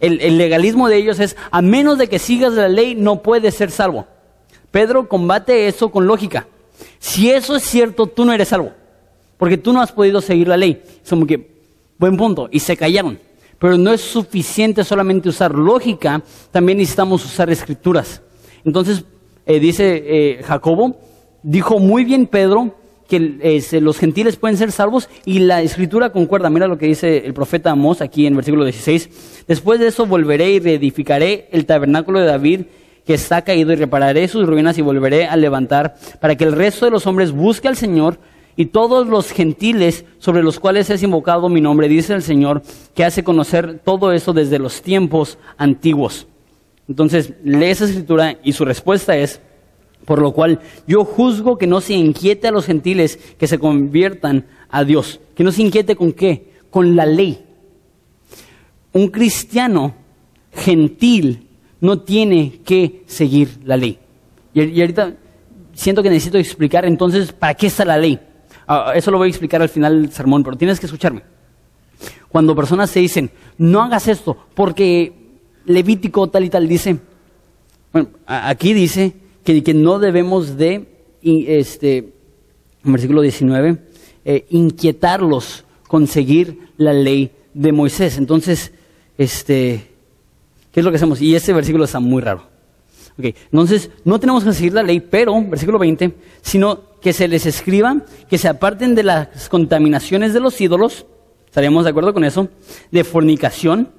El, 0.01 0.37
legalismo 0.37 0.89
de 0.89 0.97
ellos 0.99 1.19
es, 1.19 1.37
a 1.51 1.63
menos 1.63 1.99
de 1.99 2.09
que 2.09 2.19
sigas 2.19 2.53
la 2.53 2.69
ley, 2.69 2.95
no 2.95 3.23
puedes 3.23 3.55
ser 3.55 3.71
salvo. 3.71 4.07
Pedro 4.71 5.09
combate 5.09 5.67
eso 5.67 5.91
con 5.91 6.07
lógica. 6.07 6.47
Si 6.99 7.31
eso 7.31 7.57
es 7.57 7.63
cierto, 7.63 8.07
tú 8.07 8.25
no 8.25 8.33
eres 8.33 8.49
salvo. 8.49 8.73
Porque 9.39 9.57
tú 9.57 9.73
no 9.73 9.81
has 9.81 9.93
podido 9.93 10.21
seguir 10.21 10.49
la 10.49 10.57
ley. 10.57 10.83
Es 11.03 11.09
como 11.09 11.27
que, 11.27 11.55
buen 11.99 12.17
punto. 12.17 12.49
Y 12.51 12.61
se 12.61 12.77
callaron. 12.77 13.19
Pero 13.59 13.79
no 13.79 13.93
es 13.93 14.03
suficiente 14.03 14.85
solamente 14.85 15.29
usar 15.29 15.55
lógica, 15.55 16.23
también 16.51 16.79
necesitamos 16.79 17.25
usar 17.25 17.49
escrituras. 17.51 18.21
Entonces, 18.65 19.05
eh, 19.47 19.59
dice 19.59 20.03
eh, 20.07 20.43
Jacobo, 20.43 20.99
dijo 21.43 21.79
muy 21.79 22.05
bien 22.05 22.27
Pedro, 22.27 22.75
que 23.09 23.39
este, 23.43 23.81
los 23.81 23.99
gentiles 23.99 24.37
pueden 24.37 24.57
ser 24.57 24.73
salvos 24.73 25.09
y 25.25 25.41
la 25.41 25.63
escritura 25.63 26.11
concuerda. 26.11 26.51
Mira 26.51 26.67
lo 26.67 26.79
que 26.79 26.87
dice 26.87 27.25
el 27.25 27.35
profeta 27.35 27.71
Amós 27.71 28.01
aquí 28.01 28.27
en 28.27 28.37
versículo 28.37 28.65
16. 28.65 29.45
Después 29.47 29.81
de 29.81 29.89
eso 29.89 30.07
volveré 30.07 30.51
y 30.51 30.61
reedificaré 30.61 31.49
el 31.53 31.67
tabernáculo 31.67 32.21
de 32.21 32.27
David 32.27 32.61
que 33.07 33.15
está 33.15 33.43
caído 33.43 33.73
y 33.73 33.77
repararé 33.77 34.27
sus 34.29 34.47
ruinas 34.47 34.79
y 34.79 34.83
volveré 34.83 35.27
a 35.27 35.37
levantar 35.37 35.97
para 36.21 36.37
que 36.37 36.45
el 36.45 36.53
resto 36.53 36.87
de 36.87 36.91
los 36.91 37.07
hombres 37.07 37.33
busque 37.33 37.69
al 37.69 37.77
Señor 37.77 38.19
y 38.57 38.67
todos 38.67 39.07
los 39.07 39.31
gentiles 39.31 40.05
sobre 40.19 40.43
los 40.43 40.61
cuales 40.61 40.89
es 40.91 41.03
invocado 41.03 41.49
mi 41.49 41.61
nombre, 41.61 41.89
dice 41.89 42.15
el 42.15 42.23
Señor, 42.23 42.63
que 42.95 43.05
hace 43.05 43.25
conocer 43.25 43.81
todo 43.85 44.13
eso 44.13 44.33
desde 44.33 44.59
los 44.59 44.81
tiempos 44.81 45.39
antiguos. 45.57 46.27
Entonces, 46.89 47.33
lee 47.43 47.67
esa 47.67 47.87
escritura 47.87 48.39
y 48.43 48.53
su 48.53 48.65
respuesta 48.65 49.17
es, 49.17 49.41
por 50.05 50.21
lo 50.21 50.33
cual 50.33 50.61
yo 50.87 51.05
juzgo 51.05 51.59
que 51.59 51.67
no 51.67 51.81
se 51.81 51.95
inquiete 51.95 52.49
a 52.49 52.53
los 52.53 52.67
gentiles 52.67 53.19
que 53.39 53.47
se 53.47 53.59
conviertan 53.59 54.47
a 54.71 54.85
Dios. 54.85 55.21
Que 55.35 55.45
no 55.45 55.53
se 55.53 55.63
inquiete 55.63 55.97
con 55.97 56.13
qué? 56.13 56.53
Con 56.71 56.97
la 56.97 57.07
ley. 57.07 57.45
Un 58.93 59.09
cristiano 59.09 59.95
gentil 60.53 61.49
no 61.81 62.01
tiene 62.01 62.61
que 62.65 63.03
seguir 63.07 63.59
la 63.65 63.77
ley. 63.77 63.99
Y, 64.53 64.81
ahorita 64.81 65.15
siento 65.73 66.03
que 66.03 66.11
necesito 66.11 66.39
explicar 66.39 66.85
entonces 66.85 67.33
para 67.33 67.55
qué 67.55 67.67
está 67.67 67.85
la 67.85 67.99
ley. 67.99 68.21
Ah, 68.67 68.93
eso 68.95 69.11
lo 69.11 69.19
voy 69.19 69.27
a 69.27 69.31
explicar 69.31 69.61
al 69.61 69.69
final 69.69 70.03
del 70.03 70.13
sermón, 70.13 70.45
pero 70.45 70.57
tienes 70.57 70.79
que 70.79 70.87
escucharme. 70.87 71.23
Cuando 72.29 72.55
personas 72.55 72.91
se 72.91 73.01
dicen, 73.01 73.31
no 73.59 73.83
hagas 73.83 74.09
esto 74.09 74.37
porque 74.55 75.13
Levítico 75.67 76.29
tal 76.29 76.45
y 76.45 76.51
tal 76.51 76.69
dice, 76.69 76.99
bueno, 77.93 78.11
aquí 78.27 78.75
dice 78.75 79.15
que, 79.45 79.75
no 79.75 79.99
debemos 79.99 80.57
de, 80.57 80.87
este, 81.23 82.13
versículo 82.83 83.21
19, 83.21 83.79
eh, 84.25 84.47
inquietarlos 84.51 85.65
con 85.87 86.07
seguir 86.07 86.59
la 86.77 86.93
ley 86.93 87.31
de 87.53 87.73
Moisés. 87.73 88.19
Entonces, 88.19 88.73
este, 89.19 89.91
¿qué 90.73 90.81
es 90.81 90.85
lo 90.85 90.91
que 90.91 90.97
hacemos? 90.97 91.21
Y 91.21 91.35
ese 91.35 91.53
versículo 91.53 91.85
está 91.85 92.01
muy 92.01 92.23
raro. 92.23 92.55
Entonces, 93.17 93.91
no 94.05 94.19
tenemos 94.19 94.43
que 94.43 94.53
seguir 94.53 94.73
la 94.73 94.83
ley, 94.83 95.01
pero, 95.01 95.41
versículo 95.45 95.79
20, 95.79 96.15
sino 96.43 96.99
que 97.01 97.13
se 97.13 97.29
les 97.29 97.47
escriba, 97.47 98.05
que 98.29 98.39
se 98.39 98.49
aparten 98.49 98.95
de 98.95 99.05
las 99.05 99.49
contaminaciones 99.49 100.35
de 100.35 100.41
los 100.41 100.61
ídolos, 100.61 101.07
estaríamos 101.47 101.85
de 101.85 101.91
acuerdo 101.91 102.13
con 102.13 102.25
eso, 102.25 102.49
de 102.91 103.05
fornicación, 103.05 103.91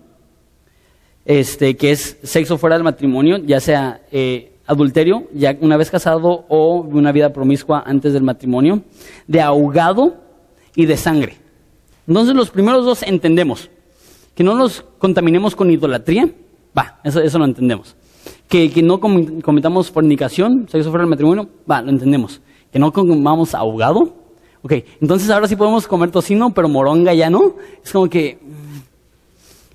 este, 1.24 1.78
que 1.78 1.92
es 1.92 2.18
sexo 2.24 2.58
fuera 2.58 2.76
del 2.76 2.84
matrimonio, 2.84 3.38
ya 3.38 3.60
sea 3.60 4.02
eh, 4.12 4.55
adulterio, 4.68 5.28
ya 5.34 5.56
una 5.62 5.78
vez 5.78 5.92
casado 5.92 6.46
o 6.50 6.82
una 6.82 7.12
vida 7.12 7.32
promiscua 7.32 7.84
antes 7.86 8.14
del 8.14 8.24
matrimonio, 8.24 8.82
de 9.28 9.42
ahogado 9.42 10.16
y 10.76 10.86
de 10.86 10.98
sangre. 10.98 11.38
Entonces 12.08 12.36
los 12.36 12.50
primeros 12.50 12.86
dos 12.86 13.04
entendemos. 13.04 13.70
Que 14.36 14.44
no 14.44 14.54
nos 14.56 14.84
contaminemos 14.98 15.56
con 15.56 15.72
idolatría, 15.72 16.30
va, 16.78 17.00
eso, 17.04 17.22
eso 17.22 17.40
lo 17.40 17.46
entendemos. 17.46 17.96
Que, 18.50 18.70
que 18.70 18.84
no 18.84 19.00
cometamos 19.00 19.92
fornicación, 19.92 20.68
sexo 20.68 20.90
fuera 20.90 21.04
del 21.04 21.10
matrimonio, 21.10 21.50
va, 21.70 21.82
lo 21.82 21.90
entendemos. 21.90 22.42
Que 22.72 22.80
no 22.80 22.92
comamos 22.92 23.56
ahogado, 23.56 24.14
ok. 24.62 24.74
Entonces 25.02 25.30
ahora 25.30 25.48
sí 25.48 25.56
podemos 25.56 25.88
comer 25.88 26.12
tocino, 26.12 26.54
pero 26.54 26.68
moronga 26.68 27.14
ya 27.14 27.30
no. 27.30 27.56
Es 27.84 27.92
como 27.94 28.10
que... 28.10 28.38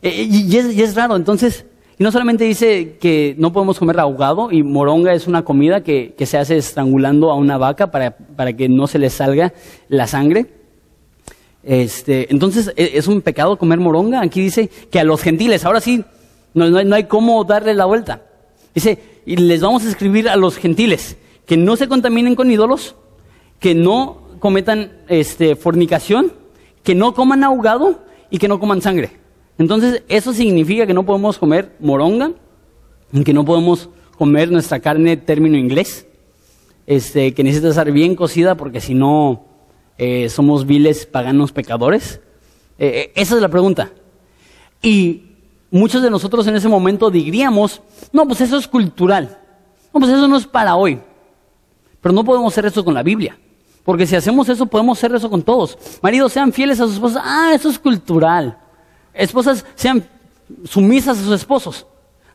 Eh, 0.03 0.27
y, 0.31 0.57
es, 0.57 0.75
y 0.75 0.83
es 0.83 0.95
raro, 0.95 1.17
entonces 1.17 1.67
y 2.01 2.03
no 2.03 2.11
solamente 2.11 2.45
dice 2.45 2.97
que 2.99 3.35
no 3.37 3.53
podemos 3.53 3.79
comer 3.79 4.01
ahogado, 4.01 4.51
y 4.51 4.63
moronga 4.63 5.13
es 5.13 5.27
una 5.27 5.45
comida 5.45 5.83
que, 5.83 6.15
se 6.25 6.39
hace 6.39 6.57
estrangulando 6.57 7.31
a 7.31 7.35
una 7.35 7.59
vaca 7.59 7.91
para, 7.91 8.17
para, 8.17 8.55
que 8.55 8.71
no 8.71 8.87
se 8.87 8.99
le 8.99 9.11
salga 9.11 9.53
la 9.91 10.07
sangre. 10.07 10.47
Este, 11.63 12.33
entonces, 12.33 12.73
¿e, 12.75 12.93
¿es 12.95 13.07
un 13.07 13.21
pecado 13.21 13.59
comer 13.59 13.81
moronga? 13.81 14.23
Aquí 14.23 14.41
dice 14.41 14.71
que 14.91 14.99
a 14.99 15.05
los 15.05 15.21
gentiles, 15.21 15.67
ahora 15.67 15.83
sí, 15.83 16.03
no, 16.55 16.71
no, 16.71 16.97
hay 16.97 17.05
cómo 17.05 17.45
darle 17.45 17.75
la 17.75 17.85
vuelta. 17.85 18.23
Dice, 18.75 18.99
y 19.27 19.37
les 19.37 19.61
vamos 19.61 19.85
a 19.85 19.91
escribir 19.91 20.31
a 20.31 20.37
los 20.37 20.57
gentiles 20.57 21.19
que 21.45 21.59
no 21.59 21.77
se 21.77 21.87
contaminen 21.87 22.35
con 22.35 22.51
ídolos, 22.51 22.95
que 23.59 23.75
no 23.75 24.23
cometan 24.39 25.03
este, 25.09 25.55
fornicación, 25.55 26.33
que 26.83 26.95
no 26.95 27.13
coman 27.13 27.45
ahogado 27.45 28.01
y 28.31 28.39
que 28.39 28.49
no 28.49 28.59
coman 28.59 28.81
sangre. 28.81 29.20
Entonces, 29.59 30.03
eso 30.09 30.33
significa 30.33 30.87
que 30.87 30.95
no 30.95 31.05
podemos 31.05 31.39
comer 31.39 31.77
moronga, 31.81 32.33
que 33.25 33.35
no 33.35 33.45
podemos 33.45 33.89
comer 34.17 34.51
nuestra 34.51 34.81
carne 34.81 35.17
término 35.17 35.57
inglés, 35.57 36.07
este, 36.87 37.35
que 37.35 37.45
necesita 37.45 37.69
estar 37.69 37.91
bien 37.91 38.15
cocida 38.15 38.55
porque 38.55 38.81
si 38.81 38.95
no 38.95 39.45
eh, 39.99 40.29
somos 40.29 40.67
viles 40.67 41.07
paganos 41.07 41.53
pecadores. 41.53 42.21
Eh, 42.79 42.89
eh, 42.89 43.13
esa 43.15 43.35
es 43.35 43.43
la 43.43 43.49
pregunta. 43.49 43.93
Y 44.83 45.25
muchos 45.71 46.03
de 46.03 46.11
nosotros 46.11 46.47
en 46.47 46.57
ese 46.57 46.69
momento 46.69 47.11
diríamos, 47.11 47.83
no, 48.13 48.27
pues 48.27 48.41
eso 48.41 48.57
es 48.57 48.67
cultural. 48.67 49.39
No, 49.93 50.01
pues 50.01 50.11
eso 50.13 50.27
no 50.27 50.37
es 50.37 50.47
para 50.47 50.77
hoy. 50.77 51.01
Pero 52.01 52.15
no 52.15 52.25
podemos 52.25 52.53
hacer 52.53 52.65
eso 52.67 52.85
con 52.85 52.95
la 52.95 53.03
Biblia. 53.03 53.39
Porque 53.85 54.07
si 54.07 54.17
hacemos 54.17 54.49
eso, 54.49 54.67
podemos 54.67 54.99
hacer 54.99 55.15
eso 55.15 55.29
con 55.29 55.43
todos. 55.43 55.77
Maridos, 56.01 56.33
sean 56.33 56.53
fieles 56.53 56.81
a 56.81 56.85
sus 56.85 56.95
esposas. 56.95 57.23
Ah, 57.25 57.53
eso 57.55 57.69
es 57.69 57.79
cultural 57.79 58.57
esposas 59.21 59.65
sean 59.75 60.05
sumisas 60.65 61.19
a 61.19 61.23
sus 61.23 61.35
esposos. 61.35 61.87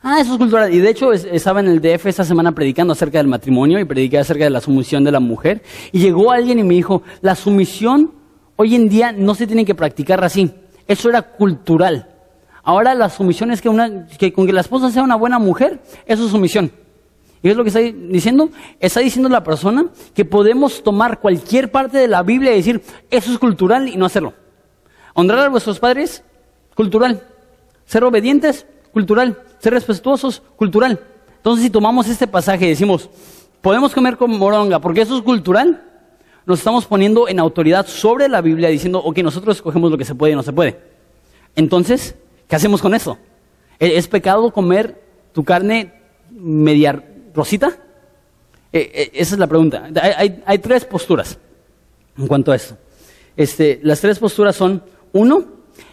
Ah, 0.02 0.20
eso 0.20 0.34
es 0.34 0.38
cultural. 0.38 0.72
Y 0.74 0.80
de 0.80 0.90
hecho 0.90 1.12
estaba 1.12 1.60
en 1.62 1.68
el 1.68 1.82
DF 1.82 2.06
esta 2.06 2.24
semana 2.24 2.52
predicando 2.52 2.94
acerca 2.94 3.18
del 3.18 3.28
matrimonio 3.28 3.80
y 3.80 3.86
prediqué 3.86 4.20
acerca 4.20 4.44
de 4.44 4.52
la 4.52 4.62
sumisión 4.62 5.04
de 5.04 5.12
la 5.12 5.20
mujer. 5.20 5.64
Y 5.92 6.00
llegó 6.00 6.32
alguien 6.32 6.60
y 6.60 6.64
me 6.64 6.76
dijo, 6.76 7.02
la 7.22 7.34
sumisión 7.34 8.12
hoy 8.56 8.76
en 8.76 8.88
día 8.88 9.12
no 9.12 9.34
se 9.34 9.48
tiene 9.48 9.66
que 9.66 9.74
practicar 9.74 10.24
así. 10.24 10.52
Eso 10.88 11.10
era 11.10 11.24
cultural. 11.24 12.08
Ahora 12.64 12.94
la 12.94 13.10
sumisión 13.10 13.52
es 13.52 13.62
que, 13.62 13.70
una, 13.70 14.08
que 14.08 14.32
con 14.32 14.46
que 14.46 14.54
la 14.54 14.62
esposa 14.62 14.92
sea 14.92 15.04
una 15.04 15.16
buena 15.16 15.40
mujer, 15.40 15.82
eso 16.06 16.26
es 16.26 16.32
sumisión. 16.32 16.72
¿Y 17.42 17.50
es 17.50 17.56
lo 17.56 17.64
que 17.64 17.70
está 17.70 17.80
diciendo? 17.80 18.50
Está 18.80 19.02
diciendo 19.02 19.30
la 19.30 19.44
persona 19.44 19.88
que 20.14 20.26
podemos 20.26 20.84
tomar 20.84 21.20
cualquier 21.20 21.72
parte 21.72 21.98
de 21.98 22.08
la 22.08 22.24
Biblia 22.24 22.54
y 22.54 22.58
decir, 22.58 22.82
eso 23.12 23.32
es 23.32 23.38
cultural 23.38 23.88
y 23.88 23.98
no 23.98 24.06
hacerlo. 24.06 24.34
Honrar 25.14 25.40
a 25.40 25.50
vuestros 25.50 25.80
padres, 25.80 26.24
cultural. 26.76 27.24
Ser 27.86 28.04
obedientes, 28.04 28.68
cultural. 28.92 29.42
Ser 29.60 29.74
respetuosos, 29.74 30.44
cultural. 30.56 31.00
Entonces, 31.38 31.64
si 31.64 31.70
tomamos 31.72 32.08
este 32.08 32.28
pasaje 32.28 32.66
y 32.66 32.70
decimos, 32.70 33.10
podemos 33.62 33.94
comer 33.94 34.18
con 34.18 34.30
moronga 34.38 34.80
porque 34.80 35.02
eso 35.02 35.18
es 35.18 35.24
cultural, 35.24 35.82
nos 36.46 36.60
estamos 36.60 36.86
poniendo 36.86 37.28
en 37.28 37.40
autoridad 37.40 37.88
sobre 37.88 38.28
la 38.30 38.42
Biblia 38.42 38.70
diciendo, 38.70 39.00
ok, 39.00 39.18
nosotros 39.20 39.58
escogemos 39.58 39.90
lo 39.90 39.98
que 39.98 40.06
se 40.06 40.14
puede 40.14 40.34
y 40.34 40.36
no 40.36 40.44
se 40.44 40.54
puede. 40.54 40.80
Entonces, 41.56 42.16
¿qué 42.48 42.56
hacemos 42.56 42.82
con 42.82 42.94
eso? 42.94 43.18
¿E-, 43.80 43.98
¿Es 43.98 44.08
pecado 44.08 44.52
comer 44.52 45.02
tu 45.34 45.44
carne 45.44 45.94
media 46.30 47.04
rosita? 47.34 47.76
E-, 48.72 48.80
e-, 48.80 49.12
esa 49.14 49.34
es 49.34 49.40
la 49.40 49.48
pregunta. 49.48 49.90
Hay, 50.46 50.60
tres 50.60 50.86
posturas 50.86 51.40
en 52.18 52.28
cuanto 52.28 52.52
a 52.52 52.56
esto. 52.56 52.78
Las 53.82 54.00
tres 54.00 54.20
posturas 54.20 54.56
son, 54.56 54.84
uno, 55.14 55.46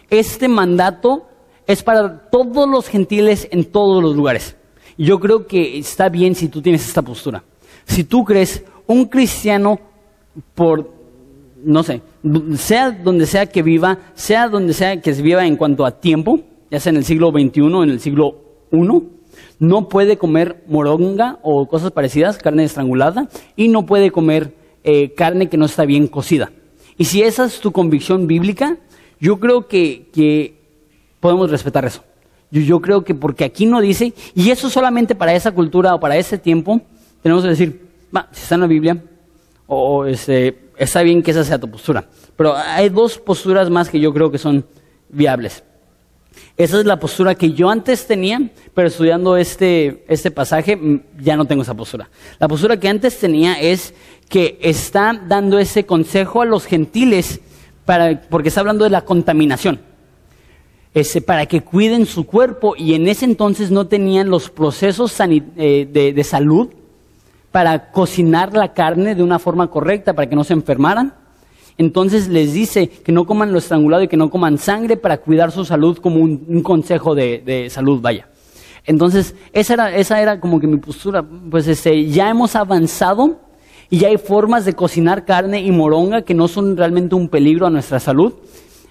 este 0.09 0.47
mandato 0.47 1.27
es 1.67 1.83
para 1.83 2.29
todos 2.29 2.69
los 2.69 2.87
gentiles 2.87 3.47
en 3.51 3.65
todos 3.65 4.01
los 4.03 4.15
lugares. 4.15 4.55
Yo 4.97 5.19
creo 5.19 5.47
que 5.47 5.77
está 5.77 6.09
bien 6.09 6.35
si 6.35 6.49
tú 6.49 6.61
tienes 6.61 6.87
esta 6.87 7.01
postura. 7.01 7.43
Si 7.85 8.03
tú 8.03 8.23
crees 8.23 8.63
un 8.87 9.05
cristiano 9.05 9.79
por, 10.53 10.91
no 11.63 11.83
sé, 11.83 12.01
sea 12.55 12.91
donde 12.91 13.25
sea 13.25 13.45
que 13.47 13.61
viva, 13.61 13.99
sea 14.13 14.47
donde 14.49 14.73
sea 14.73 15.01
que 15.01 15.11
viva 15.13 15.45
en 15.45 15.57
cuanto 15.57 15.85
a 15.85 15.99
tiempo, 15.99 16.39
ya 16.69 16.79
sea 16.79 16.91
en 16.91 16.97
el 16.97 17.05
siglo 17.05 17.31
XXI 17.31 17.61
en 17.61 17.89
el 17.89 17.99
siglo 17.99 18.35
I, 18.71 18.87
no 19.59 19.87
puede 19.87 20.17
comer 20.17 20.63
moronga 20.67 21.39
o 21.41 21.67
cosas 21.67 21.91
parecidas, 21.91 22.37
carne 22.37 22.63
estrangulada, 22.63 23.29
y 23.55 23.67
no 23.67 23.85
puede 23.85 24.11
comer 24.11 24.55
eh, 24.83 25.13
carne 25.13 25.49
que 25.49 25.57
no 25.57 25.65
está 25.65 25.85
bien 25.85 26.07
cocida. 26.07 26.51
Y 26.97 27.05
si 27.05 27.21
esa 27.21 27.45
es 27.45 27.59
tu 27.59 27.71
convicción 27.71 28.27
bíblica, 28.27 28.77
yo 29.23 29.39
creo 29.39 29.69
que, 29.69 30.53
podemos 31.21 31.49
respetar 31.49 31.85
eso. 31.85 32.03
Yo, 32.51 32.81
creo 32.81 33.05
que 33.05 33.15
porque 33.15 33.45
aquí 33.45 33.65
no 33.65 33.79
dice, 33.79 34.13
y 34.35 34.51
eso 34.51 34.69
solamente 34.69 35.15
para 35.15 35.33
esa 35.33 35.53
cultura 35.53 35.95
o 35.95 35.99
para 36.01 36.17
ese 36.17 36.37
tiempo, 36.37 36.81
tenemos 37.21 37.41
que 37.41 37.49
decir, 37.49 37.87
va, 38.13 38.27
si 38.33 38.41
está 38.41 38.55
en 38.55 38.61
la 38.61 38.67
Biblia, 38.67 39.01
o 39.65 40.05
este, 40.05 40.71
está 40.77 41.01
bien 41.03 41.23
que 41.23 41.31
esa 41.31 41.45
sea 41.45 41.57
tu 41.57 41.71
postura. 41.71 42.03
Pero 42.35 42.53
hay 42.53 42.89
dos 42.89 43.17
posturas 43.17 43.69
más 43.69 43.87
que 43.87 43.97
yo 43.97 44.13
creo 44.13 44.29
que 44.29 44.37
son 44.37 44.65
viables. 45.07 45.63
Esa 46.57 46.79
es 46.81 46.85
la 46.85 46.99
postura 46.99 47.33
que 47.35 47.53
yo 47.53 47.69
antes 47.69 48.05
tenía, 48.05 48.51
pero 48.73 48.89
estudiando 48.89 49.37
este, 49.37 50.03
este 50.09 50.31
pasaje 50.31 50.75
mm, 50.75 50.99
ya 51.21 51.37
no 51.37 51.45
tengo 51.45 51.61
esa 51.61 51.73
postura. 51.73 52.09
La 52.39 52.49
postura 52.49 52.77
que 52.77 52.89
antes 52.89 53.17
tenía 53.19 53.53
es 53.53 53.93
que 54.27 54.59
está 54.61 55.13
dando 55.13 55.59
ese 55.59 55.85
consejo 55.85 56.41
a 56.41 56.45
los 56.45 56.65
gentiles 56.65 57.39
porque 58.29 58.49
está 58.49 58.61
hablando 58.61 58.83
de 58.83 58.89
la 58.89 59.01
contaminación. 59.01 59.79
Ese, 60.93 61.21
para 61.21 61.47
que 61.47 61.61
cuiden 61.61 62.05
su 62.05 62.25
cuerpo 62.25 62.75
y 62.77 62.93
en 62.93 63.07
ese 63.07 63.25
entonces 63.25 63.71
no 63.71 63.87
tenían 63.87 64.29
los 64.29 64.51
procesos 64.51 65.15
eh, 65.19 65.87
de, 65.91 66.23
salud 66.23 66.69
para 67.51 67.91
cocinar 67.91 68.53
la 68.53 68.73
carne 68.73 69.15
de 69.15 69.23
una 69.23 69.39
forma 69.39 69.71
correcta 69.71 70.13
para 70.13 70.29
que 70.29 70.35
no 70.35 70.43
se 70.43 70.53
enfermaran. 70.53 71.15
Entonces 71.79 72.27
les 72.27 72.53
dice 72.53 72.87
que 72.87 73.11
no 73.11 73.25
coman 73.25 73.51
lo 73.51 73.57
estrangulado 73.57 74.03
y 74.03 74.07
que 74.07 74.17
no 74.17 74.29
coman 74.29 74.59
sangre 74.59 74.95
para 74.95 75.17
cuidar 75.17 75.51
su 75.51 75.65
salud 75.65 75.97
como 75.97 76.17
un, 76.17 76.61
consejo 76.61 77.15
de, 77.15 77.67
salud, 77.71 77.99
vaya. 77.99 78.27
Entonces, 78.85 79.33
esa 79.51 79.73
era, 79.73 79.95
esa 79.95 80.21
era 80.21 80.39
como 80.39 80.59
que 80.59 80.67
mi 80.67 80.77
postura. 80.77 81.23
Pues 81.23 81.67
este, 81.67 82.05
ya 82.05 82.29
hemos 82.29 82.55
avanzado 82.55 83.39
y 83.93 83.99
ya 83.99 84.07
hay 84.07 84.17
formas 84.17 84.65
de 84.65 84.73
cocinar 84.73 85.23
carne 85.23 85.61
y 85.61 85.69
moronga 85.69 86.23
que 86.23 86.33
no 86.33 86.47
son 86.47 86.75
realmente 86.75 87.13
un 87.13 87.29
peligro 87.29 87.67
a 87.67 87.69
nuestra 87.69 87.99
salud. 87.99 88.33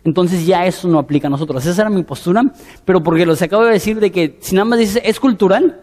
Entonces 0.05 0.47
ya 0.47 0.65
eso 0.65 0.87
no 0.87 1.01
aplica 1.01 1.27
a 1.27 1.31
nosotros. 1.31 1.67
Esa 1.67 1.83
era 1.83 1.91
mi 1.91 2.05
postura, 2.05 2.45
pero 2.85 3.03
porque 3.03 3.27
los 3.27 3.43
acabo 3.43 3.65
de 3.65 3.73
decir 3.73 3.99
de 3.99 4.13
que 4.13 4.39
si 4.39 4.55
nada 4.55 4.65
más 4.65 4.79
dices 4.79 5.03
es 5.05 5.19
cultural, 5.19 5.81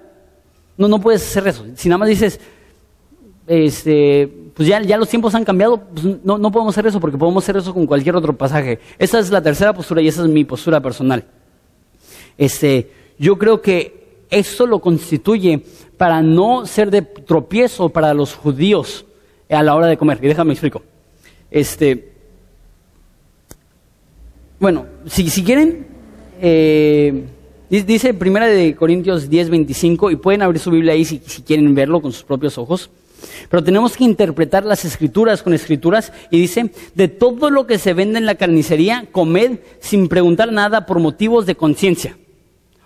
no, 0.77 0.87
no 0.87 1.01
puedes 1.01 1.21
hacer 1.21 1.49
eso. 1.49 1.65
Si 1.75 1.89
nada 1.89 1.97
más 1.97 2.07
dices, 2.07 2.39
este, 3.45 4.31
pues 4.53 4.69
ya, 4.69 4.79
los 4.97 5.09
tiempos 5.09 5.35
han 5.35 5.43
cambiado, 5.43 5.81
pues 5.81 6.23
no, 6.23 6.37
no 6.37 6.49
podemos 6.49 6.73
hacer 6.73 6.87
eso 6.87 7.01
porque 7.01 7.17
podemos 7.17 7.43
hacer 7.43 7.57
eso 7.57 7.73
con 7.73 7.85
cualquier 7.85 8.15
otro 8.15 8.37
pasaje. 8.37 8.79
Esa 8.97 9.19
es 9.19 9.29
la 9.31 9.41
tercera 9.41 9.73
postura 9.73 10.01
y 10.01 10.07
esa 10.07 10.21
es 10.21 10.29
mi 10.29 10.45
postura 10.45 10.79
personal. 10.79 11.25
Este, 12.37 12.89
yo 13.17 13.37
creo 13.37 13.61
que 13.61 14.23
eso 14.29 14.65
lo 14.65 14.79
constituye 14.79 15.65
para 15.97 16.21
no 16.21 16.65
ser 16.65 16.89
de 16.89 17.01
tropiezo 17.01 17.89
para 17.89 18.13
los 18.13 18.33
judíos 18.33 19.07
a 19.49 19.63
la 19.63 19.75
hora 19.75 19.87
de 19.87 19.97
comer. 19.97 20.19
Y 20.21 20.27
déjame 20.27 20.53
explico. 20.53 20.83
Este, 21.49 22.11
bueno, 24.59 24.85
si, 25.07 25.29
si 25.29 25.43
quieren, 25.43 25.87
eh, 26.41 27.23
Dice 27.69 28.15
Primera 28.15 28.47
de 28.47 28.75
Corintios 28.75 29.29
10, 29.29 29.51
25, 29.51 30.09
y 30.09 30.15
pueden 30.15 30.41
abrir 30.41 30.59
su 30.59 30.71
Biblia 30.71 30.93
ahí 30.93 31.05
si, 31.05 31.21
si 31.23 31.43
quieren 31.43 31.75
verlo 31.75 32.01
con 32.01 32.11
sus 32.11 32.23
propios 32.23 32.57
ojos. 32.57 32.89
Pero 33.47 33.63
tenemos 33.63 33.95
que 33.95 34.05
interpretar 34.05 34.65
las 34.65 34.85
escrituras 34.85 35.43
con 35.43 35.53
escrituras 35.53 36.11
y 36.31 36.39
dice, 36.39 36.71
de 36.95 37.07
todo 37.09 37.51
lo 37.51 37.67
que 37.67 37.77
se 37.77 37.93
vende 37.93 38.17
en 38.17 38.25
la 38.25 38.35
carnicería, 38.35 39.05
comed 39.11 39.59
sin 39.81 40.07
preguntar 40.07 40.51
nada 40.51 40.87
por 40.87 40.97
motivos 40.97 41.45
de 41.45 41.53
conciencia. 41.53 42.17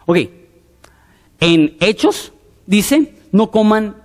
Ok, 0.06 0.18
en 1.40 1.78
Hechos 1.80 2.34
dice, 2.66 3.14
no 3.32 3.52
coman 3.52 3.96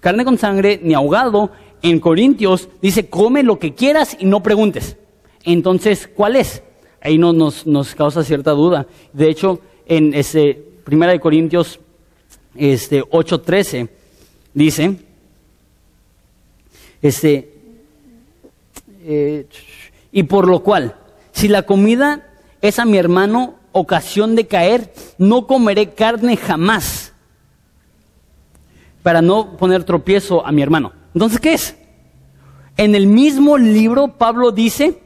carne 0.00 0.24
con 0.24 0.38
sangre 0.38 0.80
ni 0.82 0.94
ahogado. 0.94 1.52
En 1.86 2.00
Corintios 2.00 2.68
dice, 2.82 3.08
come 3.08 3.44
lo 3.44 3.60
que 3.60 3.74
quieras 3.74 4.16
y 4.18 4.26
no 4.26 4.42
preguntes. 4.42 4.96
Entonces, 5.44 6.10
¿cuál 6.12 6.34
es? 6.34 6.64
Ahí 7.00 7.16
no, 7.16 7.32
nos, 7.32 7.94
causa 7.94 8.24
cierta 8.24 8.50
duda. 8.50 8.88
De 9.12 9.30
hecho, 9.30 9.60
en 9.86 10.12
ese 10.12 10.64
Primera 10.82 11.12
de 11.12 11.20
Corintios 11.20 11.78
este 12.56 13.02
8:13 13.02 13.88
dice 14.54 14.96
este 17.02 17.52
eh, 19.02 19.46
y 20.10 20.22
por 20.24 20.48
lo 20.48 20.64
cual 20.64 20.96
si 21.32 21.46
la 21.46 21.62
comida 21.62 22.26
es 22.62 22.80
a 22.80 22.84
mi 22.84 22.98
hermano 22.98 23.54
ocasión 23.72 24.34
de 24.34 24.46
caer, 24.46 24.92
no 25.18 25.46
comeré 25.46 25.90
carne 25.94 26.36
jamás 26.36 27.12
para 29.04 29.22
no 29.22 29.56
poner 29.56 29.84
tropiezo 29.84 30.44
a 30.44 30.50
mi 30.50 30.62
hermano. 30.62 30.92
Entonces, 31.16 31.40
¿qué 31.40 31.54
es? 31.54 31.74
En 32.76 32.94
el 32.94 33.06
mismo 33.06 33.56
libro 33.56 34.18
Pablo 34.18 34.52
dice, 34.52 34.98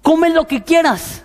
come 0.00 0.30
lo 0.30 0.46
que 0.46 0.62
quieras. 0.62 1.22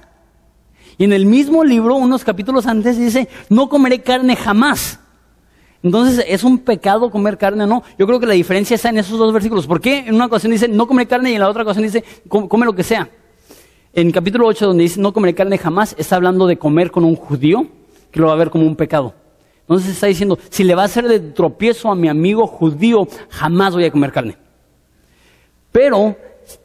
Y 0.98 1.06
en 1.06 1.14
el 1.14 1.26
mismo 1.26 1.64
libro, 1.64 1.96
unos 1.96 2.26
capítulos 2.26 2.68
antes, 2.68 2.98
dice, 2.98 3.30
no 3.48 3.70
comeré 3.70 4.02
carne 4.02 4.36
jamás. 4.36 5.00
Entonces, 5.82 6.26
¿es 6.28 6.44
un 6.44 6.58
pecado 6.58 7.10
comer 7.12 7.38
carne 7.38 7.64
o 7.64 7.68
no? 7.68 7.84
Yo 7.98 8.06
creo 8.08 8.20
que 8.20 8.26
la 8.26 8.34
diferencia 8.34 8.76
está 8.76 8.90
en 8.90 8.98
esos 8.98 9.18
dos 9.18 9.32
versículos. 9.32 9.68
¿Por 9.68 9.80
qué 9.80 10.00
en 10.00 10.16
una 10.16 10.26
ocasión 10.26 10.52
dice, 10.52 10.68
no 10.68 10.86
comeré 10.86 11.08
carne 11.08 11.32
y 11.32 11.36
en 11.36 11.40
la 11.40 11.48
otra 11.48 11.64
ocasión 11.64 11.86
dice, 11.86 12.04
come 12.28 12.66
lo 12.66 12.76
que 12.76 12.84
sea? 12.84 13.08
En 13.94 14.12
capítulo 14.12 14.48
8, 14.48 14.68
donde 14.68 14.84
dice, 14.84 15.00
no 15.00 15.14
comeré 15.14 15.34
carne 15.34 15.58
jamás, 15.58 15.96
está 15.98 16.18
hablando 16.18 16.46
de 16.46 16.58
comer 16.58 16.92
con 16.92 17.06
un 17.06 17.16
judío, 17.16 17.68
que 18.12 18.20
lo 18.20 18.28
va 18.28 18.34
a 18.34 18.36
ver 18.36 18.50
como 18.50 18.68
un 18.68 18.76
pecado. 18.76 19.14
Entonces 19.68 19.94
está 19.94 20.08
diciendo, 20.08 20.38
si 20.50 20.64
le 20.64 20.76
va 20.76 20.84
a 20.84 20.86
hacer 20.86 21.08
de 21.08 21.20
tropiezo 21.20 21.90
a 21.90 21.96
mi 21.96 22.08
amigo 22.08 22.46
judío, 22.46 23.08
jamás 23.30 23.74
voy 23.74 23.86
a 23.86 23.92
comer 23.92 24.12
carne. 24.12 24.38
Pero, 25.72 26.16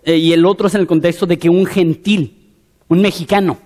eh, 0.04 0.16
y 0.16 0.32
el 0.34 0.44
otro 0.44 0.66
es 0.66 0.74
en 0.74 0.82
el 0.82 0.86
contexto 0.86 1.26
de 1.26 1.38
que 1.38 1.48
un 1.48 1.64
gentil, 1.64 2.52
un 2.88 3.00
mexicano, 3.00 3.56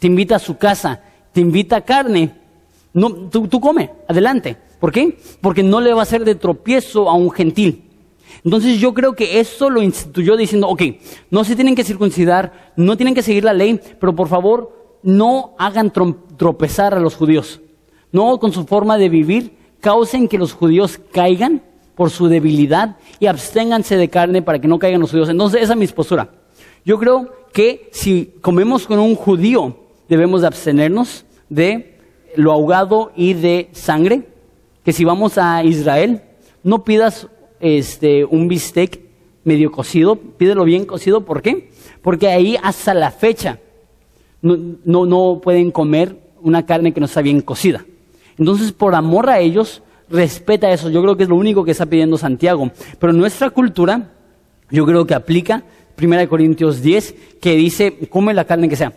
te 0.00 0.08
invita 0.08 0.36
a 0.36 0.40
su 0.40 0.58
casa, 0.58 1.00
te 1.32 1.40
invita 1.40 1.76
a 1.76 1.80
carne, 1.82 2.34
no, 2.92 3.10
tú, 3.30 3.46
tú 3.46 3.60
come, 3.60 3.90
adelante. 4.08 4.56
¿Por 4.80 4.90
qué? 4.90 5.16
Porque 5.40 5.62
no 5.62 5.80
le 5.80 5.92
va 5.92 6.00
a 6.00 6.02
hacer 6.02 6.24
de 6.24 6.34
tropiezo 6.34 7.08
a 7.08 7.14
un 7.14 7.30
gentil. 7.30 7.84
Entonces 8.44 8.80
yo 8.80 8.92
creo 8.92 9.14
que 9.14 9.38
eso 9.38 9.70
lo 9.70 9.82
instituyó 9.82 10.36
diciendo, 10.36 10.68
ok, 10.68 10.82
no 11.30 11.44
se 11.44 11.54
tienen 11.54 11.76
que 11.76 11.84
circuncidar, 11.84 12.72
no 12.76 12.96
tienen 12.96 13.14
que 13.14 13.22
seguir 13.22 13.44
la 13.44 13.52
ley, 13.52 13.80
pero 14.00 14.16
por 14.16 14.26
favor 14.26 14.98
no 15.04 15.54
hagan 15.58 15.92
tropezar 16.36 16.94
a 16.94 17.00
los 17.00 17.14
judíos. 17.14 17.60
No 18.12 18.38
con 18.38 18.52
su 18.52 18.64
forma 18.64 18.98
de 18.98 19.08
vivir 19.08 19.56
causen 19.80 20.28
que 20.28 20.38
los 20.38 20.52
judíos 20.52 21.00
caigan 21.12 21.62
por 21.94 22.10
su 22.10 22.28
debilidad 22.28 22.96
y 23.18 23.26
absténganse 23.26 23.96
de 23.96 24.08
carne 24.08 24.42
para 24.42 24.60
que 24.60 24.68
no 24.68 24.78
caigan 24.78 25.00
los 25.00 25.10
judíos. 25.10 25.28
Entonces 25.28 25.62
esa 25.62 25.72
es 25.72 25.78
mi 25.78 25.86
postura. 25.88 26.30
Yo 26.84 26.98
creo 26.98 27.30
que 27.52 27.88
si 27.92 28.34
comemos 28.40 28.86
con 28.86 28.98
un 28.98 29.14
judío, 29.14 29.76
debemos 30.08 30.40
de 30.40 30.46
abstenernos 30.46 31.24
de 31.48 31.98
lo 32.36 32.52
ahogado 32.52 33.12
y 33.16 33.34
de 33.34 33.68
sangre. 33.72 34.28
Que 34.84 34.92
si 34.92 35.04
vamos 35.04 35.38
a 35.38 35.62
Israel, 35.64 36.22
no 36.62 36.84
pidas 36.84 37.28
este, 37.60 38.24
un 38.24 38.48
bistec 38.48 39.00
medio 39.44 39.70
cocido, 39.70 40.16
pídelo 40.16 40.64
bien 40.64 40.86
cocido. 40.86 41.24
¿Por 41.24 41.42
qué? 41.42 41.70
Porque 42.02 42.28
ahí 42.28 42.56
hasta 42.62 42.94
la 42.94 43.10
fecha 43.10 43.60
no, 44.40 44.56
no, 44.84 45.06
no 45.06 45.40
pueden 45.42 45.70
comer 45.70 46.16
una 46.40 46.66
carne 46.66 46.92
que 46.92 47.00
no 47.00 47.06
está 47.06 47.22
bien 47.22 47.40
cocida. 47.40 47.84
Entonces, 48.38 48.72
por 48.72 48.94
amor 48.94 49.28
a 49.28 49.40
ellos, 49.40 49.82
respeta 50.08 50.70
eso. 50.70 50.90
Yo 50.90 51.02
creo 51.02 51.16
que 51.16 51.24
es 51.24 51.28
lo 51.28 51.36
único 51.36 51.64
que 51.64 51.72
está 51.72 51.86
pidiendo 51.86 52.18
Santiago. 52.18 52.70
Pero 52.98 53.12
nuestra 53.12 53.50
cultura, 53.50 54.12
yo 54.70 54.86
creo 54.86 55.06
que 55.06 55.14
aplica 55.14 55.64
1 56.00 56.28
Corintios 56.28 56.82
10, 56.82 57.14
que 57.40 57.56
dice, 57.56 58.08
come 58.10 58.34
la 58.34 58.44
carne 58.44 58.68
que 58.68 58.76
sea. 58.76 58.92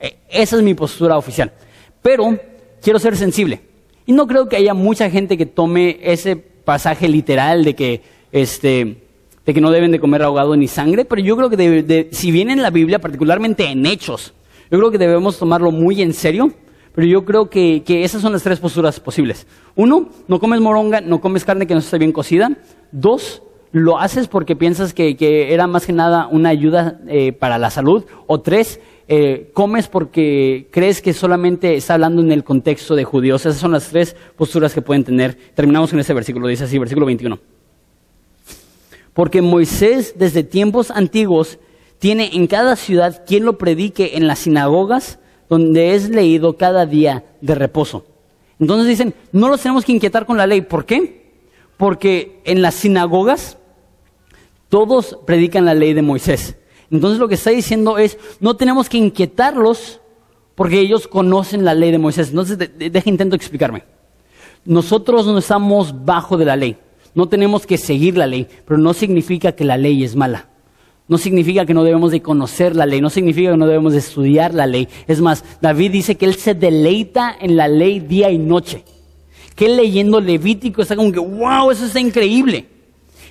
E, 0.00 0.16
esa 0.30 0.56
es 0.56 0.62
mi 0.62 0.74
postura 0.74 1.16
oficial. 1.16 1.52
Pero 2.00 2.38
quiero 2.82 2.98
ser 2.98 3.16
sensible. 3.16 3.60
Y 4.06 4.12
no 4.12 4.26
creo 4.26 4.48
que 4.48 4.56
haya 4.56 4.74
mucha 4.74 5.08
gente 5.10 5.36
que 5.36 5.46
tome 5.46 5.98
ese 6.02 6.36
pasaje 6.36 7.08
literal 7.08 7.64
de 7.64 7.74
que, 7.74 8.02
este, 8.32 9.02
de 9.46 9.54
que 9.54 9.60
no 9.60 9.70
deben 9.70 9.92
de 9.92 10.00
comer 10.00 10.22
ahogado 10.22 10.56
ni 10.56 10.68
sangre, 10.68 11.04
pero 11.04 11.22
yo 11.22 11.36
creo 11.36 11.50
que 11.50 12.08
si 12.10 12.30
viene 12.30 12.52
en 12.52 12.62
la 12.62 12.70
Biblia, 12.70 13.00
particularmente 13.00 13.66
en 13.66 13.86
Hechos, 13.86 14.34
yo 14.70 14.78
creo 14.78 14.90
que 14.90 14.98
debemos 14.98 15.38
tomarlo 15.38 15.70
muy 15.70 16.02
en 16.02 16.12
serio, 16.12 16.52
pero 16.94 17.06
yo 17.06 17.24
creo 17.24 17.48
que, 17.48 17.82
que 17.84 18.04
esas 18.04 18.20
son 18.22 18.32
las 18.32 18.42
tres 18.42 18.60
posturas 18.60 19.00
posibles. 19.00 19.46
Uno, 19.74 20.08
no 20.28 20.38
comes 20.38 20.60
moronga, 20.60 21.00
no 21.00 21.20
comes 21.20 21.44
carne 21.44 21.66
que 21.66 21.74
no 21.74 21.80
esté 21.80 21.98
bien 21.98 22.12
cocida. 22.12 22.50
Dos, 22.90 23.42
lo 23.72 23.98
haces 23.98 24.28
porque 24.28 24.56
piensas 24.56 24.92
que, 24.92 25.16
que 25.16 25.54
era 25.54 25.66
más 25.66 25.86
que 25.86 25.92
nada 25.92 26.28
una 26.30 26.50
ayuda 26.50 27.00
eh, 27.08 27.32
para 27.32 27.56
la 27.56 27.70
salud. 27.70 28.04
O 28.26 28.40
tres, 28.40 28.78
eh, 29.08 29.50
comes 29.54 29.88
porque 29.88 30.68
crees 30.70 31.00
que 31.00 31.14
solamente 31.14 31.76
está 31.76 31.94
hablando 31.94 32.20
en 32.20 32.30
el 32.30 32.44
contexto 32.44 32.94
de 32.94 33.04
judíos. 33.04 33.46
Esas 33.46 33.60
son 33.60 33.72
las 33.72 33.88
tres 33.88 34.14
posturas 34.36 34.74
que 34.74 34.82
pueden 34.82 35.04
tener. 35.04 35.36
Terminamos 35.54 35.90
con 35.90 36.00
ese 36.00 36.12
versículo, 36.12 36.46
dice 36.46 36.64
así, 36.64 36.78
versículo 36.78 37.06
21. 37.06 37.38
Porque 39.14 39.42
Moisés 39.42 40.14
desde 40.16 40.42
tiempos 40.42 40.90
antiguos 40.90 41.58
tiene 41.98 42.30
en 42.34 42.46
cada 42.46 42.76
ciudad 42.76 43.24
quien 43.26 43.44
lo 43.44 43.58
predique 43.58 44.16
en 44.16 44.26
las 44.26 44.40
sinagogas 44.40 45.18
donde 45.48 45.94
es 45.94 46.08
leído 46.08 46.56
cada 46.56 46.86
día 46.86 47.24
de 47.40 47.54
reposo. 47.54 48.04
Entonces 48.58 48.88
dicen, 48.88 49.14
no 49.32 49.48
los 49.48 49.60
tenemos 49.60 49.84
que 49.84 49.92
inquietar 49.92 50.24
con 50.26 50.36
la 50.36 50.46
ley. 50.46 50.60
¿Por 50.60 50.86
qué? 50.86 51.32
Porque 51.76 52.40
en 52.44 52.62
las 52.62 52.74
sinagogas 52.74 53.58
todos 54.68 55.18
predican 55.26 55.64
la 55.64 55.74
ley 55.74 55.94
de 55.94 56.02
Moisés. 56.02 56.56
Entonces 56.90 57.18
lo 57.18 57.28
que 57.28 57.34
está 57.34 57.50
diciendo 57.50 57.98
es, 57.98 58.18
no 58.40 58.56
tenemos 58.56 58.88
que 58.88 58.98
inquietarlos 58.98 60.00
porque 60.54 60.78
ellos 60.78 61.08
conocen 61.08 61.64
la 61.64 61.74
ley 61.74 61.90
de 61.90 61.98
Moisés. 61.98 62.28
Entonces, 62.30 62.58
deja 62.58 63.10
intento 63.10 63.34
explicarme. 63.34 63.84
Nosotros 64.64 65.26
no 65.26 65.38
estamos 65.38 66.04
bajo 66.04 66.36
de 66.36 66.44
la 66.44 66.56
ley. 66.56 66.76
No 67.14 67.28
tenemos 67.28 67.66
que 67.66 67.78
seguir 67.78 68.16
la 68.16 68.26
ley, 68.26 68.46
pero 68.66 68.78
no 68.78 68.94
significa 68.94 69.52
que 69.52 69.64
la 69.64 69.76
ley 69.76 70.04
es 70.04 70.14
mala. 70.14 70.48
No 71.12 71.18
significa 71.18 71.66
que 71.66 71.74
no 71.74 71.84
debemos 71.84 72.10
de 72.10 72.22
conocer 72.22 72.74
la 72.74 72.86
ley, 72.86 73.02
no 73.02 73.10
significa 73.10 73.50
que 73.50 73.58
no 73.58 73.66
debemos 73.66 73.92
de 73.92 73.98
estudiar 73.98 74.54
la 74.54 74.66
ley. 74.66 74.88
Es 75.06 75.20
más, 75.20 75.44
David 75.60 75.90
dice 75.90 76.16
que 76.16 76.24
él 76.24 76.36
se 76.36 76.54
deleita 76.54 77.36
en 77.38 77.54
la 77.58 77.68
ley 77.68 78.00
día 78.00 78.30
y 78.30 78.38
noche. 78.38 78.82
Que 79.54 79.66
él 79.66 79.76
leyendo 79.76 80.22
Levítico 80.22 80.80
está 80.80 80.96
como 80.96 81.12
que, 81.12 81.18
wow, 81.18 81.70
eso 81.70 81.84
está 81.84 82.00
increíble. 82.00 82.64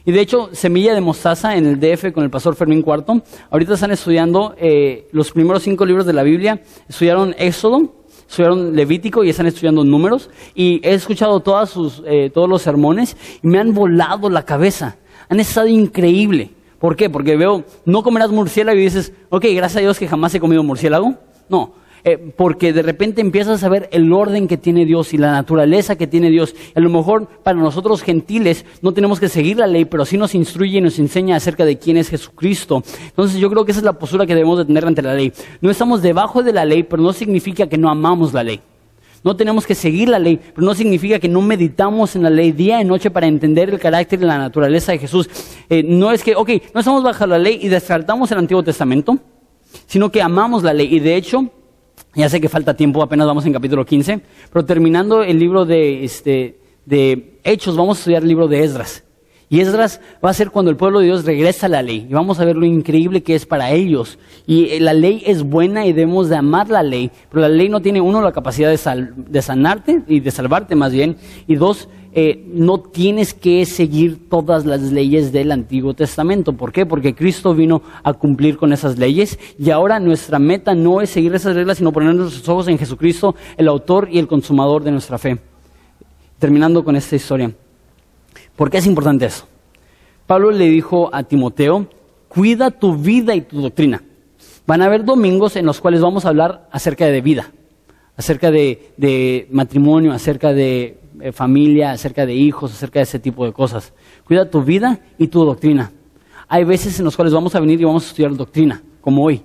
Y 0.05 0.11
de 0.11 0.21
hecho, 0.21 0.51
Semilla 0.51 0.93
de 0.93 1.01
Mostaza 1.01 1.57
en 1.57 1.65
el 1.65 1.79
DF 1.79 2.11
con 2.13 2.23
el 2.23 2.29
pastor 2.29 2.55
Fermín 2.55 2.83
Cuarto, 2.83 3.23
ahorita 3.49 3.73
están 3.73 3.89
estudiando 3.89 4.53
eh, 4.59 5.07
los 5.11 5.31
primeros 5.31 5.63
cinco 5.63 5.83
libros 5.83 6.05
de 6.05 6.13
la 6.13 6.21
Biblia, 6.21 6.61
estudiaron 6.87 7.33
Éxodo, 7.39 7.95
estudiaron 8.29 8.75
Levítico 8.75 9.23
y 9.23 9.31
están 9.31 9.47
estudiando 9.47 9.83
números. 9.83 10.29
Y 10.53 10.87
he 10.87 10.93
escuchado 10.93 11.41
sus, 11.65 12.03
eh, 12.05 12.29
todos 12.31 12.47
los 12.47 12.61
sermones 12.61 13.17
y 13.41 13.47
me 13.47 13.57
han 13.57 13.73
volado 13.73 14.29
la 14.29 14.45
cabeza. 14.45 14.97
Han 15.29 15.39
estado 15.39 15.65
increíble. 15.65 16.51
¿Por 16.81 16.95
qué? 16.95 17.11
Porque 17.11 17.37
veo, 17.37 17.63
no 17.85 18.01
comerás 18.01 18.31
murciélago 18.31 18.79
y 18.79 18.81
dices, 18.81 19.13
ok, 19.29 19.45
gracias 19.53 19.77
a 19.77 19.81
Dios 19.81 19.99
que 19.99 20.07
jamás 20.07 20.33
he 20.33 20.39
comido 20.39 20.63
murciélago. 20.63 21.13
No, 21.47 21.75
eh, 22.03 22.17
porque 22.35 22.73
de 22.73 22.81
repente 22.81 23.21
empiezas 23.21 23.63
a 23.63 23.69
ver 23.69 23.87
el 23.91 24.11
orden 24.11 24.47
que 24.47 24.57
tiene 24.57 24.85
Dios 24.85 25.13
y 25.13 25.19
la 25.19 25.31
naturaleza 25.31 25.95
que 25.95 26.07
tiene 26.07 26.31
Dios. 26.31 26.55
A 26.73 26.79
lo 26.79 26.89
mejor 26.89 27.27
para 27.43 27.59
nosotros 27.59 28.01
gentiles 28.01 28.65
no 28.81 28.93
tenemos 28.93 29.19
que 29.19 29.29
seguir 29.29 29.57
la 29.57 29.67
ley, 29.67 29.85
pero 29.85 30.05
sí 30.05 30.17
nos 30.17 30.33
instruye 30.33 30.79
y 30.79 30.81
nos 30.81 30.97
enseña 30.97 31.35
acerca 31.35 31.65
de 31.65 31.77
quién 31.77 31.97
es 31.97 32.09
Jesucristo. 32.09 32.83
Entonces 33.05 33.39
yo 33.39 33.49
creo 33.51 33.63
que 33.63 33.73
esa 33.73 33.81
es 33.81 33.85
la 33.85 33.99
postura 33.99 34.25
que 34.25 34.33
debemos 34.33 34.57
de 34.57 34.65
tener 34.65 34.83
ante 34.85 35.03
la 35.03 35.13
ley. 35.13 35.31
No 35.61 35.69
estamos 35.69 36.01
debajo 36.01 36.41
de 36.41 36.53
la 36.53 36.65
ley, 36.65 36.81
pero 36.81 37.03
no 37.03 37.13
significa 37.13 37.67
que 37.67 37.77
no 37.77 37.91
amamos 37.91 38.33
la 38.33 38.43
ley. 38.43 38.59
No 39.23 39.35
tenemos 39.35 39.67
que 39.67 39.75
seguir 39.75 40.09
la 40.09 40.17
ley, 40.17 40.39
pero 40.53 40.65
no 40.65 40.73
significa 40.73 41.19
que 41.19 41.27
no 41.27 41.41
meditamos 41.41 42.15
en 42.15 42.23
la 42.23 42.29
ley 42.29 42.51
día 42.51 42.81
y 42.81 42.85
noche 42.85 43.11
para 43.11 43.27
entender 43.27 43.69
el 43.69 43.79
carácter 43.79 44.21
y 44.21 44.25
la 44.25 44.37
naturaleza 44.37 44.91
de 44.91 44.97
Jesús. 44.97 45.29
Eh, 45.69 45.83
no 45.83 46.11
es 46.11 46.23
que, 46.23 46.35
ok, 46.35 46.49
no 46.73 46.79
estamos 46.79 47.03
bajo 47.03 47.27
la 47.27 47.37
ley 47.37 47.59
y 47.61 47.67
descartamos 47.67 48.31
el 48.31 48.39
Antiguo 48.39 48.63
Testamento, 48.63 49.19
sino 49.85 50.11
que 50.11 50.21
amamos 50.21 50.63
la 50.63 50.73
ley. 50.73 50.95
Y 50.95 50.99
de 50.99 51.15
hecho, 51.15 51.51
ya 52.15 52.29
sé 52.29 52.41
que 52.41 52.49
falta 52.49 52.75
tiempo, 52.75 53.03
apenas 53.03 53.27
vamos 53.27 53.45
en 53.45 53.53
capítulo 53.53 53.85
15, 53.85 54.21
pero 54.51 54.65
terminando 54.65 55.23
el 55.23 55.37
libro 55.37 55.65
de, 55.65 56.03
este, 56.03 56.59
de 56.85 57.39
Hechos, 57.43 57.77
vamos 57.77 57.97
a 57.97 57.99
estudiar 57.99 58.23
el 58.23 58.29
libro 58.29 58.47
de 58.47 58.63
Esdras. 58.63 59.03
Y 59.51 59.59
Esdras 59.59 59.99
va 60.23 60.29
a 60.29 60.33
ser 60.33 60.49
cuando 60.49 60.71
el 60.71 60.77
pueblo 60.77 60.99
de 60.99 61.07
Dios 61.07 61.25
regresa 61.25 61.65
a 61.65 61.69
la 61.69 61.81
ley. 61.81 62.07
Y 62.09 62.13
vamos 62.13 62.39
a 62.39 62.45
ver 62.45 62.55
lo 62.55 62.65
increíble 62.65 63.21
que 63.21 63.35
es 63.35 63.45
para 63.45 63.71
ellos. 63.71 64.17
Y 64.47 64.69
eh, 64.69 64.79
la 64.79 64.93
ley 64.93 65.23
es 65.25 65.43
buena 65.43 65.85
y 65.85 65.91
debemos 65.91 66.29
de 66.29 66.37
amar 66.37 66.69
la 66.69 66.81
ley. 66.83 67.11
Pero 67.29 67.41
la 67.41 67.49
ley 67.49 67.67
no 67.67 67.81
tiene, 67.81 67.99
uno, 67.99 68.21
la 68.21 68.31
capacidad 68.31 68.69
de, 68.69 69.07
de 69.13 69.41
sanarte 69.41 70.03
y 70.07 70.21
de 70.21 70.31
salvarte 70.31 70.73
más 70.73 70.93
bien. 70.93 71.17
Y 71.47 71.55
dos, 71.55 71.89
eh, 72.13 72.45
no 72.47 72.79
tienes 72.79 73.33
que 73.33 73.65
seguir 73.65 74.29
todas 74.29 74.65
las 74.65 74.83
leyes 74.83 75.33
del 75.33 75.51
Antiguo 75.51 75.93
Testamento. 75.93 76.53
¿Por 76.53 76.71
qué? 76.71 76.85
Porque 76.85 77.13
Cristo 77.13 77.53
vino 77.53 77.81
a 78.03 78.13
cumplir 78.13 78.55
con 78.55 78.71
esas 78.71 78.97
leyes. 78.97 79.37
Y 79.59 79.69
ahora 79.69 79.99
nuestra 79.99 80.39
meta 80.39 80.73
no 80.75 81.01
es 81.01 81.09
seguir 81.09 81.35
esas 81.35 81.55
reglas, 81.55 81.79
sino 81.79 81.91
poner 81.91 82.15
nuestros 82.15 82.47
ojos 82.47 82.69
en 82.69 82.77
Jesucristo, 82.77 83.35
el 83.57 83.67
autor 83.67 84.07
y 84.09 84.17
el 84.17 84.29
consumador 84.29 84.81
de 84.81 84.91
nuestra 84.91 85.17
fe. 85.17 85.39
Terminando 86.39 86.85
con 86.85 86.95
esta 86.95 87.17
historia. 87.17 87.51
¿Por 88.55 88.69
qué 88.69 88.77
es 88.77 88.85
importante 88.85 89.25
eso? 89.25 89.45
Pablo 90.27 90.51
le 90.51 90.69
dijo 90.69 91.09
a 91.13 91.23
Timoteo, 91.23 91.87
cuida 92.27 92.71
tu 92.71 92.95
vida 92.95 93.35
y 93.35 93.41
tu 93.41 93.61
doctrina. 93.61 94.01
Van 94.65 94.81
a 94.81 94.85
haber 94.85 95.03
domingos 95.03 95.55
en 95.55 95.65
los 95.65 95.81
cuales 95.81 96.01
vamos 96.01 96.25
a 96.25 96.29
hablar 96.29 96.69
acerca 96.71 97.05
de 97.05 97.21
vida, 97.21 97.51
acerca 98.15 98.51
de, 98.51 99.47
matrimonio, 99.51 100.13
acerca 100.13 100.53
de 100.53 100.99
eh, 101.19 101.31
familia, 101.31 101.91
acerca 101.91 102.25
de 102.25 102.33
hijos, 102.33 102.71
acerca 102.71 102.99
de 102.99 103.03
ese 103.03 103.19
tipo 103.19 103.45
de 103.45 103.51
cosas. 103.51 103.93
Cuida 104.23 104.49
tu 104.49 104.61
vida 104.61 104.99
y 105.17 105.27
tu 105.27 105.43
doctrina. 105.43 105.91
Hay 106.47 106.63
veces 106.63 106.97
en 106.99 107.05
los 107.05 107.15
cuales 107.15 107.33
vamos 107.33 107.55
a 107.55 107.59
venir 107.59 107.81
y 107.81 107.85
vamos 107.85 108.05
a 108.05 108.07
estudiar 108.07 108.35
doctrina, 108.35 108.81
como 109.01 109.23
hoy. 109.23 109.41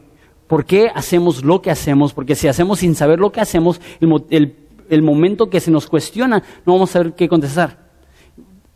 ¿Por 0.47 0.65
qué 0.65 0.91
hacemos 0.95 1.45
lo 1.45 1.63
que 1.63 1.71
hacemos? 1.71 2.13
Porque 2.13 2.37
si 2.37 2.47
hacemos 2.47 2.81
sin 2.81 2.95
saber 2.95 3.19
lo 3.19 3.33
que 3.33 3.41
hacemos, 3.41 3.81
el 3.99 5.03
momento 5.03 5.51
que 5.51 5.59
se 5.59 5.73
nos 5.73 5.89
cuestiona, 5.89 6.45
no 6.65 6.75
vamos 6.75 6.91
a 6.91 6.93
saber 6.93 7.15
qué 7.15 7.29
contestar 7.29 7.86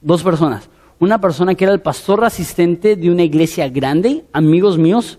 dos 0.01 0.23
personas. 0.23 0.69
Una 0.99 1.21
persona 1.21 1.55
que 1.55 1.65
era 1.65 1.73
el 1.73 1.81
pastor 1.81 2.25
asistente 2.25 2.97
de 2.97 3.11
una 3.11 3.23
iglesia 3.23 3.69
grande, 3.69 4.25
amigos 4.33 4.79
míos, 4.79 5.19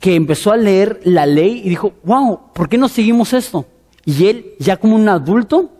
que 0.00 0.14
empezó 0.14 0.52
a 0.52 0.56
leer 0.56 1.00
la 1.04 1.26
ley 1.26 1.62
y 1.64 1.68
dijo, 1.68 1.94
wow, 2.04 2.52
¿por 2.54 2.68
qué 2.68 2.78
no 2.78 2.88
seguimos 2.88 3.32
esto? 3.32 3.66
Y 4.04 4.26
él, 4.26 4.54
ya 4.58 4.76
como 4.76 4.96
un 4.96 5.08
adulto, 5.08 5.70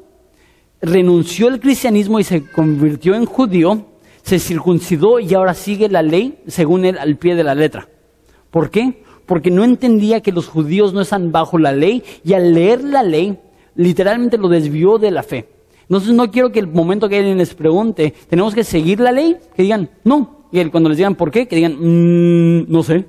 renunció 0.80 1.48
al 1.48 1.60
cristianismo 1.60 2.20
y 2.20 2.24
se 2.24 2.50
convirtió 2.50 3.14
en 3.14 3.24
judío, 3.26 3.86
se 4.22 4.38
circuncidó 4.38 5.20
y 5.20 5.34
ahora 5.34 5.54
sigue 5.54 5.88
la 5.88 6.02
ley 6.02 6.38
según 6.46 6.84
él 6.84 6.98
al 6.98 7.16
pie 7.16 7.34
de 7.34 7.44
la 7.44 7.54
letra. 7.54 7.88
¿Por 8.50 8.70
qué? 8.70 9.02
Porque 9.26 9.50
no 9.50 9.64
entendía 9.64 10.20
que 10.20 10.32
los 10.32 10.48
judíos 10.48 10.92
no 10.92 11.00
están 11.00 11.32
bajo 11.32 11.58
la 11.58 11.72
ley 11.72 12.02
y 12.24 12.34
al 12.34 12.54
leer 12.54 12.84
la 12.84 13.02
ley 13.02 13.38
literalmente 13.74 14.38
lo 14.38 14.48
desvió 14.48 14.98
de 14.98 15.10
la 15.10 15.22
fe. 15.22 15.48
Entonces 15.84 16.12
no 16.12 16.30
quiero 16.30 16.50
que 16.50 16.60
el 16.60 16.66
momento 16.66 17.08
que 17.08 17.18
alguien 17.18 17.38
les 17.38 17.54
pregunte, 17.54 18.14
¿tenemos 18.28 18.54
que 18.54 18.64
seguir 18.64 19.00
la 19.00 19.12
ley? 19.12 19.36
Que 19.54 19.62
digan, 19.62 19.90
no. 20.02 20.46
Y 20.50 20.64
cuando 20.66 20.88
les 20.88 20.98
digan 20.98 21.14
por 21.14 21.30
qué, 21.30 21.46
que 21.46 21.56
digan, 21.56 21.76
mm, 21.78 22.66
no 22.68 22.82
sé. 22.82 23.04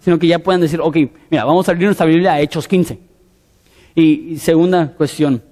Sino 0.00 0.18
que 0.18 0.26
ya 0.26 0.40
puedan 0.40 0.60
decir, 0.60 0.80
ok, 0.80 0.96
mira, 1.30 1.44
vamos 1.44 1.68
a 1.68 1.72
abrir 1.72 1.86
nuestra 1.86 2.06
Biblia 2.06 2.34
a 2.34 2.40
Hechos 2.40 2.68
15. 2.68 2.98
Y, 3.94 4.36
segunda 4.38 4.92
cuestión, 4.94 5.42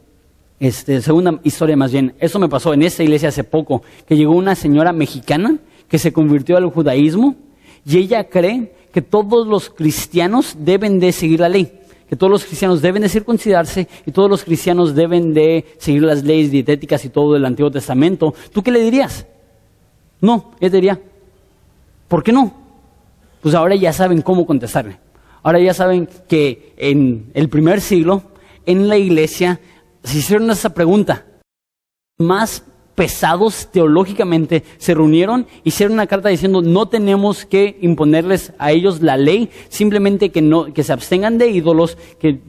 este, 0.58 1.00
segunda 1.00 1.40
historia 1.44 1.76
más 1.76 1.92
bien, 1.92 2.14
eso 2.18 2.38
me 2.38 2.48
pasó 2.48 2.74
en 2.74 2.82
esta 2.82 3.02
iglesia 3.02 3.28
hace 3.28 3.44
poco, 3.44 3.82
que 4.06 4.16
llegó 4.16 4.32
una 4.32 4.54
señora 4.54 4.92
mexicana 4.92 5.58
que 5.88 5.98
se 5.98 6.12
convirtió 6.12 6.56
al 6.56 6.66
judaísmo 6.66 7.36
y 7.86 7.98
ella 7.98 8.24
cree 8.24 8.72
que 8.92 9.02
todos 9.02 9.46
los 9.46 9.70
cristianos 9.70 10.56
deben 10.58 11.00
de 11.00 11.12
seguir 11.12 11.40
la 11.40 11.48
ley 11.48 11.79
que 12.10 12.16
todos 12.16 12.32
los 12.32 12.44
cristianos 12.44 12.82
deben 12.82 13.02
de 13.02 13.08
circuncidarse 13.08 13.86
y 14.04 14.10
todos 14.10 14.28
los 14.28 14.42
cristianos 14.42 14.96
deben 14.96 15.32
de 15.32 15.64
seguir 15.78 16.02
las 16.02 16.24
leyes 16.24 16.50
dietéticas 16.50 17.04
y 17.04 17.08
todo 17.08 17.34
del 17.34 17.44
Antiguo 17.44 17.70
Testamento, 17.70 18.34
¿tú 18.52 18.64
qué 18.64 18.72
le 18.72 18.80
dirías? 18.80 19.26
No, 20.20 20.50
él 20.58 20.72
diría, 20.72 21.00
¿por 22.08 22.24
qué 22.24 22.32
no? 22.32 22.52
Pues 23.40 23.54
ahora 23.54 23.76
ya 23.76 23.92
saben 23.92 24.22
cómo 24.22 24.44
contestarle. 24.44 24.98
Ahora 25.44 25.60
ya 25.60 25.72
saben 25.72 26.08
que 26.26 26.74
en 26.78 27.30
el 27.32 27.48
primer 27.48 27.80
siglo, 27.80 28.24
en 28.66 28.88
la 28.88 28.98
iglesia, 28.98 29.60
se 30.02 30.18
hicieron 30.18 30.50
esa 30.50 30.74
pregunta. 30.74 31.24
Más 32.18 32.64
pesados 32.94 33.68
teológicamente, 33.72 34.62
se 34.78 34.94
reunieron, 34.94 35.46
hicieron 35.64 35.94
una 35.94 36.06
carta 36.06 36.28
diciendo 36.28 36.60
no 36.60 36.86
tenemos 36.88 37.46
que 37.46 37.78
imponerles 37.80 38.52
a 38.58 38.72
ellos 38.72 39.00
la 39.00 39.16
ley, 39.16 39.50
simplemente 39.68 40.30
que, 40.30 40.42
no, 40.42 40.72
que 40.72 40.82
se 40.82 40.92
abstengan 40.92 41.38
de 41.38 41.48
ídolos, 41.48 41.96
que, 42.18 42.40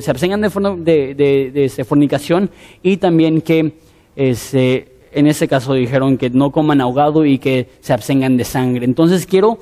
se 0.00 0.10
abstengan 0.10 0.40
de, 0.40 1.14
de, 1.14 1.84
fornicación 1.84 2.50
y 2.82 2.96
también 2.96 3.40
que 3.40 3.74
este, 4.16 4.94
en 5.12 5.26
ese 5.26 5.48
caso 5.48 5.74
dijeron 5.74 6.18
que 6.18 6.30
no 6.30 6.50
coman 6.50 6.80
ahogado 6.80 7.24
y 7.24 7.38
que 7.38 7.68
se 7.80 7.92
abstengan 7.92 8.36
de 8.36 8.44
sangre. 8.44 8.84
Entonces 8.84 9.26
quiero 9.26 9.58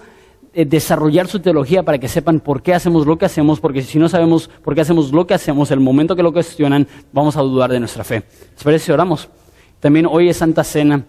eh, 0.54 0.64
desarrollar 0.64 1.28
su 1.28 1.40
teología 1.40 1.82
para 1.82 1.98
que 1.98 2.08
sepan 2.08 2.40
por 2.40 2.62
qué 2.62 2.74
hacemos 2.74 3.06
lo 3.06 3.18
que 3.18 3.26
hacemos, 3.26 3.60
porque 3.60 3.82
si 3.82 3.98
no 3.98 4.08
sabemos 4.08 4.48
por 4.62 4.74
qué 4.74 4.80
hacemos 4.80 5.12
lo 5.12 5.26
que 5.26 5.34
hacemos, 5.34 5.70
el 5.70 5.80
momento 5.80 6.16
que 6.16 6.22
lo 6.22 6.32
cuestionan, 6.32 6.86
vamos 7.12 7.36
a 7.36 7.40
dudar 7.42 7.70
de 7.70 7.80
nuestra 7.80 8.04
fe. 8.04 8.22
¿Les 8.64 8.82
si 8.82 8.92
oramos? 8.92 9.28
También 9.82 10.06
hoy 10.06 10.28
es 10.28 10.36
Santa 10.36 10.62
Cena. 10.62 11.04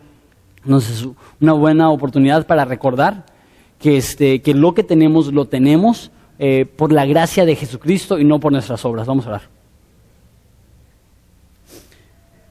es 0.66 1.08
una 1.40 1.54
buena 1.54 1.92
oportunidad 1.92 2.48
para 2.48 2.66
recordar 2.66 3.24
que, 3.78 3.98
este, 3.98 4.42
que 4.42 4.56
lo 4.56 4.74
que 4.74 4.84
tenemos 4.84 5.32
lo 5.32 5.46
tenemos 5.46 6.10
eh, 6.40 6.66
por 6.66 6.92
la 6.92 7.06
gracia 7.06 7.46
de 7.46 7.56
Jesucristo 7.56 8.18
y 8.18 8.24
no 8.24 8.40
por 8.40 8.52
nuestras 8.52 8.84
obras. 8.84 9.06
Vamos 9.06 9.28
a 9.28 9.30
orar. 9.30 9.42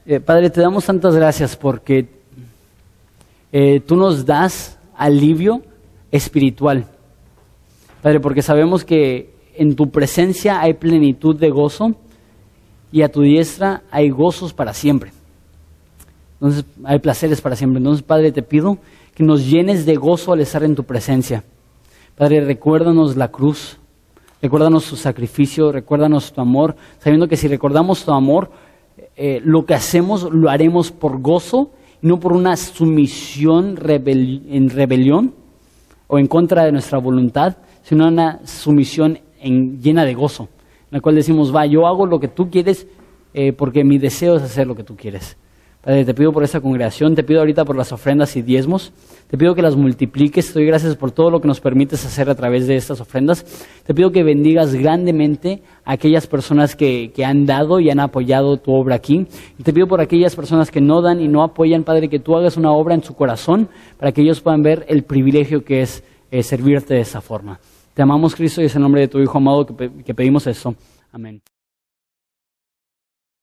Eh, 0.06 0.20
Padre, 0.20 0.48
te 0.50 0.60
damos 0.60 0.84
tantas 0.84 1.16
gracias 1.16 1.56
porque 1.56 2.06
eh, 3.50 3.82
tú 3.84 3.96
nos 3.96 4.24
das 4.24 4.78
alivio 4.96 5.60
espiritual. 6.12 6.86
Padre, 8.00 8.20
porque 8.20 8.42
sabemos 8.42 8.84
que 8.84 9.34
en 9.56 9.74
tu 9.74 9.90
presencia 9.90 10.60
hay 10.60 10.74
plenitud 10.74 11.34
de 11.34 11.50
gozo 11.50 11.96
y 12.92 13.02
a 13.02 13.10
tu 13.10 13.22
diestra 13.22 13.82
hay 13.90 14.10
gozos 14.10 14.52
para 14.52 14.72
siempre. 14.72 15.10
Entonces 16.42 16.64
hay 16.82 16.98
placeres 16.98 17.40
para 17.40 17.54
siempre. 17.54 17.78
Entonces, 17.78 18.02
Padre, 18.02 18.32
te 18.32 18.42
pido 18.42 18.78
que 19.14 19.22
nos 19.22 19.48
llenes 19.48 19.86
de 19.86 19.94
gozo 19.94 20.32
al 20.32 20.40
estar 20.40 20.64
en 20.64 20.74
tu 20.74 20.82
presencia. 20.82 21.44
Padre, 22.16 22.40
recuérdanos 22.40 23.16
la 23.16 23.28
cruz, 23.28 23.78
recuérdanos 24.42 24.86
tu 24.86 24.96
sacrificio, 24.96 25.70
recuérdanos 25.70 26.32
tu 26.32 26.40
amor, 26.40 26.74
sabiendo 26.98 27.28
que 27.28 27.36
si 27.36 27.46
recordamos 27.46 28.04
tu 28.04 28.10
amor, 28.10 28.50
eh, 29.14 29.40
lo 29.44 29.64
que 29.64 29.74
hacemos 29.74 30.24
lo 30.32 30.50
haremos 30.50 30.90
por 30.90 31.20
gozo 31.20 31.70
y 32.02 32.08
no 32.08 32.18
por 32.18 32.32
una 32.32 32.56
sumisión 32.56 33.78
en 33.80 34.68
rebelión 34.68 35.34
o 36.08 36.18
en 36.18 36.26
contra 36.26 36.64
de 36.64 36.72
nuestra 36.72 36.98
voluntad, 36.98 37.56
sino 37.84 38.08
una 38.08 38.44
sumisión 38.44 39.20
llena 39.40 40.04
de 40.04 40.14
gozo, 40.14 40.48
en 40.90 40.96
la 40.96 41.00
cual 41.00 41.14
decimos, 41.14 41.54
va, 41.54 41.66
yo 41.66 41.86
hago 41.86 42.04
lo 42.04 42.18
que 42.18 42.26
tú 42.26 42.50
quieres 42.50 42.88
eh, 43.32 43.52
porque 43.52 43.84
mi 43.84 43.98
deseo 43.98 44.34
es 44.34 44.42
hacer 44.42 44.66
lo 44.66 44.74
que 44.74 44.82
tú 44.82 44.96
quieres. 44.96 45.36
Padre, 45.84 46.04
te 46.04 46.14
pido 46.14 46.32
por 46.32 46.44
esta 46.44 46.60
congregación, 46.60 47.16
te 47.16 47.24
pido 47.24 47.40
ahorita 47.40 47.64
por 47.64 47.74
las 47.74 47.90
ofrendas 47.90 48.36
y 48.36 48.42
diezmos, 48.42 48.92
te 49.28 49.36
pido 49.36 49.56
que 49.56 49.62
las 49.62 49.74
multipliques, 49.74 50.52
te 50.52 50.60
doy 50.60 50.66
gracias 50.66 50.94
por 50.94 51.10
todo 51.10 51.28
lo 51.28 51.40
que 51.40 51.48
nos 51.48 51.60
permites 51.60 52.06
hacer 52.06 52.30
a 52.30 52.36
través 52.36 52.68
de 52.68 52.76
estas 52.76 53.00
ofrendas, 53.00 53.44
te 53.84 53.92
pido 53.92 54.12
que 54.12 54.22
bendigas 54.22 54.74
grandemente 54.74 55.60
a 55.84 55.94
aquellas 55.94 56.28
personas 56.28 56.76
que, 56.76 57.12
han 57.26 57.46
dado 57.46 57.80
y 57.80 57.90
han 57.90 57.98
apoyado 57.98 58.58
tu 58.58 58.72
obra 58.72 58.94
aquí, 58.94 59.26
y 59.58 59.62
te 59.64 59.72
pido 59.72 59.88
por 59.88 60.00
aquellas 60.00 60.36
personas 60.36 60.70
que 60.70 60.80
no 60.80 61.02
dan 61.02 61.20
y 61.20 61.26
no 61.26 61.42
apoyan, 61.42 61.82
Padre, 61.82 62.08
que 62.08 62.20
tú 62.20 62.36
hagas 62.36 62.56
una 62.56 62.70
obra 62.70 62.94
en 62.94 63.02
su 63.02 63.16
corazón 63.16 63.68
para 63.98 64.12
que 64.12 64.22
ellos 64.22 64.40
puedan 64.40 64.62
ver 64.62 64.86
el 64.88 65.02
privilegio 65.02 65.64
que 65.64 65.82
es 65.82 66.04
eh, 66.30 66.44
servirte 66.44 66.94
de 66.94 67.00
esa 67.00 67.20
forma. 67.20 67.58
Te 67.92 68.02
amamos, 68.02 68.36
Cristo, 68.36 68.62
y 68.62 68.66
es 68.66 68.76
el 68.76 68.82
nombre 68.82 69.00
de 69.00 69.08
tu 69.08 69.18
Hijo 69.18 69.36
amado 69.36 69.66
que, 69.66 69.90
que 70.04 70.14
pedimos 70.14 70.46
eso. 70.46 70.76
Amén. 71.10 71.42